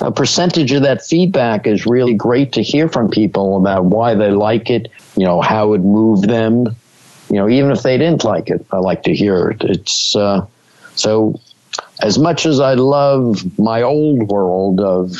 a 0.02 0.12
percentage 0.12 0.72
of 0.72 0.84
that 0.84 1.06
feedback 1.06 1.68
is 1.68 1.86
really 1.86 2.14
great 2.14 2.54
to 2.54 2.64
hear 2.64 2.88
from 2.88 3.10
people 3.10 3.58
about 3.58 3.86
why 3.86 4.16
they 4.16 4.32
like 4.32 4.70
it, 4.70 4.90
you 5.16 5.26
know, 5.26 5.42
how 5.42 5.74
it 5.74 5.80
moved 5.80 6.30
them. 6.30 6.76
You 7.30 7.36
know, 7.36 7.50
even 7.50 7.72
if 7.72 7.84
they 7.84 7.98
didn't 7.98 8.24
like 8.24 8.50
it, 8.50 8.66
I 8.72 8.78
like 8.78 9.04
to 9.04 9.14
hear 9.14 9.50
it. 9.50 9.64
It's 9.64 10.16
uh, 10.16 10.46
so 10.96 11.40
as 12.02 12.18
much 12.18 12.46
as 12.46 12.60
I 12.60 12.74
love 12.74 13.60
my 13.60 13.82
old 13.82 14.30
world 14.30 14.80
of 14.80 15.12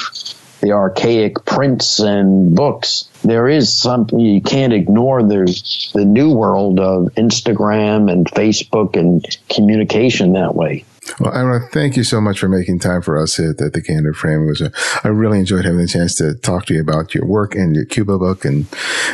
the 0.62 0.72
archaic 0.72 1.46
prints 1.46 2.00
and 2.00 2.56
books, 2.56 3.10
there 3.24 3.48
is 3.48 3.74
something 3.74 4.20
you 4.20 4.42
can't 4.42 4.74
ignore. 4.74 5.24
There's 5.24 5.92
the 5.94 6.06
new 6.06 6.34
world 6.34 6.80
of 6.80 7.06
Instagram 7.16 8.12
and 8.12 8.26
Facebook 8.26 8.98
and 8.98 9.26
communication 9.50 10.34
that 10.34 10.56
way. 10.56 10.84
Well, 11.20 11.34
Ira, 11.34 11.68
thank 11.72 11.98
you 11.98 12.04
so 12.04 12.22
much 12.22 12.40
for 12.40 12.48
making 12.48 12.80
time 12.80 13.02
for 13.02 13.22
us 13.22 13.40
at, 13.40 13.62
at 13.62 13.74
the 13.74 13.82
Candid 13.82 14.16
Frame. 14.16 14.44
It 14.44 14.48
was 14.48 14.62
a, 14.62 14.72
I 15.04 15.10
really 15.10 15.40
enjoyed 15.40 15.66
having 15.66 15.80
the 15.80 15.88
chance 15.88 16.16
to 16.16 16.34
talk 16.36 16.66
to 16.68 16.74
you 16.74 16.82
about 16.82 17.14
your 17.14 17.26
work 17.26 17.56
and 17.56 17.76
your 17.76 17.86
Cuba 17.86 18.18
book, 18.18 18.46
and 18.46 18.66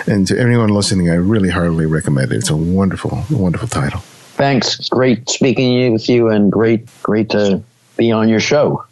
and 0.07 0.27
to 0.27 0.39
anyone 0.39 0.69
listening, 0.69 1.09
I 1.09 1.15
really 1.15 1.49
heartily 1.49 1.85
recommend 1.85 2.31
it. 2.31 2.37
It's 2.37 2.49
a 2.49 2.57
wonderful, 2.57 3.23
wonderful 3.31 3.67
title. 3.67 4.01
Thanks. 4.01 4.89
Great 4.89 5.29
speaking 5.29 5.93
with 5.93 6.09
you, 6.09 6.29
and 6.29 6.51
great, 6.51 6.87
great 7.03 7.29
to 7.29 7.63
be 7.97 8.11
on 8.11 8.29
your 8.29 8.39
show. 8.39 8.85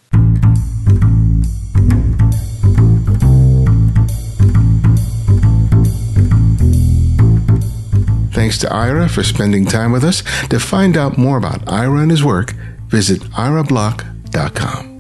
Thanks 8.32 8.58
to 8.60 8.74
Ira 8.74 9.08
for 9.08 9.24
spending 9.24 9.64
time 9.64 9.92
with 9.92 10.04
us. 10.04 10.24
To 10.50 10.60
find 10.60 10.98
out 10.98 11.18
more 11.18 11.38
about 11.38 11.68
Ira 11.70 12.00
and 12.00 12.12
his 12.12 12.24
work, 12.24 12.56
visit 12.94 13.22
irablock.com. 13.32 14.94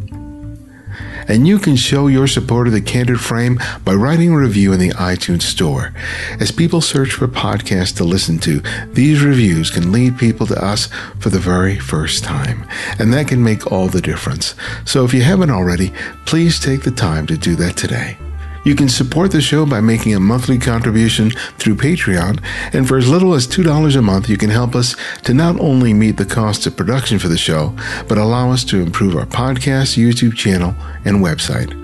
And 1.27 1.47
you 1.47 1.59
can 1.59 1.75
show 1.75 2.07
your 2.07 2.25
support 2.25 2.65
of 2.65 2.73
the 2.73 2.81
Candid 2.81 3.19
Frame 3.19 3.59
by 3.85 3.93
writing 3.93 4.31
a 4.31 4.37
review 4.37 4.73
in 4.73 4.79
the 4.79 4.89
iTunes 4.89 5.43
Store. 5.43 5.93
As 6.39 6.51
people 6.51 6.81
search 6.81 7.13
for 7.13 7.27
podcasts 7.27 7.95
to 7.97 8.03
listen 8.03 8.39
to, 8.39 8.61
these 8.93 9.23
reviews 9.23 9.69
can 9.69 9.91
lead 9.91 10.17
people 10.17 10.47
to 10.47 10.65
us 10.65 10.89
for 11.19 11.29
the 11.29 11.37
very 11.37 11.77
first 11.77 12.23
time. 12.23 12.67
And 12.97 13.13
that 13.13 13.27
can 13.27 13.43
make 13.43 13.71
all 13.71 13.87
the 13.87 14.01
difference. 14.01 14.55
So 14.85 15.05
if 15.05 15.13
you 15.13 15.21
haven't 15.21 15.51
already, 15.51 15.93
please 16.25 16.59
take 16.59 16.81
the 16.81 16.91
time 16.91 17.27
to 17.27 17.37
do 17.37 17.55
that 17.57 17.77
today. 17.77 18.17
You 18.63 18.75
can 18.75 18.89
support 18.89 19.31
the 19.31 19.41
show 19.41 19.65
by 19.65 19.81
making 19.81 20.15
a 20.15 20.19
monthly 20.19 20.57
contribution 20.57 21.31
through 21.57 21.75
Patreon, 21.75 22.41
and 22.73 22.87
for 22.87 22.97
as 22.97 23.09
little 23.09 23.33
as 23.33 23.47
$2 23.47 23.95
a 23.95 24.01
month, 24.01 24.29
you 24.29 24.37
can 24.37 24.49
help 24.49 24.75
us 24.75 24.95
to 25.23 25.33
not 25.33 25.59
only 25.59 25.93
meet 25.93 26.17
the 26.17 26.25
costs 26.25 26.65
of 26.65 26.77
production 26.77 27.19
for 27.19 27.27
the 27.27 27.37
show, 27.37 27.75
but 28.07 28.17
allow 28.17 28.51
us 28.51 28.63
to 28.65 28.81
improve 28.81 29.15
our 29.15 29.25
podcast, 29.25 29.97
YouTube 29.97 30.35
channel, 30.35 30.75
and 31.03 31.17
website. 31.17 31.79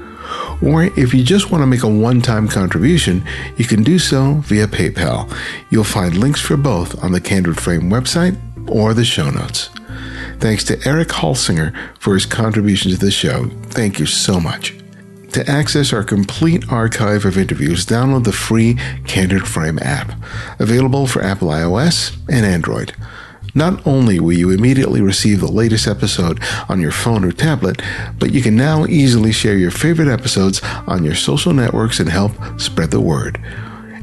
Or 0.62 0.84
if 0.84 1.14
you 1.14 1.24
just 1.24 1.52
want 1.52 1.62
to 1.62 1.68
make 1.68 1.84
a 1.84 1.88
one 1.88 2.22
time 2.22 2.48
contribution, 2.48 3.24
you 3.58 3.66
can 3.66 3.84
do 3.84 3.98
so 3.98 4.36
via 4.46 4.68
PayPal. 4.68 5.34
You'll 5.70 5.84
find 5.84 6.18
links 6.18 6.42
for 6.42 6.58
both 6.58 7.02
on 7.04 7.12
the 7.12 7.22
Candid 7.22 7.58
Frame 7.58 7.90
website 7.90 8.38
or 8.70 8.94
the 8.94 9.06
show 9.06 9.30
notes. 9.30 9.70
Thanks 10.40 10.64
to 10.66 10.80
Eric 10.86 11.10
Halsinger 11.10 11.76
for 12.00 12.14
his 12.14 12.26
contribution 12.26 12.92
to 12.92 12.98
the 12.98 13.12
show. 13.12 13.50
Thank 13.70 14.00
you 14.00 14.06
so 14.06 14.40
much. 14.40 14.79
To 15.34 15.48
access 15.48 15.94
our 15.94 16.04
complete 16.04 16.72
archive 16.72 17.24
of 17.24 17.38
interviews, 17.38 17.86
download 17.86 18.24
the 18.24 18.32
free 18.32 18.78
Candid 19.06 19.48
Frame 19.48 19.78
app, 19.80 20.12
available 20.60 21.06
for 21.06 21.22
Apple 21.22 21.50
iOS 21.50 22.18
and 22.28 22.46
Android. 22.46 22.94
Not 23.54 23.86
only 23.86 24.20
will 24.20 24.34
you 24.34 24.50
immediately 24.50 25.02
receive 25.02 25.40
the 25.40 25.52
latest 25.52 25.88
episode 25.88 26.40
on 26.68 26.82
your 26.82 26.92
phone 26.92 27.24
or 27.24 27.32
tablet, 27.32 27.82
but 28.18 28.32
you 28.32 28.42
can 28.42 28.56
now 28.56 28.86
easily 28.88 29.32
share 29.32 29.58
your 29.58 29.72
favorite 29.72 30.08
episodes 30.08 30.62
on 30.88 31.04
your 31.04 31.16
social 31.16 31.54
networks 31.54 32.00
and 32.00 32.10
help 32.10 32.34
spread 32.60 32.90
the 32.90 33.02
word. 33.02 33.40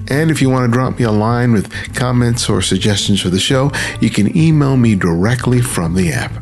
And 0.08 0.30
if 0.30 0.40
you 0.40 0.50
want 0.50 0.70
to 0.70 0.72
drop 0.72 0.98
me 0.98 1.04
a 1.04 1.10
line 1.10 1.52
with 1.52 1.72
comments 1.94 2.48
or 2.48 2.62
suggestions 2.62 3.20
for 3.20 3.30
the 3.30 3.40
show, 3.40 3.70
you 4.00 4.10
can 4.10 4.36
email 4.36 4.76
me 4.76 4.94
directly 4.94 5.60
from 5.60 5.94
the 5.94 6.12
app. 6.12 6.32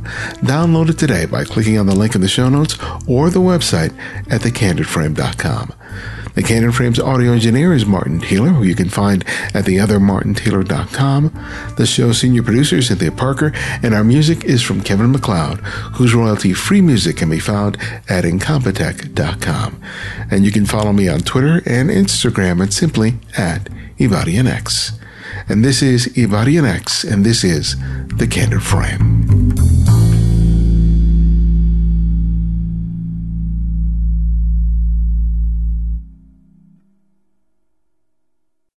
Download 0.41 0.91
it 0.91 0.99
today 0.99 1.27
by 1.27 1.45
clicking 1.45 1.79
on 1.79 1.87
the 1.87 1.95
link 1.95 2.15
in 2.15 2.21
the 2.21 2.29
show 2.29 2.49
notes 2.49 2.77
or 3.07 3.31
the 3.31 3.41
website 3.41 3.97
at 4.31 4.43
thecandidframe.com. 4.43 5.73
The 6.35 6.43
Candid 6.43 6.75
Frames 6.75 6.99
audio 6.99 7.33
engineer 7.33 7.73
is 7.73 7.87
Martin 7.87 8.19
Taylor, 8.19 8.49
who 8.49 8.65
you 8.65 8.75
can 8.75 8.89
find 8.89 9.25
at 9.55 9.67
theothermartintaylor.com. 9.67 11.75
The 11.77 11.87
show's 11.87 12.19
senior 12.19 12.43
producer 12.43 12.77
is 12.77 12.89
Cynthia 12.89 13.13
Parker, 13.13 13.53
and 13.83 13.95
our 13.95 14.03
music 14.03 14.45
is 14.45 14.61
from 14.61 14.81
Kevin 14.81 15.13
MacLeod, 15.13 15.61
whose 15.95 16.13
royalty-free 16.13 16.81
music 16.81 17.19
can 17.19 17.31
be 17.31 17.39
found 17.39 17.77
at 18.09 18.25
incompetech.com. 18.25 19.81
And 20.29 20.45
you 20.45 20.51
can 20.51 20.67
follow 20.67 20.93
me 20.93 21.09
on 21.09 21.21
Twitter 21.21 21.63
and 21.67 21.89
Instagram 21.89 22.61
at 22.63 22.73
simply 22.73 23.15
at 23.39 23.69
Ibarionex. 23.99 24.99
And 25.49 25.65
this 25.65 25.83
is 25.83 26.09
Ibarionex, 26.09 27.11
and 27.11 27.25
this 27.25 27.45
is 27.45 27.77
The 28.09 28.27
Candid 28.27 28.63
Frame. 28.63 29.44